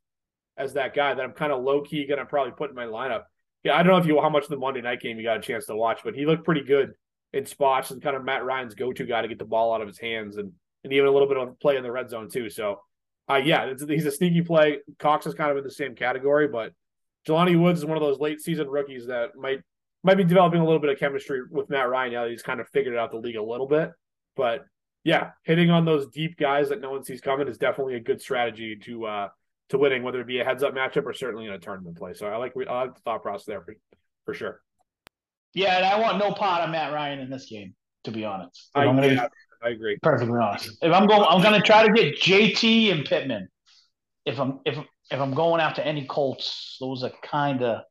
as 0.61 0.75
that 0.75 0.94
guy 0.94 1.14
that 1.14 1.23
I'm 1.23 1.33
kind 1.33 1.53
of 1.53 1.62
low 1.62 1.81
key 1.81 2.07
going 2.07 2.18
to 2.18 2.27
probably 2.27 2.53
put 2.53 2.70
in 2.70 2.77
my 2.77 2.85
lineup. 2.85 3.23
Yeah, 3.64 3.77
I 3.77 3.83
don't 3.83 3.92
know 3.92 3.99
if 3.99 4.07
you 4.07 4.20
how 4.20 4.29
much 4.29 4.44
of 4.44 4.51
the 4.51 4.57
Monday 4.59 4.81
night 4.81 5.01
game 5.01 5.18
you 5.18 5.25
got 5.25 5.38
a 5.38 5.40
chance 5.40 5.66
to 5.66 5.77
watch, 5.77 6.01
but 6.05 6.14
he 6.14 6.27
looked 6.27 6.44
pretty 6.44 6.62
good 6.62 6.92
in 7.33 7.46
spots 7.46 7.90
and 7.90 8.03
kind 8.03 8.16
of 8.16 8.25
Matt 8.25 8.44
Ryan's 8.44 8.75
go 8.75 8.92
to 8.92 9.05
guy 9.05 9.23
to 9.23 9.29
get 9.29 9.38
the 9.38 9.44
ball 9.44 9.75
out 9.75 9.81
of 9.81 9.88
his 9.88 9.99
hands 9.99 10.37
and 10.37 10.53
and 10.83 10.92
even 10.92 11.07
a 11.07 11.11
little 11.11 11.29
bit 11.29 11.37
of 11.37 11.61
play 11.61 11.77
in 11.77 11.83
the 11.83 11.92
red 11.92 12.09
zone 12.09 12.31
too. 12.31 12.49
So, 12.49 12.81
uh, 13.29 13.37
yeah, 13.37 13.70
he's 13.87 14.07
a 14.07 14.11
sneaky 14.11 14.40
play. 14.40 14.79
Cox 14.99 15.27
is 15.27 15.35
kind 15.35 15.51
of 15.51 15.59
in 15.59 15.64
the 15.64 15.70
same 15.70 15.94
category, 15.94 16.49
but 16.49 16.73
Jelani 17.29 17.61
Woods 17.61 17.81
is 17.81 17.87
one 17.87 17.99
of 17.99 18.03
those 18.03 18.18
late 18.18 18.40
season 18.40 18.68
rookies 18.68 19.07
that 19.07 19.37
might 19.37 19.61
might 20.03 20.16
be 20.16 20.25
developing 20.25 20.61
a 20.61 20.64
little 20.64 20.81
bit 20.81 20.90
of 20.90 20.99
chemistry 20.99 21.42
with 21.51 21.68
Matt 21.68 21.88
Ryan 21.90 22.12
now 22.12 22.25
that 22.25 22.31
he's 22.31 22.42
kind 22.42 22.61
of 22.61 22.68
figured 22.68 22.96
out 22.96 23.11
the 23.11 23.18
league 23.18 23.37
a 23.37 23.42
little 23.42 23.66
bit. 23.66 23.90
But 24.37 24.64
yeah, 25.05 25.33
hitting 25.44 25.70
on 25.70 25.85
those 25.85 26.09
deep 26.09 26.38
guys 26.38 26.70
that 26.70 26.81
no 26.81 26.90
one 26.90 27.05
sees 27.05 27.20
coming 27.20 27.49
is 27.49 27.59
definitely 27.59 27.96
a 27.96 28.01
good 28.01 28.23
strategy 28.23 28.77
to 28.85 29.07
uh 29.07 29.29
to 29.70 29.78
winning, 29.78 30.02
whether 30.02 30.20
it 30.20 30.26
be 30.26 30.40
a 30.40 30.44
heads 30.44 30.62
up 30.62 30.74
matchup 30.74 31.06
or 31.06 31.12
certainly 31.12 31.46
in 31.46 31.52
a 31.52 31.59
tournament 31.59 31.96
play. 31.96 32.12
So 32.14 32.26
I 32.26 32.37
like 32.37 32.52
I 32.68 32.83
like 32.83 32.94
the 32.94 33.00
thought 33.00 33.22
process 33.22 33.46
there 33.46 33.62
for, 33.62 33.74
for 34.26 34.35
sure. 34.35 34.61
Yeah, 35.54 35.76
and 35.76 35.87
I 35.87 35.98
want 35.98 36.18
no 36.18 36.33
pot 36.33 36.62
of 36.62 36.70
Matt 36.70 36.92
Ryan 36.92 37.20
in 37.20 37.30
this 37.30 37.46
game, 37.46 37.74
to 38.04 38.12
be 38.12 38.24
honest. 38.24 38.70
I, 38.74 38.85
I'm 38.85 38.96
gonna 38.96 39.09
yeah, 39.09 39.26
be 39.26 39.66
I 39.66 39.70
agree. 39.70 39.98
Perfectly 40.02 40.38
honest. 40.38 40.76
If 40.83 40.92
I'm 40.92 41.06
going, 41.06 41.24
I'm 41.28 41.42
gonna 41.42 41.61
try 41.61 41.87
to 41.87 41.92
get 41.92 42.20
JT 42.20 42.92
and 42.92 43.04
Pittman. 43.04 43.48
If 44.24 44.38
I'm 44.38 44.61
if 44.64 44.78
if 45.11 45.20
I'm 45.20 45.35
going 45.35 45.61
after 45.61 45.83
any 45.83 46.06
Colts, 46.06 46.76
those 46.80 47.02
are 47.02 47.12
kind 47.22 47.62
of 47.62 47.83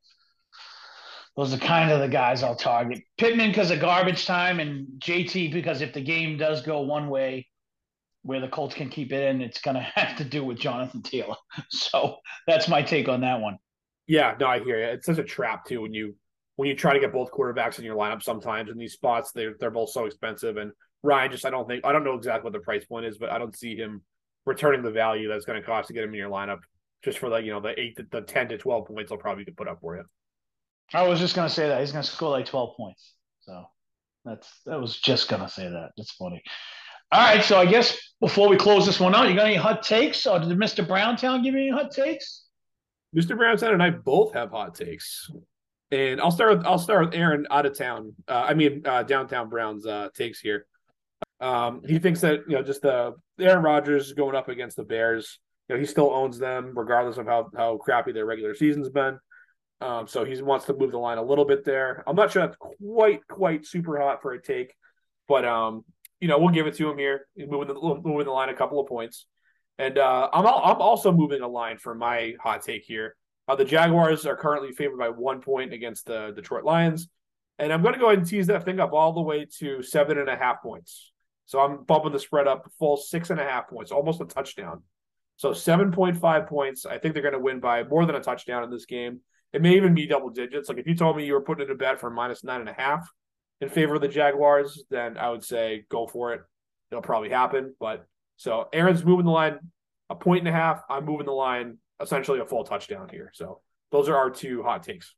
those 1.35 1.53
are 1.53 1.57
kind 1.57 1.91
of 1.91 2.01
the 2.01 2.07
guys 2.07 2.43
I'll 2.43 2.55
target. 2.55 2.99
Pittman 3.17 3.51
because 3.51 3.71
of 3.71 3.79
garbage 3.79 4.25
time, 4.25 4.59
and 4.59 4.87
JT 4.99 5.51
because 5.51 5.81
if 5.81 5.93
the 5.93 6.01
game 6.01 6.37
does 6.37 6.61
go 6.61 6.81
one 6.81 7.09
way, 7.09 7.47
where 8.23 8.39
the 8.39 8.47
Colts 8.47 8.75
can 8.75 8.89
keep 8.89 9.11
it 9.11 9.29
in, 9.29 9.41
it's 9.41 9.61
going 9.61 9.75
to 9.75 9.81
have 9.81 10.17
to 10.17 10.23
do 10.23 10.43
with 10.43 10.59
Jonathan 10.59 11.01
Taylor. 11.01 11.35
So 11.69 12.17
that's 12.47 12.67
my 12.67 12.81
take 12.81 13.07
on 13.07 13.21
that 13.21 13.41
one. 13.41 13.57
Yeah, 14.07 14.35
no, 14.39 14.47
I 14.47 14.59
hear 14.59 14.79
you. 14.79 14.85
It's 14.85 15.05
such 15.05 15.19
a 15.19 15.23
trap 15.23 15.65
too 15.65 15.81
when 15.81 15.93
you 15.93 16.15
when 16.55 16.67
you 16.67 16.75
try 16.75 16.93
to 16.93 16.99
get 16.99 17.13
both 17.13 17.31
quarterbacks 17.31 17.77
in 17.77 17.85
your 17.85 17.95
lineup. 17.95 18.23
Sometimes 18.23 18.69
in 18.69 18.77
these 18.77 18.93
spots, 18.93 19.31
they're 19.31 19.55
they're 19.59 19.69
both 19.71 19.91
so 19.91 20.05
expensive, 20.05 20.57
and 20.57 20.71
Ryan 21.03 21.31
just 21.31 21.45
I 21.45 21.51
don't 21.51 21.67
think 21.67 21.85
I 21.85 21.91
don't 21.91 22.03
know 22.03 22.15
exactly 22.15 22.43
what 22.43 22.53
the 22.53 22.59
price 22.59 22.85
point 22.85 23.05
is, 23.05 23.17
but 23.17 23.31
I 23.31 23.37
don't 23.37 23.55
see 23.55 23.75
him 23.75 24.01
returning 24.45 24.81
the 24.81 24.91
value 24.91 25.27
that's 25.27 25.45
going 25.45 25.61
to 25.61 25.65
cost 25.65 25.87
to 25.87 25.93
get 25.93 26.03
him 26.03 26.09
in 26.09 26.15
your 26.15 26.29
lineup 26.29 26.59
just 27.03 27.19
for 27.19 27.29
the 27.29 27.37
you 27.37 27.51
know 27.51 27.61
the 27.61 27.79
eight 27.79 27.97
the 28.11 28.21
ten 28.21 28.49
to 28.49 28.57
twelve 28.57 28.87
points 28.87 29.11
I'll 29.11 29.17
probably 29.17 29.45
put 29.45 29.67
up 29.67 29.79
for 29.81 29.95
you. 29.95 30.03
I 30.93 31.07
was 31.07 31.19
just 31.19 31.35
gonna 31.35 31.49
say 31.49 31.67
that 31.67 31.79
he's 31.79 31.91
gonna 31.91 32.03
score 32.03 32.31
like 32.31 32.45
twelve 32.45 32.75
points. 32.75 33.13
So 33.41 33.63
that's 34.25 34.49
that 34.65 34.79
was 34.79 34.97
just 34.97 35.29
gonna 35.29 35.49
say 35.49 35.69
that. 35.69 35.91
That's 35.95 36.11
funny. 36.11 36.43
All 37.11 37.19
right, 37.19 37.43
so 37.43 37.57
I 37.57 37.65
guess 37.65 37.97
before 38.21 38.49
we 38.49 38.55
close 38.55 38.85
this 38.85 38.99
one 38.99 39.15
out, 39.15 39.29
you 39.29 39.35
got 39.35 39.47
any 39.47 39.55
hot 39.55 39.81
takes, 39.81 40.27
or 40.27 40.39
did 40.39 40.49
Mr. 40.49 40.87
Browntown 40.87 41.41
give 41.41 41.55
you 41.55 41.61
any 41.61 41.71
hot 41.71 41.91
takes? 41.91 42.45
Mr. 43.15 43.35
Browntown 43.35 43.73
and 43.73 43.81
I 43.81 43.89
both 43.89 44.33
have 44.33 44.51
hot 44.51 44.75
takes, 44.75 45.31
and 45.89 46.21
I'll 46.21 46.29
start 46.29 46.55
with 46.55 46.67
I'll 46.67 46.77
start 46.77 47.05
with 47.05 47.15
Aaron 47.15 47.47
out 47.49 47.65
of 47.65 47.75
town. 47.75 48.13
Uh, 48.27 48.45
I 48.49 48.53
mean 48.53 48.83
uh, 48.85 49.01
downtown 49.01 49.49
Browns 49.49 49.87
uh, 49.87 50.09
takes 50.15 50.39
here. 50.39 50.67
Um, 51.41 51.81
he 51.87 51.97
thinks 51.97 52.21
that 52.21 52.41
you 52.47 52.55
know 52.55 52.61
just 52.61 52.83
the 52.83 53.15
Aaron 53.39 53.63
Rodgers 53.63 54.13
going 54.13 54.35
up 54.35 54.47
against 54.47 54.75
the 54.75 54.83
Bears, 54.83 55.39
you 55.67 55.75
know, 55.75 55.79
he 55.79 55.87
still 55.87 56.11
owns 56.11 56.37
them 56.37 56.73
regardless 56.75 57.17
of 57.17 57.25
how 57.25 57.49
how 57.57 57.77
crappy 57.77 58.11
their 58.11 58.27
regular 58.27 58.53
season's 58.53 58.89
been. 58.89 59.17
Um, 59.81 60.07
so 60.07 60.25
he 60.25 60.39
wants 60.43 60.65
to 60.65 60.75
move 60.75 60.91
the 60.91 60.99
line 60.99 61.17
a 61.17 61.23
little 61.23 61.45
bit 61.45 61.65
there. 61.65 62.03
I'm 62.05 62.15
not 62.15 62.31
sure 62.31 62.45
that's 62.45 62.57
quite 62.57 63.25
quite 63.27 63.65
super 63.65 63.99
hot 63.99 64.21
for 64.21 64.33
a 64.33 64.41
take, 64.41 64.75
but 65.27 65.45
um, 65.45 65.85
you 66.19 66.27
know, 66.27 66.37
we'll 66.39 66.49
give 66.49 66.67
it 66.67 66.75
to 66.75 66.89
him 66.89 66.97
here. 66.97 67.27
Moving 67.37 67.67
the 67.67 67.73
moving 67.73 68.25
the 68.25 68.31
line 68.31 68.49
a 68.49 68.53
couple 68.53 68.79
of 68.79 68.87
points, 68.87 69.25
and 69.77 69.97
uh, 69.97 70.29
I'm 70.31 70.45
I'm 70.45 70.81
also 70.81 71.11
moving 71.11 71.41
a 71.41 71.47
line 71.47 71.77
for 71.77 71.95
my 71.95 72.35
hot 72.41 72.61
take 72.63 72.83
here. 72.83 73.15
Uh, 73.47 73.55
the 73.55 73.65
Jaguars 73.65 74.25
are 74.25 74.35
currently 74.35 74.71
favored 74.71 74.97
by 74.97 75.09
one 75.09 75.41
point 75.41 75.73
against 75.73 76.05
the 76.05 76.31
Detroit 76.35 76.63
Lions, 76.63 77.09
and 77.57 77.73
I'm 77.73 77.81
going 77.81 77.93
to 77.93 77.99
go 77.99 78.07
ahead 78.07 78.19
and 78.19 78.27
tease 78.27 78.47
that 78.47 78.65
thing 78.65 78.79
up 78.79 78.93
all 78.93 79.13
the 79.13 79.21
way 79.21 79.47
to 79.59 79.81
seven 79.81 80.17
and 80.17 80.29
a 80.29 80.35
half 80.35 80.61
points. 80.61 81.11
So 81.45 81.59
I'm 81.59 81.83
bumping 81.83 82.11
the 82.11 82.19
spread 82.19 82.47
up 82.47 82.69
full 82.77 82.95
six 82.95 83.31
and 83.31 83.39
a 83.39 83.43
half 83.43 83.69
points, 83.69 83.91
almost 83.91 84.21
a 84.21 84.25
touchdown. 84.25 84.83
So 85.37 85.51
7.5 85.51 86.47
points. 86.47 86.85
I 86.85 86.97
think 86.97 87.13
they're 87.13 87.23
going 87.23 87.33
to 87.33 87.39
win 87.39 87.61
by 87.61 87.83
more 87.83 88.05
than 88.05 88.15
a 88.15 88.19
touchdown 88.19 88.63
in 88.65 88.69
this 88.69 88.85
game. 88.85 89.21
It 89.53 89.61
may 89.61 89.77
even 89.77 89.95
be 89.95 90.05
double 90.05 90.29
digits. 90.29 90.67
Like 90.67 90.79
if 90.79 90.85
you 90.85 90.95
told 90.95 91.15
me 91.15 91.25
you 91.25 91.31
were 91.31 91.41
putting 91.41 91.65
in 91.65 91.71
a 91.71 91.75
bet 91.75 91.99
for 91.99 92.09
minus 92.09 92.43
nine 92.43 92.59
and 92.59 92.69
a 92.69 92.73
half 92.73 93.09
in 93.61 93.69
favor 93.69 93.95
of 93.95 94.01
the 94.01 94.07
Jaguars, 94.07 94.83
then 94.89 95.17
I 95.17 95.29
would 95.29 95.43
say 95.43 95.85
go 95.89 96.07
for 96.07 96.33
it. 96.33 96.41
It'll 96.91 97.01
probably 97.01 97.29
happen. 97.29 97.75
But 97.79 98.05
so 98.37 98.67
Aaron's 98.73 99.03
moving 99.03 99.25
the 99.25 99.31
line 99.31 99.59
a 100.09 100.15
point 100.15 100.39
and 100.39 100.47
a 100.47 100.51
half. 100.51 100.81
I'm 100.89 101.05
moving 101.05 101.25
the 101.25 101.31
line 101.33 101.77
essentially 102.01 102.39
a 102.39 102.45
full 102.45 102.63
touchdown 102.63 103.09
here. 103.09 103.31
So 103.33 103.61
those 103.91 104.09
are 104.09 104.15
our 104.15 104.29
two 104.29 104.63
hot 104.63 104.83
takes. 104.83 105.13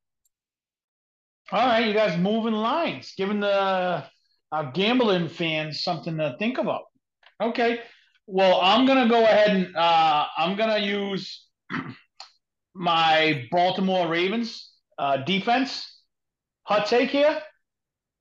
All 1.51 1.65
right, 1.65 1.86
you 1.86 1.93
guys 1.93 2.17
moving 2.17 2.54
lines, 2.54 3.13
giving 3.17 3.39
the 3.39 4.06
our 4.51 4.71
gambling 4.71 5.30
fans 5.30 5.84
something 5.84 6.17
to 6.17 6.36
think 6.39 6.58
about. 6.58 6.84
Okay, 7.41 7.80
well, 8.27 8.60
I'm 8.62 8.86
gonna 8.86 9.10
go 9.10 9.23
ahead 9.23 9.49
and 9.49 9.75
uh, 9.75 10.25
I'm 10.38 10.56
gonna 10.56 10.80
use 10.80 11.45
my 12.73 13.47
Baltimore 13.51 14.08
Ravens 14.08 14.71
uh, 14.97 15.17
defense 15.17 15.99
hot 16.63 16.86
take 16.88 17.10
here, 17.10 17.41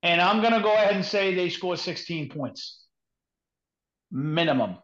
and 0.02 0.20
I'm 0.20 0.42
gonna 0.42 0.62
go 0.62 0.72
ahead 0.74 0.94
and 0.94 1.04
say 1.04 1.34
they 1.34 1.48
score 1.48 1.76
16 1.76 2.30
points 2.30 2.84
minimum, 4.10 4.76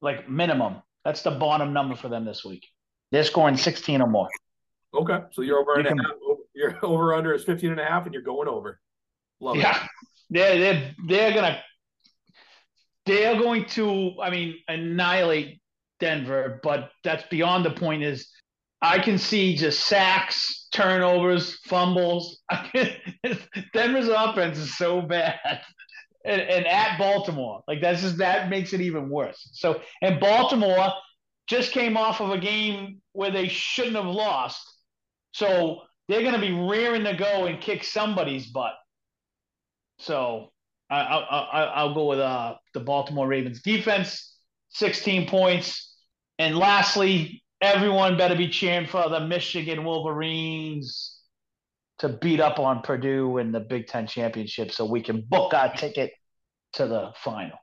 like 0.00 0.28
minimum. 0.28 0.82
That's 1.04 1.22
the 1.22 1.32
bottom 1.32 1.72
number 1.72 1.96
for 1.96 2.08
them 2.08 2.24
this 2.24 2.44
week. 2.44 2.66
They're 3.12 3.24
scoring 3.24 3.56
16 3.56 4.00
or 4.00 4.08
more. 4.08 4.28
Okay, 4.94 5.18
so 5.32 5.42
you're 5.42 5.58
over 5.58 5.72
you 5.72 5.80
and 5.80 5.88
can, 5.88 6.00
a 6.00 6.02
half. 6.02 6.12
Your 6.54 6.78
over 6.84 7.14
under 7.14 7.34
is 7.34 7.44
15 7.44 7.72
and 7.72 7.80
a 7.80 7.84
half, 7.84 8.04
and 8.04 8.14
you're 8.14 8.22
going 8.22 8.48
over. 8.48 8.80
Love 9.40 9.56
yeah, 9.56 9.76
it. 9.76 9.90
they're 10.30 10.58
they're 10.58 10.94
they're 11.06 11.32
gonna 11.34 11.62
they're 13.06 13.36
going 13.36 13.66
to, 13.66 14.14
I 14.20 14.30
mean, 14.30 14.56
annihilate 14.68 15.60
Denver, 16.00 16.60
but 16.62 16.90
that's 17.02 17.24
beyond 17.28 17.64
the 17.64 17.70
point. 17.70 18.02
Is 18.02 18.28
I 18.84 18.98
can 18.98 19.16
see 19.16 19.56
just 19.56 19.86
sacks, 19.86 20.68
turnovers, 20.74 21.58
fumbles. 21.64 22.42
Denver's 23.72 24.08
offense 24.08 24.58
is 24.58 24.76
so 24.76 25.00
bad. 25.00 25.38
And, 26.26 26.42
and, 26.42 26.66
at 26.66 26.98
Baltimore, 26.98 27.62
like 27.66 27.80
that's 27.80 28.02
just 28.02 28.18
that 28.18 28.50
makes 28.50 28.74
it 28.74 28.82
even 28.82 29.08
worse. 29.08 29.48
So, 29.52 29.80
and 30.02 30.20
Baltimore 30.20 30.92
just 31.46 31.72
came 31.72 31.96
off 31.96 32.20
of 32.20 32.30
a 32.30 32.38
game 32.38 33.00
where 33.12 33.30
they 33.30 33.48
shouldn't 33.48 33.96
have 33.96 34.06
lost, 34.06 34.66
so 35.32 35.82
they're 36.08 36.22
going 36.22 36.34
to 36.34 36.40
be 36.40 36.52
rearing 36.52 37.04
to 37.04 37.14
go 37.14 37.46
and 37.46 37.60
kick 37.60 37.84
somebody's 37.84 38.46
butt. 38.46 38.74
So 39.98 40.52
I, 40.90 41.00
I, 41.00 41.84
will 41.84 41.94
go 41.94 42.06
with 42.08 42.18
uh, 42.20 42.56
the 42.74 42.80
Baltimore 42.80 43.26
Ravens 43.26 43.62
defense, 43.62 44.34
16 44.70 45.28
points. 45.28 45.94
And 46.38 46.56
lastly, 46.56 47.43
everyone 47.64 48.16
better 48.16 48.34
be 48.34 48.48
cheering 48.48 48.86
for 48.86 49.08
the 49.08 49.20
Michigan 49.20 49.84
Wolverines 49.84 51.18
to 51.98 52.08
beat 52.08 52.40
up 52.40 52.58
on 52.58 52.82
Purdue 52.82 53.38
in 53.38 53.52
the 53.52 53.60
Big 53.60 53.86
Ten 53.86 54.06
championship 54.06 54.70
so 54.70 54.84
we 54.84 55.02
can 55.02 55.24
book 55.28 55.54
our 55.54 55.72
ticket 55.74 56.12
to 56.74 56.86
the 56.86 57.12
final. 57.16 57.58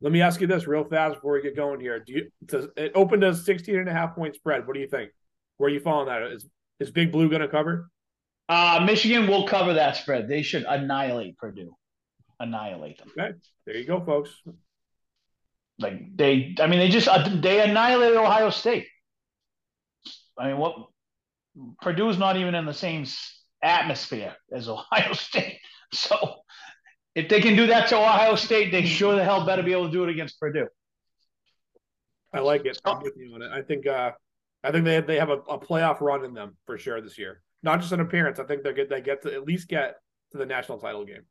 Let 0.00 0.12
me 0.12 0.20
ask 0.20 0.40
you 0.40 0.46
this 0.46 0.66
real 0.66 0.84
fast 0.84 1.16
before 1.16 1.34
we 1.34 1.42
get 1.42 1.56
going 1.56 1.80
here. 1.80 1.98
Do 1.98 2.12
you 2.12 2.30
does 2.44 2.66
it 2.76 2.92
opened 2.94 3.24
as 3.24 3.44
16 3.44 3.76
and 3.78 3.88
a 3.88 3.92
half 3.92 4.14
point 4.14 4.34
spread? 4.34 4.66
What 4.66 4.74
do 4.74 4.80
you 4.80 4.88
think? 4.88 5.10
Where 5.56 5.68
are 5.68 5.72
you 5.72 5.80
following 5.80 6.08
that? 6.08 6.22
Is 6.32 6.46
is 6.80 6.90
Big 6.90 7.12
Blue 7.12 7.30
gonna 7.30 7.48
cover? 7.48 7.88
Uh 8.48 8.82
Michigan 8.84 9.26
will 9.26 9.46
cover 9.46 9.74
that 9.74 9.96
spread. 9.96 10.28
They 10.28 10.42
should 10.42 10.64
annihilate 10.64 11.38
Purdue 11.38 11.74
annihilate 12.40 12.98
them. 12.98 13.08
Okay, 13.18 13.36
there 13.66 13.76
you 13.76 13.86
go, 13.86 14.04
folks. 14.04 14.30
Like 15.78 16.16
they, 16.16 16.54
I 16.60 16.66
mean, 16.66 16.78
they 16.78 16.88
just 16.88 17.08
uh, 17.08 17.28
they 17.40 17.60
annihilated 17.60 18.16
Ohio 18.16 18.50
State. 18.50 18.86
I 20.38 20.48
mean, 20.48 20.58
what 20.58 20.76
Purdue's 21.80 22.18
not 22.18 22.36
even 22.36 22.54
in 22.54 22.64
the 22.64 22.74
same 22.74 23.06
atmosphere 23.62 24.34
as 24.52 24.68
Ohio 24.68 25.12
State. 25.12 25.58
So 25.92 26.16
if 27.14 27.28
they 27.28 27.40
can 27.40 27.56
do 27.56 27.66
that 27.68 27.88
to 27.88 27.96
Ohio 27.96 28.34
State, 28.34 28.72
they 28.72 28.84
sure 28.84 29.14
the 29.14 29.24
hell 29.24 29.46
better 29.46 29.62
be 29.62 29.72
able 29.72 29.86
to 29.86 29.92
do 29.92 30.04
it 30.04 30.10
against 30.10 30.38
Purdue. 30.38 30.68
I 32.32 32.40
like 32.40 32.66
it. 32.66 32.78
I'm 32.84 33.00
with 33.00 33.14
you 33.16 33.32
on 33.34 33.42
it. 33.42 33.50
I 33.52 33.62
think 33.62 33.86
uh, 33.86 34.10
I 34.64 34.72
think 34.72 34.84
they 34.84 35.00
they 35.00 35.18
have 35.18 35.30
a, 35.30 35.38
a, 35.48 35.58
playoff 35.58 36.00
run 36.00 36.24
in 36.24 36.34
them 36.34 36.56
for 36.66 36.76
sure 36.76 37.00
this 37.00 37.16
year. 37.16 37.42
Not 37.62 37.80
just 37.80 37.92
an 37.92 38.00
appearance. 38.00 38.40
I 38.40 38.44
think 38.44 38.64
they 38.64 38.72
get 38.72 38.90
they 38.90 39.00
get 39.00 39.22
to 39.22 39.32
at 39.32 39.44
least 39.44 39.68
get 39.68 39.94
to 40.32 40.38
the 40.38 40.46
national 40.46 40.78
title 40.78 41.04
game. 41.04 41.22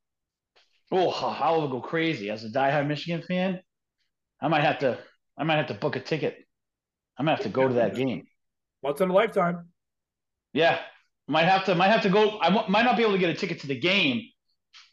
Oh, 0.92 1.10
I 1.10 1.52
will 1.52 1.68
go 1.68 1.82
crazy 1.82 2.30
as 2.30 2.46
a 2.46 2.50
diehard 2.50 2.88
Michigan 2.88 3.22
fan. 3.22 3.60
I 4.40 4.48
might 4.48 4.64
have 4.64 4.80
to. 4.80 4.98
I 5.38 5.44
might 5.44 5.58
have 5.58 5.68
to 5.68 5.74
book 5.74 5.98
a 5.98 6.00
ticket. 6.00 6.38
I 7.18 7.24
might 7.24 7.32
have 7.32 7.44
to 7.44 7.50
go 7.50 7.68
to 7.68 7.74
that 7.76 7.96
game. 7.96 8.26
Once 8.84 9.00
in 9.02 9.10
a 9.10 9.14
lifetime. 9.14 9.70
Yeah, 10.52 10.80
might 11.28 11.46
have 11.46 11.66
to. 11.66 11.76
Might 11.76 11.88
have 11.88 12.02
to 12.04 12.10
go. 12.10 12.38
I 12.40 12.50
might 12.68 12.84
not 12.84 12.98
be 12.98 13.04
able 13.04 13.14
to 13.14 13.18
get 13.18 13.30
a 13.30 13.34
ticket 13.34 13.62
to 13.62 13.68
the 13.68 13.80
game, 13.80 14.24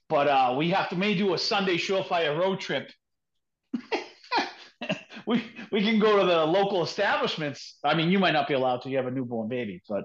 but 0.09 0.29
uh, 0.29 0.55
we 0.57 0.70
have 0.70 0.88
to 0.90 0.96
maybe 0.96 1.18
do 1.18 1.35
a 1.35 1.38
Sunday 1.38 1.76
surefire 1.76 2.38
road 2.38 2.61
trip. 2.61 2.90
we 5.26 5.44
we 5.72 5.83
can 5.83 5.98
go 5.98 6.18
to 6.18 6.24
the 6.24 6.44
local 6.46 6.83
establishments. 6.83 7.79
I 7.85 7.94
mean, 7.94 8.11
you 8.11 8.18
might 8.18 8.33
not 8.33 8.48
be 8.48 8.55
allowed 8.55 8.83
to. 8.83 8.90
You 8.90 8.96
have 8.96 9.07
a 9.07 9.11
newborn 9.11 9.48
baby, 9.48 9.83
but 9.88 10.05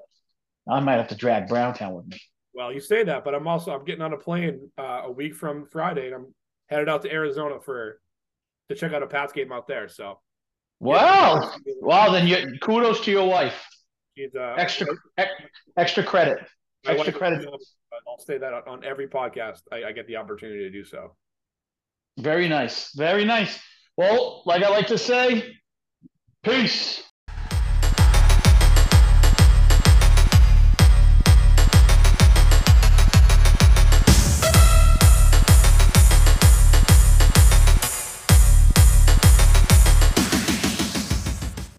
I 0.69 0.79
might 0.79 0.95
have 0.97 1.09
to 1.09 1.15
drag 1.15 1.47
Browntown 1.47 1.93
with 1.93 2.07
me. 2.07 2.19
Well, 2.53 2.73
you 2.73 2.79
say 2.79 3.03
that, 3.03 3.23
but 3.23 3.35
I'm 3.35 3.47
also 3.47 3.71
I'm 3.71 3.85
getting 3.85 4.01
on 4.01 4.13
a 4.13 4.17
plane 4.17 4.71
uh, 4.77 5.03
a 5.05 5.11
week 5.11 5.35
from 5.35 5.67
Friday, 5.67 6.07
and 6.07 6.15
I'm 6.15 6.33
headed 6.69 6.89
out 6.89 7.03
to 7.03 7.11
Arizona 7.11 7.59
for 7.59 7.99
to 8.69 8.75
check 8.75 8.93
out 8.93 9.03
a 9.03 9.07
Pats 9.07 9.31
game 9.31 9.51
out 9.51 9.67
there. 9.67 9.87
So, 9.89 10.19
wow, 10.79 11.51
yeah. 11.65 11.73
wow, 11.81 12.11
then 12.11 12.27
you 12.27 12.57
kudos 12.61 13.01
to 13.01 13.11
your 13.11 13.27
wife. 13.27 13.63
She's, 14.17 14.35
uh, 14.35 14.55
extra 14.57 14.87
extra 15.77 16.03
credit, 16.03 16.39
extra 16.85 17.13
credit. 17.13 17.45
I'll 18.07 18.19
say 18.19 18.37
that 18.37 18.53
on 18.67 18.83
every 18.83 19.07
podcast 19.07 19.61
I, 19.71 19.85
I 19.85 19.91
get 19.91 20.07
the 20.07 20.15
opportunity 20.15 20.59
to 20.59 20.69
do 20.69 20.85
so. 20.85 21.15
Very 22.17 22.47
nice, 22.47 22.93
very 22.95 23.25
nice. 23.25 23.59
Well, 23.97 24.43
like 24.45 24.63
I 24.63 24.69
like 24.69 24.87
to 24.87 24.97
say, 24.97 25.55
peace. 26.43 27.03